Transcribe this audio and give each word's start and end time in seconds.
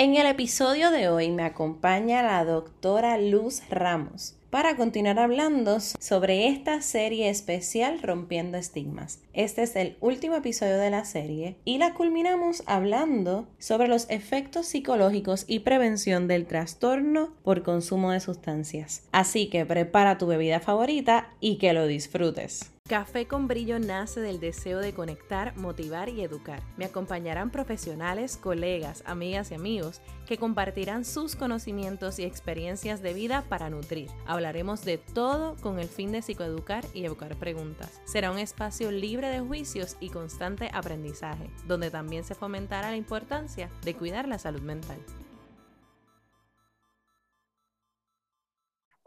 En 0.00 0.14
el 0.14 0.28
episodio 0.28 0.92
de 0.92 1.08
hoy 1.08 1.32
me 1.32 1.42
acompaña 1.42 2.22
la 2.22 2.44
doctora 2.44 3.18
Luz 3.18 3.62
Ramos 3.68 4.36
para 4.48 4.76
continuar 4.76 5.18
hablando 5.18 5.80
sobre 5.80 6.46
esta 6.46 6.82
serie 6.82 7.28
especial 7.28 8.00
Rompiendo 8.00 8.58
Estigmas. 8.58 9.20
Este 9.32 9.64
es 9.64 9.74
el 9.74 9.96
último 10.00 10.36
episodio 10.36 10.78
de 10.78 10.90
la 10.90 11.04
serie 11.04 11.56
y 11.64 11.78
la 11.78 11.94
culminamos 11.94 12.62
hablando 12.66 13.48
sobre 13.58 13.88
los 13.88 14.08
efectos 14.08 14.66
psicológicos 14.66 15.44
y 15.48 15.60
prevención 15.60 16.28
del 16.28 16.46
trastorno 16.46 17.34
por 17.42 17.64
consumo 17.64 18.12
de 18.12 18.20
sustancias. 18.20 19.02
Así 19.10 19.50
que 19.50 19.66
prepara 19.66 20.16
tu 20.16 20.28
bebida 20.28 20.60
favorita 20.60 21.32
y 21.40 21.58
que 21.58 21.72
lo 21.72 21.88
disfrutes. 21.88 22.70
Café 22.88 23.26
con 23.26 23.48
Brillo 23.48 23.78
nace 23.78 24.18
del 24.22 24.40
deseo 24.40 24.78
de 24.78 24.94
conectar, 24.94 25.54
motivar 25.58 26.08
y 26.08 26.22
educar. 26.22 26.62
Me 26.78 26.86
acompañarán 26.86 27.50
profesionales, 27.50 28.38
colegas, 28.38 29.02
amigas 29.04 29.50
y 29.50 29.56
amigos 29.56 30.00
que 30.24 30.38
compartirán 30.38 31.04
sus 31.04 31.36
conocimientos 31.36 32.18
y 32.18 32.24
experiencias 32.24 33.02
de 33.02 33.12
vida 33.12 33.44
para 33.46 33.68
nutrir. 33.68 34.08
Hablaremos 34.24 34.86
de 34.86 34.96
todo 34.96 35.54
con 35.56 35.78
el 35.78 35.88
fin 35.88 36.12
de 36.12 36.22
psicoeducar 36.22 36.86
y 36.94 37.04
evocar 37.04 37.36
preguntas. 37.36 38.00
Será 38.06 38.30
un 38.30 38.38
espacio 38.38 38.90
libre 38.90 39.28
de 39.28 39.40
juicios 39.40 39.98
y 40.00 40.08
constante 40.08 40.70
aprendizaje, 40.72 41.50
donde 41.66 41.90
también 41.90 42.24
se 42.24 42.34
fomentará 42.34 42.88
la 42.88 42.96
importancia 42.96 43.68
de 43.84 43.94
cuidar 43.96 44.26
la 44.26 44.38
salud 44.38 44.62
mental. 44.62 44.96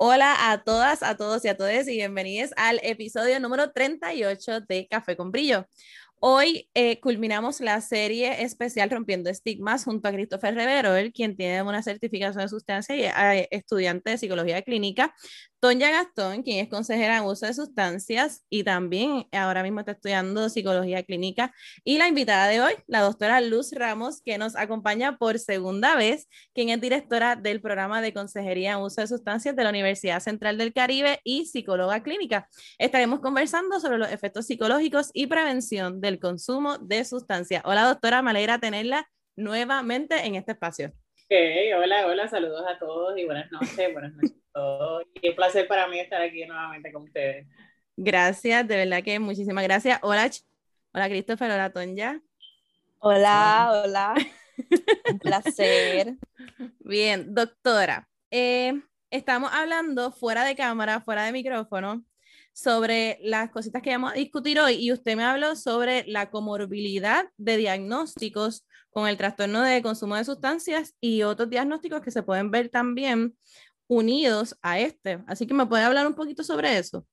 Hola 0.04 0.52
a 0.52 0.64
todas, 0.64 1.04
a 1.04 1.16
todos 1.16 1.46
y 1.46 1.48
a 1.48 1.55
todas 1.55 1.88
y 1.88 1.98
bienvenidos 1.98 2.54
al 2.58 2.80
episodio 2.82 3.40
número 3.40 3.72
38 3.72 4.62
de 4.62 4.88
Café 4.88 5.16
con 5.16 5.30
Brillo. 5.30 5.68
Hoy 6.20 6.68
eh, 6.74 7.00
culminamos 7.00 7.62
la 7.62 7.80
serie 7.82 8.41
especial 8.41 8.90
Rompiendo 8.90 9.30
Estigmas 9.30 9.84
junto 9.84 10.08
a 10.08 10.12
Christopher 10.12 10.55
Rivero, 10.55 10.94
quien 11.14 11.36
tiene 11.36 11.62
una 11.62 11.84
certificación 11.84 12.41
de 12.41 12.50
sustancia 12.50 12.96
y 12.96 13.04
eh, 13.04 13.48
estudiante 13.52 14.10
de 14.10 14.18
psicología 14.18 14.64
clínica. 14.64 15.13
Tonya 15.62 15.91
Gastón, 15.91 16.41
quien 16.41 16.57
es 16.57 16.70
consejera 16.70 17.17
en 17.17 17.23
uso 17.23 17.45
de 17.45 17.54
sustancias 17.54 18.43
y 18.49 18.63
también 18.63 19.27
ahora 19.31 19.62
mismo 19.62 19.81
está 19.81 19.91
estudiando 19.91 20.49
psicología 20.49 21.03
clínica. 21.03 21.53
Y 21.84 21.99
la 21.99 22.07
invitada 22.07 22.48
de 22.48 22.62
hoy, 22.62 22.73
la 22.87 23.01
doctora 23.01 23.40
Luz 23.41 23.71
Ramos, 23.71 24.23
que 24.23 24.40
nos 24.40 24.55
acompaña 24.55 25.20
por 25.20 25.37
segunda 25.37 25.95
vez, 25.95 26.27
quien 26.55 26.70
es 26.70 26.81
directora 26.81 27.35
del 27.35 27.62
programa 27.62 28.01
de 28.01 28.12
consejería 28.12 28.71
en 28.71 28.79
uso 28.79 29.01
de 29.01 29.07
sustancias 29.07 29.55
de 29.55 29.63
la 29.63 29.70
Universidad 29.70 30.20
Central 30.20 30.57
del 30.57 30.73
Caribe 30.73 31.20
y 31.23 31.45
psicóloga 31.45 32.01
clínica. 32.01 32.49
Estaremos 32.79 33.20
conversando 33.20 33.79
sobre 33.79 33.99
los 33.99 34.12
efectos 34.12 34.48
psicológicos 34.48 35.12
y 35.13 35.27
prevención 35.27 36.01
del 36.01 36.20
consumo 36.20 36.79
de 36.79 37.05
sustancias. 37.05 37.62
Hola 37.65 37.84
doctora, 37.84 38.23
me 38.23 38.31
alegra 38.31 38.57
tenerla 38.57 39.07
nuevamente 39.35 40.25
en 40.25 40.34
este 40.34 40.53
espacio. 40.53 40.91
hola, 41.29 42.07
hola, 42.07 42.27
saludos 42.27 42.63
a 42.68 42.79
todos 42.79 43.15
y 43.15 43.25
buenas 43.25 43.51
noches, 43.51 43.93
buenas 43.93 44.13
noches 44.13 44.40
y 45.21 45.30
un 45.30 45.35
placer 45.35 45.68
para 45.68 45.88
mí 45.88 45.99
estar 45.99 46.21
aquí 46.21 46.46
nuevamente 46.46 46.91
con 46.91 47.04
ustedes. 47.04 47.48
Gracias, 47.96 48.68
de 48.68 48.77
verdad 48.77 49.04
que 49.04 49.20
muchísimas 49.20 49.63
gracias. 49.63 49.99
Hola, 50.02 50.30
hola 50.93 51.10
Christopher, 51.10 51.52
hola 51.52 51.71
Tonya. 51.71 52.21
Hola, 52.99 53.71
hola. 53.71 54.13
un 55.12 55.20
placer. 55.20 56.16
Bien, 56.80 57.34
doctora, 57.34 58.08
eh, 58.30 58.82
estamos 59.10 59.52
hablando 59.54 60.12
fuera 60.12 60.43
de 60.43 60.55
cámara, 60.55 61.02
fuera 61.02 61.24
de 61.24 61.32
micrófono, 61.32 62.04
sobre 62.54 63.20
las 63.21 63.49
cositas 63.49 63.82
que 63.82 63.91
vamos 63.91 64.12
a 64.12 64.16
discutir 64.16 64.59
hoy 64.59 64.75
y 64.75 64.91
usted 64.91 65.16
me 65.16 65.24
habló 65.24 65.56
sobre 65.56 66.03
la 66.08 66.30
comorbilidad 66.30 67.25
de 67.38 67.58
diagnósticos 67.58 68.66
con 68.90 69.08
el 69.08 69.18
trastorno 69.18 69.62
de 69.62 69.81
consumo 69.81 70.16
de 70.16 70.25
sustancias 70.25 70.96
y 71.00 71.24
otros 71.24 71.50
diagnósticos 71.50 72.02
que 72.02 72.12
se 72.12 72.24
pueden 72.24 72.52
ver 72.52 72.69
también 72.69 73.38
unidos 73.91 74.57
a 74.61 74.79
este. 74.79 75.19
Así 75.28 75.45
que 75.45 75.53
me 75.53 75.66
puede 75.66 75.84
hablar 75.84 76.07
un 76.07 76.16
poquito 76.16 76.45
sobre 76.45 76.78
eso. 76.78 77.06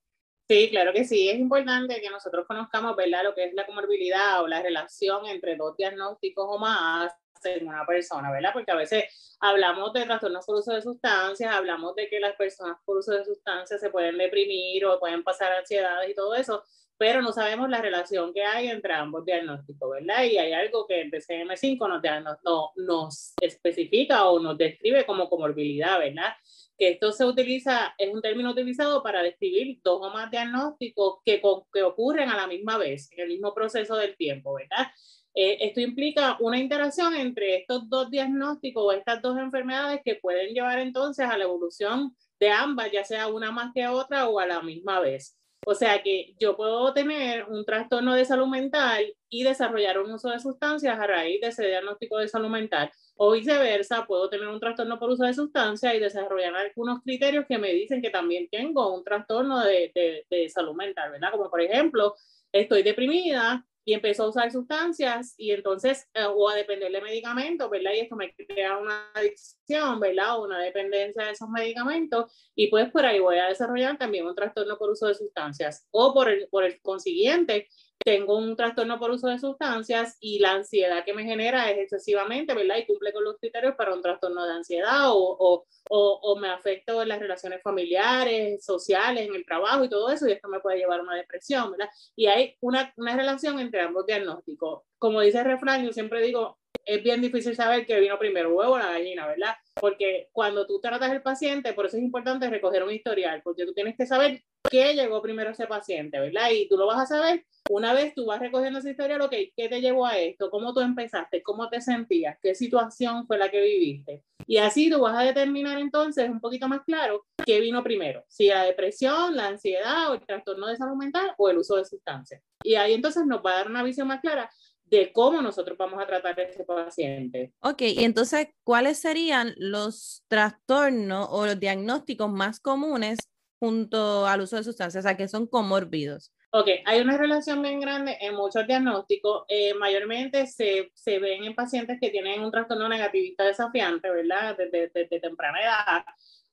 Sí, 0.48 0.70
claro 0.70 0.92
que 0.92 1.04
sí. 1.04 1.28
Es 1.28 1.36
importante 1.38 2.00
que 2.00 2.08
nosotros 2.08 2.46
conozcamos, 2.46 2.94
¿verdad?, 2.94 3.24
lo 3.24 3.34
que 3.34 3.46
es 3.46 3.54
la 3.54 3.66
comorbilidad 3.66 4.42
o 4.42 4.46
la 4.46 4.62
relación 4.62 5.26
entre 5.26 5.56
dos 5.56 5.76
diagnósticos 5.76 6.46
o 6.48 6.56
más 6.56 7.12
en 7.44 7.66
una 7.66 7.84
persona, 7.84 8.30
¿verdad? 8.30 8.50
Porque 8.52 8.70
a 8.70 8.76
veces 8.76 9.36
hablamos 9.40 9.92
de 9.92 10.04
trastornos 10.04 10.46
por 10.46 10.56
uso 10.56 10.72
de 10.72 10.82
sustancias, 10.82 11.52
hablamos 11.52 11.96
de 11.96 12.08
que 12.08 12.20
las 12.20 12.36
personas 12.36 12.78
por 12.84 12.98
uso 12.98 13.12
de 13.12 13.24
sustancias 13.24 13.80
se 13.80 13.90
pueden 13.90 14.16
deprimir 14.16 14.86
o 14.86 15.00
pueden 15.00 15.24
pasar 15.24 15.52
ansiedades 15.52 16.10
y 16.10 16.14
todo 16.14 16.34
eso, 16.36 16.62
pero 16.96 17.22
no 17.22 17.32
sabemos 17.32 17.68
la 17.70 17.80
relación 17.80 18.32
que 18.32 18.42
hay 18.42 18.68
entre 18.68 18.92
ambos 18.92 19.24
diagnósticos, 19.24 19.90
¿verdad? 19.90 20.24
Y 20.24 20.38
hay 20.38 20.52
algo 20.52 20.86
que 20.86 21.00
el 21.00 21.10
DCM5 21.10 21.88
nos, 21.88 22.42
nos, 22.42 22.70
nos 22.76 23.34
especifica 23.40 24.28
o 24.28 24.40
nos 24.40 24.56
describe 24.58 25.06
como 25.06 25.28
comorbilidad, 25.28 25.98
¿verdad? 25.98 26.32
Que 26.78 26.90
esto 26.90 27.12
se 27.12 27.24
utiliza, 27.24 27.94
es 27.98 28.14
un 28.14 28.22
término 28.22 28.52
utilizado 28.52 29.02
para 29.02 29.22
describir 29.22 29.80
dos 29.82 29.98
o 30.00 30.10
más 30.10 30.30
diagnósticos 30.30 31.18
que, 31.24 31.42
que 31.72 31.82
ocurren 31.82 32.28
a 32.28 32.36
la 32.36 32.46
misma 32.46 32.78
vez, 32.78 33.10
en 33.12 33.20
el 33.20 33.28
mismo 33.28 33.52
proceso 33.52 33.96
del 33.96 34.16
tiempo, 34.16 34.54
¿verdad? 34.54 34.86
Eh, 35.34 35.58
esto 35.66 35.80
implica 35.80 36.36
una 36.40 36.58
interacción 36.58 37.14
entre 37.14 37.56
estos 37.56 37.88
dos 37.88 38.10
diagnósticos 38.10 38.82
o 38.82 38.92
estas 38.92 39.20
dos 39.22 39.38
enfermedades 39.38 40.00
que 40.04 40.16
pueden 40.16 40.54
llevar 40.54 40.78
entonces 40.78 41.26
a 41.26 41.36
la 41.36 41.44
evolución 41.44 42.16
de 42.40 42.50
ambas, 42.50 42.90
ya 42.92 43.04
sea 43.04 43.28
una 43.28 43.50
más 43.50 43.72
que 43.74 43.86
otra 43.88 44.28
o 44.28 44.38
a 44.38 44.46
la 44.46 44.62
misma 44.62 45.00
vez. 45.00 45.36
O 45.66 45.74
sea 45.74 46.02
que 46.02 46.34
yo 46.38 46.56
puedo 46.56 46.92
tener 46.94 47.44
un 47.44 47.64
trastorno 47.64 48.14
de 48.14 48.24
salud 48.24 48.46
mental 48.46 49.14
y 49.28 49.42
desarrollar 49.42 50.00
un 50.00 50.12
uso 50.12 50.30
de 50.30 50.40
sustancias 50.40 50.98
a 50.98 51.06
raíz 51.06 51.40
de 51.40 51.48
ese 51.48 51.66
diagnóstico 51.66 52.18
de 52.18 52.28
salud 52.28 52.48
mental. 52.48 52.90
O 53.20 53.32
viceversa, 53.32 54.06
puedo 54.06 54.30
tener 54.30 54.46
un 54.46 54.60
trastorno 54.60 54.98
por 54.98 55.10
uso 55.10 55.24
de 55.24 55.34
sustancias 55.34 55.92
y 55.94 55.98
desarrollar 55.98 56.54
algunos 56.54 57.02
criterios 57.02 57.46
que 57.48 57.58
me 57.58 57.72
dicen 57.72 58.00
que 58.00 58.10
también 58.10 58.48
tengo 58.48 58.94
un 58.94 59.02
trastorno 59.02 59.64
de, 59.64 59.90
de, 59.92 60.24
de 60.30 60.48
salud 60.48 60.74
mental, 60.74 61.10
¿verdad? 61.10 61.32
Como 61.32 61.50
por 61.50 61.60
ejemplo, 61.60 62.14
estoy 62.52 62.82
deprimida 62.84 63.66
y 63.88 63.94
empezó 63.94 64.24
a 64.24 64.28
usar 64.28 64.52
sustancias 64.52 65.32
y 65.38 65.50
entonces, 65.50 66.06
eh, 66.12 66.26
o 66.26 66.50
a 66.50 66.54
depender 66.54 66.92
de 66.92 67.00
medicamentos, 67.00 67.70
¿verdad? 67.70 67.92
Y 67.94 68.00
esto 68.00 68.16
me 68.16 68.34
crea 68.34 68.76
una 68.76 69.10
adicción, 69.14 69.98
¿verdad? 69.98 70.38
O 70.38 70.44
una 70.44 70.58
dependencia 70.58 71.24
de 71.24 71.30
esos 71.30 71.48
medicamentos 71.48 72.30
y 72.54 72.66
pues 72.66 72.90
por 72.90 73.06
ahí 73.06 73.18
voy 73.18 73.38
a 73.38 73.46
desarrollar 73.46 73.96
también 73.96 74.26
un 74.26 74.34
trastorno 74.34 74.76
por 74.76 74.90
uso 74.90 75.06
de 75.06 75.14
sustancias 75.14 75.88
o 75.90 76.12
por 76.12 76.28
el, 76.28 76.48
por 76.50 76.64
el 76.64 76.82
consiguiente 76.82 77.66
tengo 78.04 78.38
un 78.38 78.56
trastorno 78.56 78.98
por 78.98 79.10
uso 79.10 79.28
de 79.28 79.38
sustancias 79.38 80.16
y 80.20 80.38
la 80.38 80.52
ansiedad 80.52 81.04
que 81.04 81.14
me 81.14 81.24
genera 81.24 81.70
es 81.70 81.78
excesivamente, 81.78 82.54
¿verdad? 82.54 82.76
Y 82.78 82.86
cumple 82.86 83.12
con 83.12 83.24
los 83.24 83.36
criterios 83.38 83.74
para 83.76 83.94
un 83.94 84.02
trastorno 84.02 84.44
de 84.44 84.52
ansiedad 84.52 85.10
o, 85.10 85.36
o, 85.38 85.66
o, 85.90 86.36
me 86.38 86.48
afecta 86.48 87.00
en 87.02 87.08
las 87.08 87.18
relaciones 87.18 87.62
familiares, 87.62 88.64
sociales, 88.64 89.26
en 89.26 89.34
el 89.34 89.44
trabajo 89.44 89.84
y 89.84 89.88
todo 89.88 90.10
eso, 90.10 90.28
y 90.28 90.32
esto 90.32 90.48
me 90.48 90.60
puede 90.60 90.78
llevar 90.78 91.00
a 91.00 91.02
una 91.02 91.16
depresión, 91.16 91.72
¿verdad? 91.72 91.88
Y 92.16 92.26
hay 92.26 92.56
una, 92.60 92.92
una 92.96 93.16
relación 93.16 93.58
entre 93.58 93.80
ambos 93.80 94.06
diagnósticos. 94.06 94.87
Como 94.98 95.20
dice 95.20 95.38
el 95.38 95.44
refrán, 95.44 95.84
yo 95.84 95.92
siempre 95.92 96.22
digo, 96.22 96.58
es 96.84 97.02
bien 97.02 97.20
difícil 97.20 97.54
saber 97.54 97.86
qué 97.86 98.00
vino 98.00 98.18
primero, 98.18 98.54
huevo 98.54 98.72
o 98.72 98.78
la 98.78 98.92
gallina, 98.92 99.26
¿verdad? 99.26 99.54
Porque 99.74 100.28
cuando 100.32 100.66
tú 100.66 100.80
tratas 100.80 101.10
al 101.10 101.22
paciente, 101.22 101.72
por 101.74 101.86
eso 101.86 101.96
es 101.96 102.02
importante 102.02 102.48
recoger 102.48 102.82
un 102.82 102.92
historial, 102.92 103.42
porque 103.42 103.66
tú 103.66 103.74
tienes 103.74 103.96
que 103.96 104.06
saber 104.06 104.42
qué 104.70 104.94
llegó 104.94 105.20
primero 105.22 105.50
ese 105.50 105.66
paciente, 105.66 106.18
¿verdad? 106.18 106.50
Y 106.50 106.68
tú 106.68 106.76
lo 106.76 106.86
vas 106.86 107.00
a 107.00 107.06
saber 107.06 107.44
una 107.70 107.92
vez 107.92 108.14
tú 108.14 108.24
vas 108.24 108.40
recogiendo 108.40 108.78
esa 108.78 108.90
historia, 108.90 109.18
ok, 109.22 109.34
¿qué 109.54 109.68
te 109.68 109.80
llevó 109.80 110.06
a 110.06 110.16
esto? 110.18 110.50
¿Cómo 110.50 110.72
tú 110.72 110.80
empezaste? 110.80 111.42
¿Cómo 111.42 111.68
te 111.68 111.82
sentías? 111.82 112.38
¿Qué 112.42 112.54
situación 112.54 113.26
fue 113.26 113.36
la 113.36 113.50
que 113.50 113.60
viviste? 113.60 114.24
Y 114.46 114.56
así 114.56 114.90
tú 114.90 115.00
vas 115.00 115.14
a 115.14 115.24
determinar 115.24 115.78
entonces 115.78 116.30
un 116.30 116.40
poquito 116.40 116.68
más 116.68 116.80
claro 116.86 117.26
qué 117.44 117.60
vino 117.60 117.82
primero, 117.82 118.24
si 118.28 118.46
la 118.46 118.64
depresión, 118.64 119.36
la 119.36 119.48
ansiedad 119.48 120.10
o 120.10 120.14
el 120.14 120.24
trastorno 120.24 120.66
de 120.66 120.76
salud 120.76 120.96
mental 120.96 121.34
o 121.36 121.50
el 121.50 121.58
uso 121.58 121.76
de 121.76 121.84
sustancias. 121.84 122.42
Y 122.64 122.76
ahí 122.76 122.94
entonces 122.94 123.26
nos 123.26 123.44
va 123.44 123.52
a 123.52 123.56
dar 123.56 123.68
una 123.68 123.82
visión 123.82 124.08
más 124.08 124.20
clara 124.20 124.50
de 124.90 125.12
cómo 125.12 125.42
nosotros 125.42 125.76
vamos 125.76 126.02
a 126.02 126.06
tratar 126.06 126.38
a 126.38 126.42
ese 126.42 126.64
paciente. 126.64 127.52
Ok, 127.60 127.82
y 127.82 128.04
entonces, 128.04 128.48
¿cuáles 128.64 128.98
serían 128.98 129.54
los 129.56 130.24
trastornos 130.28 131.28
o 131.30 131.46
los 131.46 131.58
diagnósticos 131.58 132.30
más 132.30 132.60
comunes 132.60 133.18
junto 133.58 134.26
al 134.26 134.40
uso 134.40 134.56
de 134.56 134.64
sustancias, 134.64 135.04
o 135.04 135.08
sea, 135.08 135.16
que 135.16 135.28
son 135.28 135.46
comórbidos? 135.46 136.32
Ok, 136.50 136.68
hay 136.86 137.00
una 137.00 137.18
relación 137.18 137.60
bien 137.60 137.78
grande 137.78 138.16
en 138.20 138.34
muchos 138.34 138.66
diagnósticos. 138.66 139.44
Eh, 139.48 139.74
mayormente 139.74 140.46
se, 140.46 140.90
se, 140.94 141.18
ven 141.18 141.44
en 141.44 141.54
pacientes 141.54 141.98
que 142.00 142.08
tienen 142.08 142.40
un 142.40 142.50
trastorno 142.50 142.88
negativista 142.88 143.44
desafiante, 143.44 144.08
¿verdad? 144.08 144.56
Desde, 144.56 144.88
desde, 144.88 145.20
temprana 145.20 145.60
edad. 145.60 146.04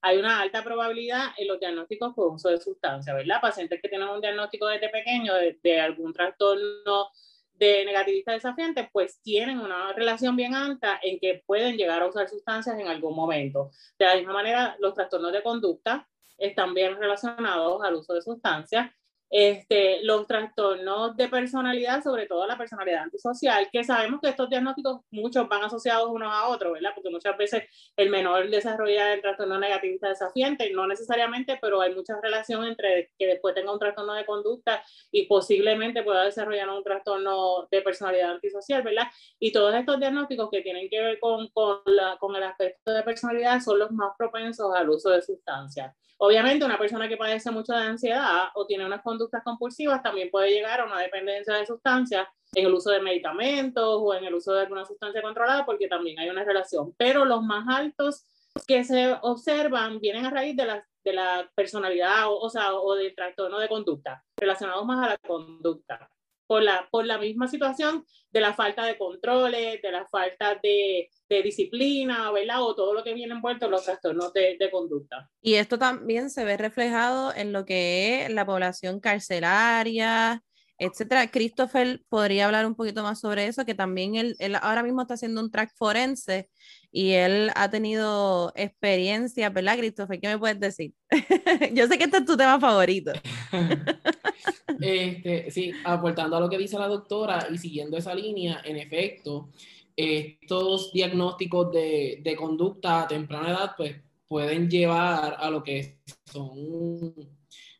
Hay 0.02 0.18
una 0.18 0.42
alta 0.42 0.64
probabilidad 0.66 1.30
en 1.38 1.48
los 1.48 1.60
diagnósticos 1.62 2.14
por 2.14 2.34
uso 2.34 2.50
de 2.50 2.60
sustancias, 2.60 3.16
¿verdad? 3.16 3.40
Pacientes 3.42 3.82
que 3.82 3.88
tienen 3.88 4.10
un 4.10 4.20
diagnóstico 4.20 4.68
desde 4.68 4.90
pequeño 4.90 5.34
de, 5.34 5.58
de 5.64 5.80
algún 5.80 6.12
trastorno 6.12 7.08
de 7.58 7.86
negativista 7.86 8.34
desafiante, 8.34 8.90
pues 8.92 9.22
tienen 9.22 9.60
una 9.60 9.94
relación 9.94 10.36
bien 10.36 10.56
alta 10.56 11.00
en 11.02 11.20
que 11.20 11.44
pueden 11.46 11.78
llegar 11.78 12.02
a 12.02 12.08
usar 12.08 12.28
sustancias 12.28 12.80
en 12.80 12.88
algún 12.88 13.16
momento. 13.16 13.72
De 13.98 14.06
la 14.06 14.16
misma 14.16 14.34
manera, 14.34 14.76
los 14.80 14.94
trastornos 14.94 15.32
de 15.32 15.44
conducta 15.44 16.08
están 16.38 16.74
bien 16.74 16.98
relacionados 16.98 17.82
al 17.84 17.96
uso 17.96 18.14
de 18.14 18.22
sustancias 18.22 18.92
este, 19.30 20.04
los 20.04 20.28
trastornos 20.28 21.16
de 21.18 21.28
personalidad, 21.28 22.04
sobre 22.04 22.28
todo 22.28 22.46
la 22.48 22.58
personalidad 22.58 23.04
antisocial, 23.04 23.68
que 23.72 23.84
sabemos 23.84 24.22
que 24.22 24.30
estos 24.30 24.50
diagnósticos 24.50 25.02
muchos 25.12 25.48
van 25.50 25.64
asociados 25.64 26.10
unos 26.10 26.32
a 26.32 26.48
otros, 26.48 26.74
¿verdad? 26.74 26.92
Porque 26.94 27.10
muchas 27.10 27.36
veces 27.38 27.64
el 27.98 28.10
menor 28.10 28.50
desarrolla 28.50 29.14
el 29.14 29.22
trastorno 29.22 29.60
negativista 29.60 30.10
desafiante, 30.10 30.72
no 30.72 30.88
necesariamente, 30.88 31.58
pero 31.62 31.82
hay 31.82 31.94
mucha 31.94 32.20
relación 32.22 32.66
entre 32.66 33.12
que 33.18 33.28
después 33.28 33.56
tenga 33.56 33.74
un 33.74 33.80
trastorno 33.80 34.14
de 34.14 34.26
conducta 34.26 34.84
y 35.12 35.26
posiblemente 35.28 36.04
pueda 36.04 36.24
desarrollar 36.24 36.70
un 36.70 36.84
trastorno 36.84 37.68
de 37.72 37.82
personalidad 37.82 38.32
antisocial, 38.32 38.84
¿verdad? 38.84 39.08
Y 39.40 39.52
todos 39.52 39.74
estos 39.74 40.00
diagnósticos 40.00 40.50
que 40.52 40.62
tienen 40.62 40.90
que 40.90 41.02
ver 41.02 41.20
con, 41.20 41.48
con, 41.50 41.80
la, 41.86 42.18
con 42.18 42.36
el 42.36 42.44
aspecto 42.44 42.94
de 42.94 43.04
personalidad 43.04 43.60
son 43.60 43.80
los 43.80 43.92
más 43.92 44.12
propensos 44.18 44.74
al 44.76 44.90
uso 44.90 45.10
de 45.10 45.22
sustancias. 45.22 45.96
Obviamente, 46.18 46.64
una 46.64 46.78
persona 46.78 47.10
que 47.10 47.18
padece 47.18 47.52
mucho 47.52 47.74
de 47.74 47.82
ansiedad 47.82 48.46
o 48.54 48.66
tiene 48.66 48.86
unas 48.86 49.02
conductas 49.16 49.44
compulsivas 49.44 50.04
también 50.04 50.30
puede 50.30 50.52
llegar 50.52 50.82
a 50.82 50.86
una 50.86 51.00
dependencia 51.00 51.56
de 51.56 51.66
sustancias 51.66 52.28
en 52.54 52.66
el 52.66 52.74
uso 52.74 52.92
de 52.92 53.02
medicamentos 53.02 54.00
o 54.02 54.14
en 54.14 54.26
el 54.26 54.34
uso 54.34 54.54
de 54.54 54.62
alguna 54.62 54.86
sustancia 54.86 55.22
controlada, 55.22 55.66
porque 55.66 55.88
también 55.88 56.20
hay 56.20 56.30
una 56.30 56.44
relación. 56.44 56.94
Pero 56.98 57.26
los 57.26 57.42
más 57.44 57.66
altos 57.68 58.26
que 58.68 58.84
se 58.84 59.16
observan 59.22 60.00
vienen 60.00 60.26
a 60.26 60.30
raíz 60.30 60.56
de 60.56 60.66
la, 60.66 60.88
de 61.04 61.14
la 61.14 61.50
personalidad 61.56 62.28
o, 62.28 62.40
o, 62.40 62.50
sea, 62.50 62.74
o 62.74 62.96
del 62.96 63.16
trastorno 63.16 63.60
de 63.60 63.70
conducta, 63.70 64.24
relacionados 64.38 64.86
más 64.86 65.06
a 65.06 65.10
la 65.12 65.18
conducta 65.18 66.10
por 66.48 66.64
la, 66.64 66.88
por 66.92 67.06
la 67.06 67.18
misma 67.18 67.48
situación 67.48 68.06
de 68.32 68.42
la 68.42 68.54
falta 68.54 68.86
de 68.86 68.98
controles, 68.98 69.82
de 69.82 69.92
la 69.92 70.06
falta 70.08 70.60
de, 70.62 71.10
de 71.30 71.42
disciplina, 71.42 72.32
¿verdad? 72.32 72.62
O 72.62 72.76
todo 72.76 72.94
lo 72.94 73.04
que 73.04 73.14
viene 73.14 73.34
envuelto 73.34 73.66
en 73.66 73.72
los 73.72 73.86
trastornos 73.86 74.34
de, 74.34 74.58
de, 74.60 74.72
conducta. 74.72 75.30
Y 75.42 75.56
esto 75.56 75.78
también 75.78 76.30
se 76.30 76.44
ve 76.44 76.58
reflejado 76.58 77.34
en 77.34 77.54
lo 77.54 77.66
que 77.66 78.24
es 78.24 78.30
la 78.32 78.46
población 78.46 79.00
carcelaria, 79.00 80.44
etcétera. 80.78 81.32
Christopher 81.32 82.02
podría 82.10 82.46
hablar 82.46 82.66
un 82.66 82.76
poquito 82.76 83.04
más 83.04 83.20
sobre 83.20 83.48
eso, 83.48 83.66
que 83.66 83.76
también 83.76 84.16
él, 84.16 84.36
él, 84.40 84.56
ahora 84.62 84.84
mismo 84.84 85.02
está 85.02 85.14
haciendo 85.14 85.42
un 85.42 85.52
track 85.52 85.72
forense 85.76 86.50
y 86.98 87.12
él 87.12 87.52
ha 87.56 87.70
tenido 87.70 88.54
experiencia, 88.56 89.50
¿verdad, 89.50 89.78
Christopher? 89.78 90.18
¿Qué 90.18 90.30
me 90.30 90.38
puedes 90.38 90.62
decir? 90.62 90.94
Yo 91.74 91.88
sé 91.88 91.98
que 91.98 92.06
este 92.06 92.20
es 92.20 92.26
tu 92.26 92.38
tema 92.38 92.58
favorito. 92.58 93.12
este, 94.80 95.52
sí, 95.52 95.74
aportando 95.84 96.38
a 96.38 96.40
lo 96.40 96.50
que 96.50 96.58
dice 96.58 96.80
la 96.80 96.88
doctora 96.88 97.50
y 97.52 97.58
siguiendo 97.58 97.98
esa 97.98 98.16
línea, 98.16 98.62
en 98.64 98.78
efecto, 98.78 99.50
estos 99.94 100.94
diagnósticos 100.94 101.70
de, 101.74 102.22
de 102.24 102.36
conducta 102.38 103.02
a 103.02 103.08
temprana 103.10 103.50
edad, 103.50 103.72
pues 103.76 103.98
pueden 104.26 104.70
llevar 104.70 105.36
a 105.38 105.50
lo 105.50 105.62
que 105.62 106.00
son 106.24 107.14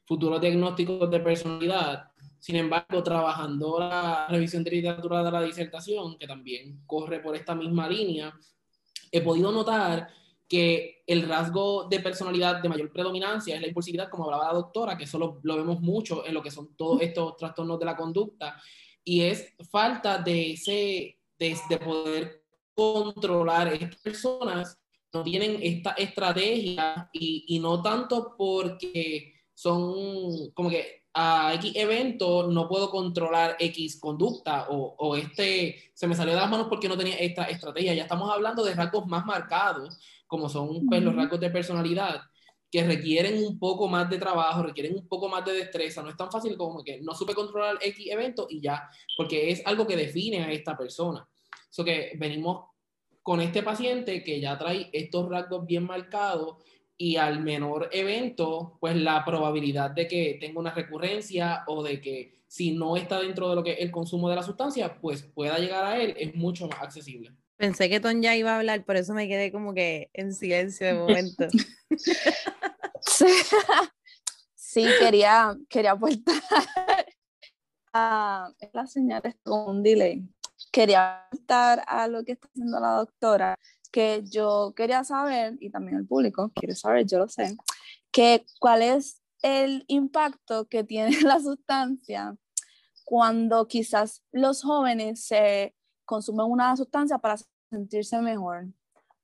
futuros 0.06 0.42
diagnósticos 0.42 1.10
de 1.10 1.20
personalidad 1.22 2.10
sin 2.46 2.58
embargo, 2.58 3.02
trabajando 3.02 3.80
la 3.80 4.28
revisión 4.28 4.64
de 4.64 4.70
literatura 4.70 5.24
de 5.24 5.32
la 5.32 5.42
disertación, 5.42 6.16
que 6.20 6.28
también 6.28 6.80
corre 6.86 7.20
por 7.20 7.36
esta 7.36 7.56
misma 7.56 7.90
línea, 7.90 8.38
he 9.18 9.22
podido 9.22 9.52
notar 9.52 10.08
que 10.48 11.04
el 11.08 11.28
rasgo 11.28 11.86
de 11.90 12.00
personalidad 12.00 12.62
de 12.62 12.70
mayor 12.70 12.92
predominancia 12.92 13.56
es 13.56 13.62
la 13.62 13.68
impulsividad, 13.68 14.10
como 14.10 14.26
hablaba 14.26 14.48
la 14.48 14.54
doctora, 14.54 14.98
que 14.98 15.06
eso 15.06 15.18
lo, 15.18 15.40
lo 15.44 15.56
vemos 15.56 15.82
mucho 15.82 16.26
en 16.26 16.34
lo 16.34 16.42
que 16.42 16.52
son 16.52 16.76
todos 16.76 17.02
estos 17.02 17.36
trastornos 17.38 17.80
de 17.80 17.86
la 17.86 17.96
conducta, 17.96 18.62
y 19.04 19.22
es 19.22 19.54
falta 19.72 20.18
de 20.18 20.52
ese, 20.52 21.20
de, 21.38 21.58
de 21.70 21.78
poder 21.78 22.44
controlar 22.74 23.74
estas 23.74 23.96
personas 24.02 24.78
no 25.14 25.24
tienen 25.24 25.60
esta 25.62 25.92
estrategia 25.92 27.10
y, 27.14 27.46
y 27.48 27.60
no 27.60 27.82
tanto 27.82 28.36
porque 28.38 29.34
son 29.54 30.52
como 30.54 30.70
que 30.70 31.05
a 31.18 31.54
X 31.56 31.72
evento 31.76 32.52
no 32.52 32.68
puedo 32.68 32.90
controlar 32.90 33.56
X 33.58 34.00
conducta 34.02 34.68
o, 34.70 34.96
o, 34.98 35.16
este 35.16 35.92
se 35.94 36.08
me 36.08 36.14
salió 36.14 36.34
de 36.34 36.42
las 36.42 36.50
manos 36.50 36.68
porque 36.68 36.90
no 36.90 36.98
tenía 36.98 37.16
esta 37.16 37.46
estrategia. 37.46 37.94
Ya 37.94 38.04
estamos 38.04 38.30
hablando 38.30 38.66
de 38.66 38.76
rasgos 38.76 39.08
más 39.08 39.26
marcados, 39.26 39.98
como 40.28 40.50
son 40.50 40.86
pues, 40.88 41.02
los 41.02 41.16
rasgos 41.16 41.40
de 41.40 41.50
personalidad, 41.50 42.20
que 42.70 42.84
requieren 42.84 43.42
un 43.46 43.58
poco 43.58 43.88
más 43.88 44.10
de 44.10 44.18
trabajo, 44.18 44.64
requieren 44.64 44.94
un 44.94 45.08
poco 45.08 45.30
más 45.30 45.46
de 45.46 45.54
destreza. 45.54 46.04
No 46.04 46.10
es 46.10 46.18
tan 46.18 46.30
fácil 46.30 46.58
como 46.58 46.84
que 46.84 47.00
no 47.02 47.16
supe 47.16 47.34
controlar 47.34 47.78
X 47.82 48.08
evento 48.12 48.48
y 48.50 48.60
ya, 48.60 48.90
porque 49.16 49.52
es 49.52 49.66
algo 49.66 49.88
que 49.88 49.96
define 49.96 50.44
a 50.44 50.52
esta 50.52 50.76
persona. 50.78 51.26
Eso 51.72 51.86
que 51.86 52.12
venimos 52.18 52.66
con 53.24 53.40
este 53.40 53.64
paciente 53.64 54.22
que 54.22 54.42
ya 54.42 54.58
trae 54.58 54.90
estos 54.92 55.30
rasgos 55.30 55.66
bien 55.66 55.86
marcados 55.86 56.58
y 56.98 57.18
al 57.18 57.42
menor 57.42 57.90
evento, 57.92 58.78
pues 58.80 58.96
la 58.96 59.24
probabilidad 59.26 59.92
de 59.92 60.08
que 60.08 60.38
tenga 60.40 60.60
una 60.60 60.74
recurrencia 60.74 61.64
o 61.68 61.84
de 61.84 62.02
que 62.02 62.36
si 62.48 62.72
no 62.72 62.96
está 62.96 63.20
dentro 63.20 63.50
de 63.50 63.56
lo 63.56 63.64
que 63.64 63.74
es 63.74 63.80
el 63.80 63.92
consumo 63.92 64.30
de 64.30 64.38
la 64.38 64.44
sustancia, 64.44 64.98
pues 65.02 65.24
pueda 65.24 65.58
llegar 65.58 65.84
a 65.84 66.02
él 66.02 66.16
es 66.18 66.34
mucho 66.36 66.68
más 66.68 66.82
accesible. 66.82 67.36
Pensé 67.58 67.90
que 67.90 68.00
Ton 68.00 68.22
ya 68.22 68.36
iba 68.36 68.54
a 68.54 68.60
hablar, 68.60 68.86
por 68.86 68.96
eso 68.96 69.14
me 69.14 69.28
quedé 69.28 69.52
como 69.52 69.74
que 69.74 70.10
en 70.14 70.34
silencio 70.34 70.88
de 70.88 70.94
momento. 71.00 71.48
sí, 74.56 74.86
quería, 75.00 75.56
quería 75.70 75.92
aportar 75.92 76.36
a 77.94 78.52
las 78.74 78.92
señales 78.92 79.36
con 79.44 79.78
un 79.78 79.84
delay. 79.84 80.24
Quería 80.72 81.26
aportar 81.26 81.84
a 81.88 82.08
lo 82.08 82.24
que 82.24 82.34
está 82.34 82.48
haciendo 82.48 82.80
la 82.80 82.92
doctora 82.92 83.58
que 83.96 84.26
yo 84.30 84.74
quería 84.76 85.06
saber, 85.06 85.56
y 85.62 85.70
también 85.70 85.96
el 86.00 86.06
público 86.06 86.52
quiere 86.54 86.76
saber, 86.76 87.06
yo 87.06 87.18
lo 87.18 87.30
sé, 87.30 87.56
que 88.12 88.46
cuál 88.60 88.82
es 88.82 89.22
el 89.42 89.86
impacto 89.88 90.68
que 90.68 90.84
tiene 90.84 91.12
la 91.22 91.40
sustancia 91.40 92.36
cuando 93.06 93.70
quizás 93.70 94.22
los 94.34 94.64
jóvenes 94.64 95.24
se 95.24 95.78
consumen 96.04 96.46
una 96.46 96.76
sustancia 96.76 97.20
para 97.20 97.38
sentirse 97.70 98.20
mejor, 98.20 98.68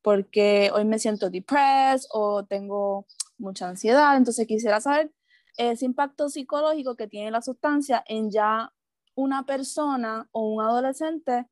porque 0.02 0.72
hoy 0.74 0.86
me 0.86 1.00
siento 1.00 1.30
depressed 1.30 2.08
o 2.14 2.46
tengo 2.46 3.06
mucha 3.38 3.68
ansiedad, 3.68 4.16
entonces 4.16 4.48
quisiera 4.48 4.80
saber 4.80 5.12
ese 5.58 5.84
impacto 5.84 6.30
psicológico 6.30 6.96
que 6.96 7.10
tiene 7.10 7.30
la 7.30 7.42
sustancia 7.42 8.06
en 8.08 8.32
ya 8.32 8.72
una 9.16 9.46
persona 9.46 10.30
o 10.32 10.48
un 10.48 10.62
adolescente 10.62 11.46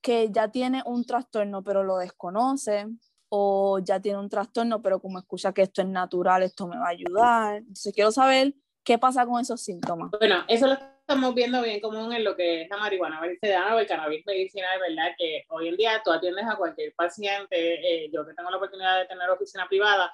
que 0.00 0.30
ya 0.30 0.48
tiene 0.48 0.82
un 0.86 1.04
trastorno 1.04 1.62
pero 1.62 1.84
lo 1.84 1.98
desconoce 1.98 2.86
o 3.28 3.78
ya 3.78 4.00
tiene 4.00 4.18
un 4.18 4.28
trastorno 4.28 4.82
pero 4.82 5.00
como 5.00 5.18
escucha 5.18 5.52
que 5.52 5.62
esto 5.62 5.82
es 5.82 5.88
natural, 5.88 6.42
esto 6.42 6.66
me 6.66 6.78
va 6.78 6.86
a 6.86 6.90
ayudar. 6.90 7.56
Entonces 7.56 7.94
quiero 7.94 8.10
saber 8.10 8.54
qué 8.84 8.98
pasa 8.98 9.26
con 9.26 9.40
esos 9.40 9.60
síntomas. 9.60 10.10
Bueno, 10.18 10.44
eso 10.48 10.66
lo 10.66 10.72
estamos 11.10 11.34
viendo 11.34 11.62
bien 11.62 11.80
común 11.80 12.12
en 12.12 12.24
lo 12.24 12.36
que 12.36 12.62
es 12.62 12.70
la 12.70 12.76
marihuana 12.76 13.20
medicinal 13.20 13.74
o 13.74 13.80
el 13.80 13.86
cannabis 13.86 14.24
medicinal, 14.26 14.78
¿verdad? 14.80 15.12
Que 15.18 15.44
hoy 15.48 15.68
en 15.68 15.76
día 15.76 16.00
tú 16.04 16.12
atiendes 16.12 16.44
a 16.46 16.56
cualquier 16.56 16.94
paciente, 16.94 18.04
eh, 18.04 18.10
yo 18.12 18.24
que 18.26 18.34
tengo 18.34 18.50
la 18.50 18.56
oportunidad 18.56 18.98
de 19.00 19.06
tener 19.06 19.28
oficina 19.30 19.66
privada, 19.68 20.12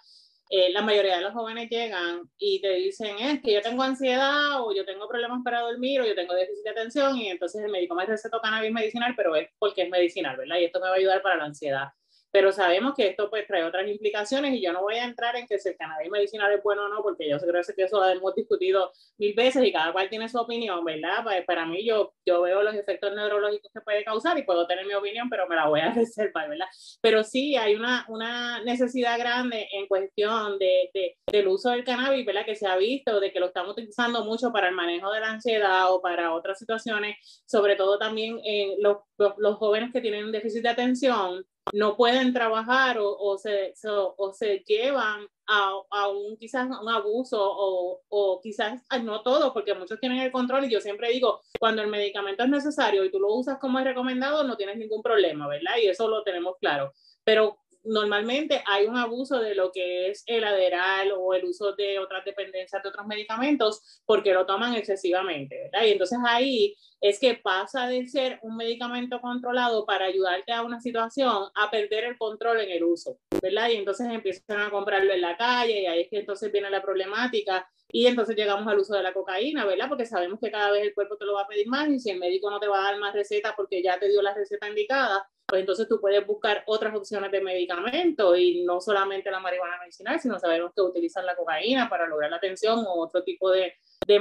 eh, 0.49 0.71
la 0.73 0.83
mayoría 0.83 1.17
de 1.17 1.23
los 1.23 1.33
jóvenes 1.33 1.69
llegan 1.69 2.23
y 2.39 2.61
te 2.61 2.75
dicen, 2.75 3.17
es 3.19 3.41
que 3.43 3.53
yo 3.53 3.63
tengo 3.63 3.83
ansiedad 3.83 4.63
o 4.63 4.75
yo 4.75 4.85
tengo 4.85 5.09
problemas 5.09 5.41
para 5.45 5.61
dormir 5.61 6.01
o 6.01 6.07
yo 6.07 6.15
tengo 6.15 6.35
déficit 6.35 6.65
de 6.65 6.71
atención 6.71 7.17
y 7.17 7.29
entonces 7.29 7.63
el 7.65 7.71
médico 7.71 7.95
me 7.95 8.07
recetó 8.07 8.41
cannabis 8.41 8.73
medicinal, 8.73 9.15
pero 9.17 9.35
es 9.35 9.49
porque 9.59 9.83
es 9.83 9.91
medicinal, 9.91 10.37
¿verdad? 10.37 10.59
Y 10.59 10.65
esto 10.65 10.81
me 10.81 10.87
va 10.89 10.95
a 10.95 10.99
ayudar 10.99 11.23
para 11.23 11.37
la 11.37 11.45
ansiedad 11.45 11.89
pero 12.37 12.53
sabemos 12.53 12.93
que 12.95 13.07
esto 13.07 13.31
pues 13.31 13.47
trae 13.47 13.65
otras 13.65 13.89
implicaciones 13.89 14.53
y 14.53 14.61
yo 14.61 14.71
no 14.71 14.83
voy 14.83 14.97
a 14.97 15.05
entrar 15.05 15.35
en 15.37 15.47
que 15.47 15.59
si 15.59 15.71
el 15.71 15.77
cannabis 15.79 16.11
medicinal 16.11 16.53
es 16.53 16.63
bueno 16.63 16.85
o 16.85 16.89
no, 16.89 17.03
porque 17.03 17.27
yo 17.27 17.39
creo 17.39 17.63
que 17.75 17.83
eso 17.83 17.99
lo 17.99 18.07
hemos 18.07 18.35
discutido 18.35 18.93
mil 19.17 19.33
veces 19.35 19.65
y 19.65 19.73
cada 19.73 19.91
cual 19.91 20.11
tiene 20.11 20.29
su 20.29 20.37
opinión, 20.37 20.85
¿verdad? 20.85 21.25
Pues 21.25 21.47
para 21.47 21.65
mí 21.65 21.83
yo, 21.83 22.13
yo 22.27 22.43
veo 22.43 22.63
los 22.63 22.75
efectos 22.75 23.15
neurológicos 23.15 23.73
que 23.73 23.81
puede 23.81 24.05
causar 24.05 24.37
y 24.37 24.43
puedo 24.43 24.67
tener 24.67 24.85
mi 24.85 24.93
opinión, 24.93 25.31
pero 25.31 25.49
me 25.49 25.57
la 25.57 25.67
voy 25.67 25.81
a 25.81 25.91
reservar, 25.95 26.51
¿verdad? 26.51 26.67
Pero 27.01 27.25
sí 27.25 27.57
hay 27.57 27.75
una, 27.75 28.05
una 28.11 28.63
necesidad 28.65 29.19
grande 29.19 29.67
en 29.73 29.87
cuestión 29.87 30.59
de, 30.59 30.91
de, 30.93 31.17
del 31.33 31.49
uso 31.49 31.71
del 31.71 31.85
cannabis, 31.85 32.27
¿verdad? 32.27 32.45
Que 32.45 32.55
se 32.55 32.67
ha 32.67 32.77
visto, 32.77 33.19
de 33.19 33.33
que 33.33 33.41
lo 33.41 33.47
estamos 33.47 33.73
utilizando 33.73 34.27
mucho 34.27 34.53
para 34.53 34.69
el 34.69 34.75
manejo 34.75 35.11
de 35.11 35.21
la 35.21 35.31
ansiedad 35.31 35.91
o 35.91 36.03
para 36.03 36.35
otras 36.35 36.59
situaciones, 36.59 37.17
sobre 37.47 37.77
todo 37.77 37.99
también 37.99 38.39
en 38.45 38.75
los, 38.83 38.99
los, 39.17 39.33
los 39.39 39.57
jóvenes 39.57 39.91
que 39.91 40.03
tienen 40.03 40.31
déficit 40.33 40.63
de 40.65 40.69
atención 40.69 41.47
no 41.73 41.97
pueden 41.97 42.33
trabajar 42.33 42.99
o, 42.99 43.17
o, 43.17 43.39
se, 43.39 43.75
o 43.85 44.33
se 44.33 44.65
llevan 44.67 45.27
a, 45.47 45.73
a, 45.91 46.09
un 46.09 46.37
quizás 46.37 46.69
un 46.81 46.89
abuso 46.89 47.39
o, 47.41 48.01
o 48.09 48.41
quizás 48.41 48.83
no 49.03 49.23
todo, 49.23 49.53
porque 49.53 49.75
muchos 49.75 50.01
tienen 50.01 50.21
el 50.21 50.33
control 50.33 50.65
y 50.65 50.71
yo 50.71 50.81
siempre 50.81 51.11
digo, 51.11 51.41
cuando 51.59 51.83
el 51.83 51.89
medicamento 51.89 52.45
es 52.45 52.51
necesario 52.51 53.05
y 53.05 53.11
tú 53.11 53.19
lo 53.19 53.33
usas 53.35 53.59
como 53.59 53.79
es 53.79 53.85
recomendado, 53.85 54.45
no 54.45 54.57
tienes 54.57 54.77
ningún 54.77 55.03
problema, 55.03 55.49
¿verdad? 55.49 55.77
Y 55.83 55.87
eso 55.87 56.09
lo 56.09 56.23
tenemos 56.23 56.57
claro. 56.61 56.93
Pero 57.25 57.59
normalmente 57.87 58.63
hay 58.67 58.87
un 58.87 58.97
abuso 58.97 59.39
de 59.39 59.55
lo 59.55 59.73
que 59.73 60.11
es 60.11 60.23
el 60.27 60.45
aderal 60.45 61.13
o 61.17 61.35
el 61.35 61.45
uso 61.45 61.73
de 61.75 61.99
otras 61.99 62.25
dependencias 62.25 62.83
de 62.83 62.89
otros 62.89 63.07
medicamentos 63.07 64.03
porque 64.05 64.33
lo 64.33 64.47
toman 64.47 64.75
excesivamente, 64.75 65.71
¿verdad? 65.71 65.87
Y 65.87 65.93
entonces 65.93 66.19
ahí 66.27 66.77
es 67.01 67.21
que 67.21 67.35
pasa 67.35 67.87
de 67.89 68.07
ser 68.07 68.39
un 68.43 68.57
medicamento 68.57 69.21
controlado 69.21 69.85
para 69.85 70.07
ayudarte 70.07 70.53
a 70.53 70.63
una 70.63 70.81
situación 70.81 71.51
a 71.55 71.71
perder 71.71 72.05
el 72.05 72.19
control 72.19 72.61
en 72.61 72.71
el 72.71 72.85
uso, 72.85 73.19
¿verdad? 73.43 73.71
Y 73.71 73.77
entonces 73.77 74.09
empiezan 74.11 74.61
a 74.61 74.71
comprarlo 74.71 75.13
en 75.13 75.21
la 75.21 75.37
calle 75.37 75.83
y 75.83 75.87
ahí 75.87 76.01
es 76.03 76.09
que 76.11 76.19
entonces 76.19 76.51
viene 76.51 76.71
la 76.71 76.83
problemática 76.83 77.69
y 77.89 78.07
entonces 78.07 78.37
llegamos 78.37 78.67
al 78.67 78.79
uso 78.79 78.95
de 78.95 79.03
la 79.03 79.13
cocaína, 79.13 79.65
¿verdad? 79.65 79.89
Porque 79.89 80.07
sabemos 80.07 80.41
que 80.41 80.51
cada 80.51 80.73
vez 80.73 80.83
el 80.83 80.95
cuerpo 80.95 81.17
te 81.17 81.25
lo 81.25 81.35
va 81.35 81.43
a 81.43 81.49
pedir 81.49 81.69
más 81.69 81.89
y 81.89 82.01
si 82.01 82.11
el 82.11 82.19
médico 82.19 82.51
no 82.51 82.59
te 82.59 82.69
va 82.69 82.81
a 82.81 82.91
dar 82.91 82.99
más 82.99 83.15
receta 83.15 83.55
porque 83.57 83.83
ya 83.83 83.99
te 83.99 84.09
dio 84.09 84.23
la 84.23 84.35
receta 84.35 84.69
indicada, 84.69 85.29
pues 85.47 85.61
entonces 85.61 85.89
tú 85.89 86.01
puedes 86.01 86.27
buscar 86.27 86.65
otras 86.67 86.95
opciones 86.95 87.31
de 87.31 87.41
medicamento 87.41 88.37
y 88.37 88.65
no 88.65 88.81
solamente 88.81 89.31
la 89.31 89.39
marihuana 89.39 89.79
medicinal, 89.79 90.19
sino 90.21 90.39
sabemos 90.39 90.73
que 90.75 90.83
utilizan 90.83 91.25
la 91.25 91.37
cocaína 91.37 91.89
para 91.89 92.07
lograr 92.09 92.31
la 92.31 92.39
atención 92.39 92.81
o 92.81 93.01
otro 93.01 93.23
tipo 93.23 93.51
de, 93.51 93.75
de. 94.07 94.17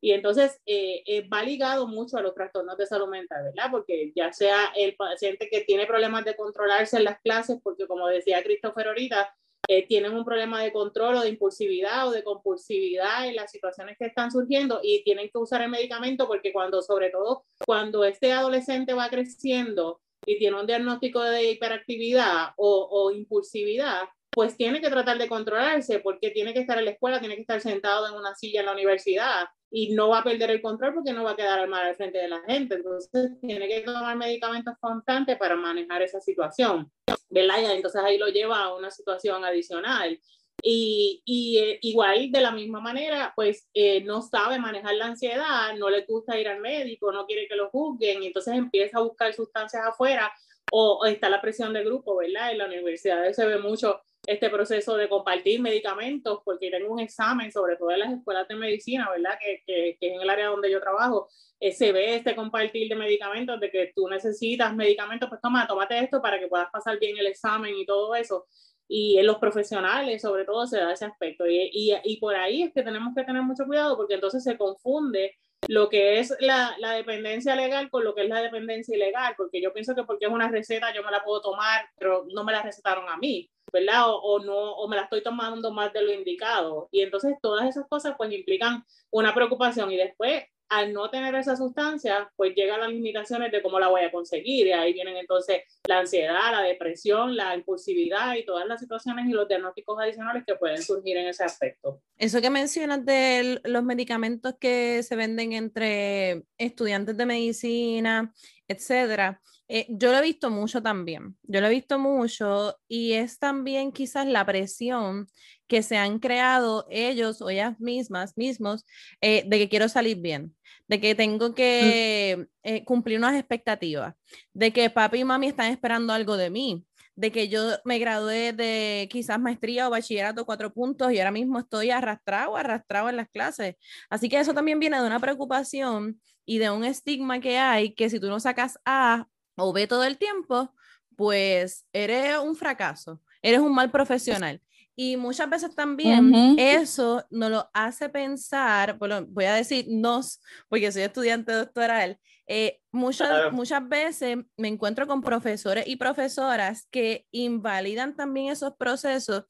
Y 0.00 0.12
entonces 0.12 0.60
eh, 0.64 1.02
eh, 1.06 1.28
va 1.28 1.42
ligado 1.42 1.86
mucho 1.86 2.16
a 2.16 2.22
los 2.22 2.34
trastornos 2.34 2.78
de 2.78 2.86
salud 2.86 3.08
mental, 3.08 3.44
¿verdad? 3.44 3.70
Porque 3.70 4.12
ya 4.16 4.32
sea 4.32 4.72
el 4.74 4.96
paciente 4.96 5.48
que 5.50 5.62
tiene 5.62 5.86
problemas 5.86 6.24
de 6.24 6.34
controlarse 6.34 6.96
en 6.96 7.04
las 7.04 7.20
clases, 7.20 7.60
porque 7.62 7.86
como 7.86 8.08
decía 8.08 8.42
Christopher 8.42 8.88
ahorita, 8.88 9.34
eh, 9.68 9.86
tienen 9.86 10.14
un 10.14 10.24
problema 10.24 10.60
de 10.62 10.72
control 10.72 11.16
o 11.16 11.20
de 11.20 11.28
impulsividad 11.28 12.08
o 12.08 12.10
de 12.10 12.24
compulsividad 12.24 13.28
en 13.28 13.36
las 13.36 13.50
situaciones 13.50 13.96
que 13.96 14.06
están 14.06 14.32
surgiendo 14.32 14.80
y 14.82 15.04
tienen 15.04 15.30
que 15.30 15.38
usar 15.38 15.62
el 15.62 15.70
medicamento 15.70 16.26
porque 16.26 16.52
cuando, 16.52 16.82
sobre 16.82 17.10
todo, 17.10 17.44
cuando 17.64 18.04
este 18.04 18.32
adolescente 18.32 18.92
va 18.92 19.08
creciendo 19.08 20.00
y 20.26 20.38
tiene 20.38 20.60
un 20.60 20.66
diagnóstico 20.66 21.20
de 21.22 21.50
hiperactividad 21.50 22.50
o, 22.56 23.10
impulsividad, 23.12 24.02
pues 24.30 24.56
tiene 24.56 24.80
que 24.80 24.88
tratar 24.88 25.18
de 25.18 25.28
controlarse 25.28 25.98
porque 25.98 26.30
tiene 26.30 26.54
que 26.54 26.60
estar 26.60 26.78
en 26.78 26.86
la 26.86 26.92
escuela, 26.92 27.20
tiene 27.20 27.34
que 27.34 27.42
estar 27.42 27.60
sentado 27.60 28.08
en 28.08 28.14
una 28.14 28.34
silla 28.34 28.60
en 28.60 28.66
la 28.66 28.72
universidad 28.72 29.46
y 29.70 29.94
no 29.94 30.08
va 30.08 30.18
a 30.18 30.24
perder 30.24 30.50
el 30.50 30.62
control 30.62 30.94
porque 30.94 31.12
no 31.12 31.24
va 31.24 31.32
a 31.32 31.36
quedar 31.36 31.58
al 31.58 31.68
mal 31.68 31.86
al 31.86 31.96
frente 31.96 32.18
de 32.18 32.28
la 32.28 32.40
gente. 32.46 32.76
Entonces 32.76 33.32
tiene 33.40 33.68
que 33.68 33.80
tomar 33.82 34.16
medicamentos 34.16 34.74
constantes 34.80 35.36
para 35.36 35.56
manejar 35.56 36.02
esa 36.02 36.20
situación, 36.20 36.90
¿verdad? 37.28 37.56
Y 37.60 37.64
entonces 37.76 38.02
ahí 38.02 38.16
lo 38.16 38.28
lleva 38.28 38.62
a 38.62 38.74
una 38.74 38.90
situación 38.90 39.44
adicional. 39.44 40.18
Y, 40.64 41.22
y 41.24 41.58
eh, 41.58 41.78
igual 41.82 42.30
de 42.30 42.40
la 42.40 42.52
misma 42.52 42.80
manera, 42.80 43.32
pues 43.34 43.68
eh, 43.74 44.02
no 44.04 44.22
sabe 44.22 44.58
manejar 44.60 44.94
la 44.94 45.06
ansiedad, 45.06 45.74
no 45.76 45.90
le 45.90 46.02
gusta 46.02 46.38
ir 46.38 46.48
al 46.48 46.60
médico, 46.60 47.10
no 47.10 47.26
quiere 47.26 47.48
que 47.48 47.56
lo 47.56 47.68
juzguen, 47.70 48.22
y 48.22 48.26
entonces 48.28 48.54
empieza 48.54 48.98
a 48.98 49.02
buscar 49.02 49.34
sustancias 49.34 49.84
afuera 49.84 50.32
o, 50.70 51.00
o 51.02 51.04
está 51.06 51.28
la 51.28 51.40
presión 51.40 51.72
de 51.72 51.84
grupo, 51.84 52.16
¿verdad? 52.16 52.52
En 52.52 52.58
la 52.58 52.66
universidad 52.66 53.30
se 53.32 53.44
ve 53.44 53.58
mucho 53.58 54.00
este 54.26 54.50
proceso 54.50 54.94
de 54.96 55.08
compartir 55.08 55.60
medicamentos, 55.60 56.40
porque 56.44 56.70
tengo 56.70 56.92
un 56.92 57.00
examen, 57.00 57.50
sobre 57.50 57.76
todo 57.76 57.90
en 57.90 57.98
las 57.98 58.12
escuelas 58.12 58.46
de 58.46 58.54
medicina, 58.54 59.10
¿verdad? 59.10 59.36
Que, 59.40 59.62
que, 59.66 59.96
que 59.98 60.14
en 60.14 60.20
el 60.20 60.30
área 60.30 60.46
donde 60.46 60.70
yo 60.70 60.80
trabajo, 60.80 61.28
eh, 61.58 61.72
se 61.72 61.92
ve 61.92 62.16
este 62.16 62.36
compartir 62.36 62.88
de 62.88 62.94
medicamentos, 62.94 63.58
de 63.58 63.70
que 63.70 63.92
tú 63.94 64.08
necesitas 64.08 64.74
medicamentos, 64.74 65.28
pues 65.28 65.40
toma, 65.40 65.66
tómate 65.66 65.98
esto 65.98 66.22
para 66.22 66.38
que 66.38 66.46
puedas 66.46 66.70
pasar 66.70 66.98
bien 66.98 67.16
el 67.18 67.26
examen 67.26 67.74
y 67.76 67.84
todo 67.84 68.14
eso. 68.14 68.46
Y 68.94 69.16
en 69.18 69.26
los 69.26 69.38
profesionales, 69.38 70.20
sobre 70.20 70.44
todo, 70.44 70.66
se 70.66 70.76
da 70.76 70.92
ese 70.92 71.06
aspecto. 71.06 71.46
Y, 71.46 71.70
y, 71.72 71.94
y 72.04 72.18
por 72.18 72.36
ahí 72.36 72.62
es 72.62 72.74
que 72.74 72.82
tenemos 72.82 73.14
que 73.16 73.24
tener 73.24 73.40
mucho 73.40 73.64
cuidado, 73.64 73.96
porque 73.96 74.14
entonces 74.14 74.44
se 74.44 74.58
confunde 74.58 75.34
lo 75.66 75.88
que 75.88 76.18
es 76.18 76.36
la, 76.40 76.74
la, 76.78 76.92
dependencia 76.92 77.56
legal 77.56 77.88
con 77.88 78.04
lo 78.04 78.14
que 78.14 78.24
es 78.24 78.28
la 78.28 78.42
dependencia 78.42 78.94
ilegal, 78.94 79.32
porque 79.38 79.62
yo 79.62 79.72
pienso 79.72 79.94
que 79.94 80.02
porque 80.02 80.26
es 80.26 80.30
una 80.30 80.50
receta 80.50 80.92
yo 80.92 81.02
me 81.02 81.10
la 81.10 81.24
puedo 81.24 81.40
tomar, 81.40 81.86
pero 81.96 82.26
no 82.34 82.44
me 82.44 82.52
la 82.52 82.60
recetaron 82.62 83.08
a 83.08 83.16
mí. 83.16 83.48
¿verdad? 83.72 84.10
O, 84.10 84.16
o, 84.18 84.38
no, 84.40 84.74
o 84.74 84.86
me 84.88 84.96
la 84.96 85.04
estoy 85.04 85.22
tomando 85.22 85.72
más 85.72 85.90
de 85.94 86.02
lo 86.02 86.12
indicado. 86.12 86.88
Y 86.92 87.00
entonces 87.00 87.36
todas 87.40 87.66
esas 87.66 87.88
cosas 87.88 88.14
pues 88.18 88.30
implican 88.30 88.84
una 89.10 89.32
preocupación 89.34 89.90
y 89.90 89.96
después 89.96 90.44
al 90.72 90.94
no 90.94 91.10
tener 91.10 91.34
esa 91.34 91.54
sustancia, 91.54 92.32
pues 92.34 92.54
llegan 92.54 92.80
las 92.80 92.88
limitaciones 92.88 93.52
de 93.52 93.60
cómo 93.60 93.78
la 93.78 93.88
voy 93.88 94.00
a 94.04 94.10
conseguir. 94.10 94.68
Y 94.68 94.72
ahí 94.72 94.94
vienen 94.94 95.18
entonces 95.18 95.64
la 95.86 95.98
ansiedad, 95.98 96.50
la 96.50 96.62
depresión, 96.62 97.36
la 97.36 97.54
impulsividad 97.54 98.34
y 98.36 98.46
todas 98.46 98.66
las 98.66 98.80
situaciones 98.80 99.28
y 99.28 99.32
los 99.32 99.46
diagnósticos 99.46 99.98
adicionales 100.00 100.44
que 100.46 100.54
pueden 100.54 100.82
surgir 100.82 101.18
en 101.18 101.26
ese 101.26 101.44
aspecto. 101.44 102.00
Eso 102.16 102.40
que 102.40 102.48
mencionas 102.48 103.04
de 103.04 103.60
los 103.64 103.84
medicamentos 103.84 104.54
que 104.58 105.02
se 105.02 105.14
venden 105.14 105.52
entre 105.52 106.44
estudiantes 106.56 107.18
de 107.18 107.26
medicina, 107.26 108.32
etcétera, 108.66 109.42
eh, 109.68 109.86
yo 109.90 110.10
lo 110.10 110.18
he 110.18 110.22
visto 110.22 110.50
mucho 110.50 110.82
también. 110.82 111.36
Yo 111.42 111.60
lo 111.60 111.66
he 111.66 111.70
visto 111.70 111.98
mucho 111.98 112.78
y 112.88 113.12
es 113.12 113.38
también 113.38 113.92
quizás 113.92 114.26
la 114.26 114.46
presión 114.46 115.28
que 115.72 115.82
se 115.82 115.96
han 115.96 116.18
creado 116.18 116.86
ellos 116.90 117.40
o 117.40 117.48
ellas 117.48 117.80
mismas, 117.80 118.36
mismos, 118.36 118.84
eh, 119.22 119.42
de 119.46 119.58
que 119.58 119.70
quiero 119.70 119.88
salir 119.88 120.18
bien 120.18 120.54
de 120.86 121.00
que 121.00 121.14
tengo 121.14 121.54
que 121.54 122.48
eh, 122.62 122.84
cumplir 122.84 123.16
unas 123.16 123.34
expectativas, 123.34 124.14
de 124.52 124.74
que 124.74 124.90
papi 124.90 125.20
y 125.20 125.24
mami 125.24 125.46
están 125.46 125.72
esperando 125.72 126.12
algo 126.12 126.36
de 126.36 126.50
mí, 126.50 126.84
de 127.16 127.32
que 127.32 127.48
yo 127.48 127.62
me 127.86 127.98
gradué 127.98 128.52
de 128.52 129.08
quizás 129.10 129.40
maestría 129.40 129.88
o 129.88 129.90
bachillerato 129.90 130.44
cuatro 130.44 130.70
puntos 130.70 131.10
y 131.10 131.18
ahora 131.18 131.30
mismo 131.30 131.58
estoy 131.58 131.88
arrastrado, 131.88 132.58
arrastrado 132.58 133.08
en 133.08 133.16
las 133.16 133.30
clases. 133.30 133.76
Así 134.10 134.28
que 134.28 134.38
eso 134.38 134.52
también 134.52 134.78
viene 134.80 135.00
de 135.00 135.06
una 135.06 135.18
preocupación 135.18 136.20
y 136.44 136.58
de 136.58 136.68
un 136.68 136.84
estigma 136.84 137.40
que 137.40 137.56
hay 137.56 137.94
que 137.94 138.10
si 138.10 138.20
tú 138.20 138.28
no 138.28 138.38
sacas 138.38 138.78
A 138.84 139.26
o 139.56 139.72
B 139.72 139.86
todo 139.86 140.04
el 140.04 140.18
tiempo, 140.18 140.74
pues 141.16 141.86
eres 141.94 142.36
un 142.38 142.54
fracaso, 142.54 143.18
eres 143.40 143.60
un 143.60 143.74
mal 143.74 143.90
profesional. 143.90 144.60
Y 144.94 145.16
muchas 145.16 145.48
veces 145.48 145.74
también 145.74 146.34
eso 146.58 147.24
nos 147.30 147.50
lo 147.50 147.70
hace 147.72 148.08
pensar, 148.08 148.98
bueno, 148.98 149.24
voy 149.26 149.46
a 149.46 149.54
decir 149.54 149.86
nos, 149.88 150.40
porque 150.68 150.92
soy 150.92 151.02
estudiante 151.02 151.52
doctoral, 151.52 152.18
eh, 152.46 152.80
muchas, 152.90 153.52
muchas 153.52 153.88
veces 153.88 154.38
me 154.56 154.68
encuentro 154.68 155.06
con 155.06 155.22
profesores 155.22 155.86
y 155.86 155.96
profesoras 155.96 156.86
que 156.90 157.26
invalidan 157.30 158.14
también 158.14 158.52
esos 158.52 158.74
procesos 158.76 159.44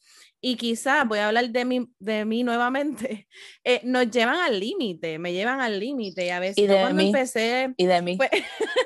y 0.45 0.57
quizás, 0.57 1.07
voy 1.07 1.21
a 1.21 1.29
hablar 1.29 1.51
de 1.51 1.65
mí, 1.65 1.89
de 2.01 2.25
mí 2.25 2.43
nuevamente, 2.43 3.29
eh, 3.65 3.81
nos 3.85 4.11
llevan 4.11 4.41
al 4.41 4.59
límite, 4.59 5.21
me 5.21 5.33
llevan 5.33 5.61
al 5.61 5.79
límite. 5.79 6.33
A 6.33 6.41
veces 6.41 6.69
cuando 6.69 7.01
empecé... 7.01 7.73
Y 7.77 7.87
de 7.87 8.03
mí. 8.03 8.17
Pues, 8.17 8.31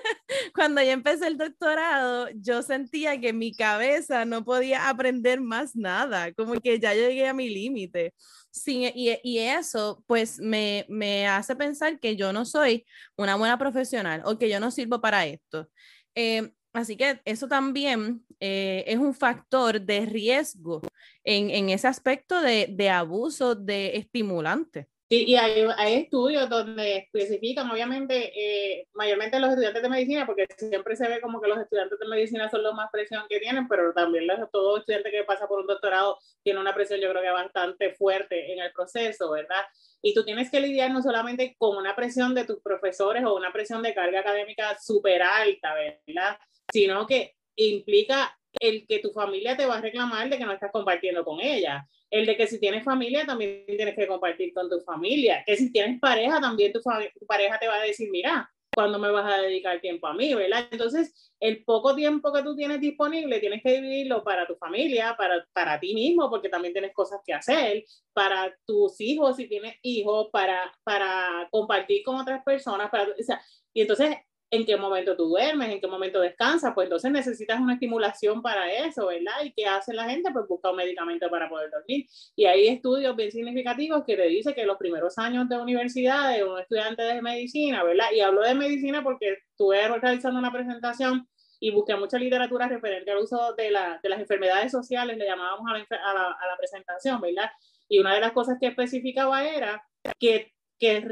cuando 0.56 0.82
yo 0.82 0.90
empecé 0.90 1.28
el 1.28 1.38
doctorado, 1.38 2.28
yo 2.34 2.62
sentía 2.62 3.20
que 3.20 3.32
mi 3.32 3.54
cabeza 3.54 4.24
no 4.24 4.44
podía 4.44 4.88
aprender 4.88 5.40
más 5.40 5.76
nada, 5.76 6.32
como 6.34 6.54
que 6.60 6.80
ya 6.80 6.94
llegué 6.94 7.28
a 7.28 7.34
mi 7.34 7.48
límite. 7.48 8.14
Sí, 8.50 8.90
y, 8.94 9.18
y, 9.22 9.38
eso 9.38 10.02
pues 10.06 10.40
me, 10.40 10.86
me, 10.88 11.26
hace 11.28 11.54
pensar 11.56 12.00
que 12.00 12.16
yo 12.16 12.32
no 12.32 12.44
soy 12.46 12.86
una 13.16 13.36
buena 13.36 13.58
profesional 13.58 14.22
o 14.24 14.38
que 14.38 14.48
yo 14.48 14.58
no 14.60 14.70
sirvo 14.70 15.00
para 15.00 15.26
esto. 15.26 15.68
Eh, 16.14 16.50
así 16.72 16.96
que 16.96 17.20
eso 17.26 17.48
también 17.48 18.24
eh, 18.40 18.84
es 18.86 18.98
un 18.98 19.14
factor 19.14 19.80
de 19.80 20.06
riesgo 20.06 20.80
en, 21.24 21.50
en 21.50 21.68
ese 21.70 21.88
aspecto 21.88 22.40
de, 22.40 22.68
de 22.70 22.90
abuso 22.90 23.54
de 23.54 23.96
estimulantes. 23.98 24.86
Y, 25.08 25.36
hay, 25.36 25.64
hay, 25.76 25.94
estudios 25.94 26.48
donde 26.48 26.96
especifican, 26.96 27.70
obviamente, 27.70 28.32
eh, 28.34 28.88
mayormente 28.92 29.38
los 29.38 29.50
estudiantes 29.50 29.80
de 29.80 29.88
medicina, 29.88 30.26
porque 30.26 30.48
siempre 30.56 30.96
se 30.96 31.06
ve 31.06 31.20
como 31.20 31.40
que 31.40 31.46
los 31.46 31.60
estudiantes 31.60 31.96
de 31.96 32.08
medicina 32.08 32.50
son 32.50 32.64
los 32.64 32.74
más 32.74 32.90
presión 32.90 33.22
que 33.28 33.38
tienen, 33.38 33.68
pero 33.68 33.92
también 33.92 34.26
los, 34.26 34.50
todo 34.50 34.78
estudiante 34.78 35.12
que 35.12 35.22
pasa 35.22 35.46
por 35.46 35.60
un 35.60 35.68
doctorado 35.68 36.18
tiene 36.42 36.58
una 36.58 36.74
presión, 36.74 36.98
yo 37.00 37.08
creo 37.10 37.22
que 37.22 37.30
bastante 37.30 37.94
fuerte 37.94 38.52
en 38.52 38.58
el 38.58 38.72
proceso, 38.72 39.30
¿verdad? 39.30 39.62
Y 40.02 40.12
tú 40.12 40.24
tienes 40.24 40.50
que 40.50 40.58
lidiar 40.58 40.90
no 40.90 41.00
solamente 41.00 41.54
con 41.56 41.76
una 41.76 41.94
presión 41.94 42.34
de 42.34 42.44
tus 42.44 42.60
profesores 42.60 43.24
o 43.24 43.36
una 43.36 43.52
presión 43.52 43.82
de 43.82 43.94
carga 43.94 44.20
académica 44.20 44.76
súper 44.80 45.22
alta, 45.22 45.72
¿verdad? 45.74 46.36
Sino 46.72 47.06
que 47.06 47.36
implica 47.54 48.36
el 48.58 48.84
que 48.88 48.98
tu 48.98 49.12
familia 49.12 49.56
te 49.56 49.66
va 49.66 49.76
a 49.76 49.80
reclamar 49.80 50.28
de 50.28 50.36
que 50.36 50.46
no 50.46 50.52
estás 50.52 50.72
compartiendo 50.72 51.24
con 51.24 51.40
ella 51.40 51.86
el 52.10 52.26
de 52.26 52.36
que 52.36 52.46
si 52.46 52.60
tienes 52.60 52.84
familia 52.84 53.26
también 53.26 53.64
tienes 53.66 53.94
que 53.94 54.06
compartir 54.06 54.52
con 54.54 54.68
tu 54.68 54.80
familia, 54.80 55.42
que 55.46 55.56
si 55.56 55.72
tienes 55.72 56.00
pareja 56.00 56.40
también 56.40 56.72
tu, 56.72 56.80
tu 56.80 57.26
pareja 57.26 57.58
te 57.58 57.68
va 57.68 57.76
a 57.76 57.82
decir, 57.82 58.10
mira, 58.10 58.50
¿cuándo 58.74 58.98
me 58.98 59.10
vas 59.10 59.32
a 59.32 59.40
dedicar 59.40 59.80
tiempo 59.80 60.06
a 60.06 60.14
mí? 60.14 60.34
¿verdad? 60.34 60.68
Entonces, 60.70 61.32
el 61.40 61.64
poco 61.64 61.94
tiempo 61.96 62.32
que 62.32 62.42
tú 62.42 62.54
tienes 62.54 62.80
disponible 62.80 63.40
tienes 63.40 63.62
que 63.62 63.72
dividirlo 63.72 64.22
para 64.22 64.46
tu 64.46 64.54
familia, 64.56 65.14
para, 65.16 65.46
para 65.52 65.80
ti 65.80 65.94
mismo, 65.94 66.28
porque 66.30 66.48
también 66.48 66.72
tienes 66.72 66.92
cosas 66.92 67.20
que 67.24 67.32
hacer, 67.32 67.84
para 68.12 68.54
tus 68.66 69.00
hijos, 69.00 69.36
si 69.36 69.48
tienes 69.48 69.76
hijos, 69.82 70.28
para, 70.30 70.72
para 70.84 71.48
compartir 71.50 72.02
con 72.04 72.16
otras 72.16 72.42
personas, 72.44 72.90
para, 72.90 73.04
o 73.04 73.22
sea, 73.22 73.40
y 73.72 73.80
entonces 73.82 74.16
en 74.50 74.64
qué 74.64 74.76
momento 74.76 75.16
tú 75.16 75.24
duermes, 75.24 75.70
en 75.70 75.80
qué 75.80 75.86
momento 75.86 76.20
descansas, 76.20 76.72
pues 76.74 76.86
entonces 76.86 77.10
necesitas 77.10 77.60
una 77.60 77.74
estimulación 77.74 78.42
para 78.42 78.72
eso, 78.72 79.06
¿verdad? 79.06 79.42
¿Y 79.44 79.52
qué 79.52 79.66
hace 79.66 79.92
la 79.92 80.08
gente? 80.08 80.30
Pues 80.32 80.46
busca 80.48 80.70
un 80.70 80.76
medicamento 80.76 81.28
para 81.28 81.48
poder 81.48 81.70
dormir. 81.70 82.06
Y 82.36 82.44
hay 82.44 82.68
estudios 82.68 83.16
bien 83.16 83.32
significativos 83.32 84.04
que 84.04 84.16
te 84.16 84.26
dicen 84.26 84.54
que 84.54 84.64
los 84.64 84.76
primeros 84.76 85.18
años 85.18 85.48
de 85.48 85.58
universidad 85.58 86.36
de 86.36 86.44
un 86.44 86.60
estudiante 86.60 87.02
de 87.02 87.20
medicina, 87.22 87.82
¿verdad? 87.82 88.06
Y 88.14 88.20
hablo 88.20 88.42
de 88.42 88.54
medicina 88.54 89.02
porque 89.02 89.38
estuve 89.50 89.88
realizando 89.88 90.38
una 90.38 90.52
presentación 90.52 91.26
y 91.58 91.70
busqué 91.70 91.96
mucha 91.96 92.18
literatura 92.18 92.68
referente 92.68 93.10
al 93.10 93.18
uso 93.18 93.54
de, 93.54 93.70
la, 93.70 93.98
de 94.02 94.08
las 94.08 94.20
enfermedades 94.20 94.70
sociales, 94.70 95.16
le 95.16 95.24
llamábamos 95.24 95.66
a 95.68 95.78
la, 95.78 95.78
a, 95.78 96.14
la, 96.14 96.22
a 96.24 96.46
la, 96.46 96.56
presentación, 96.56 97.20
¿verdad? 97.20 97.50
Y 97.88 97.98
una 97.98 98.14
de 98.14 98.20
las 98.20 98.32
cosas 98.32 98.58
que 98.60 98.68
especificaba 98.68 99.44
era 99.44 99.82
que, 100.18 100.52
que 100.78 101.06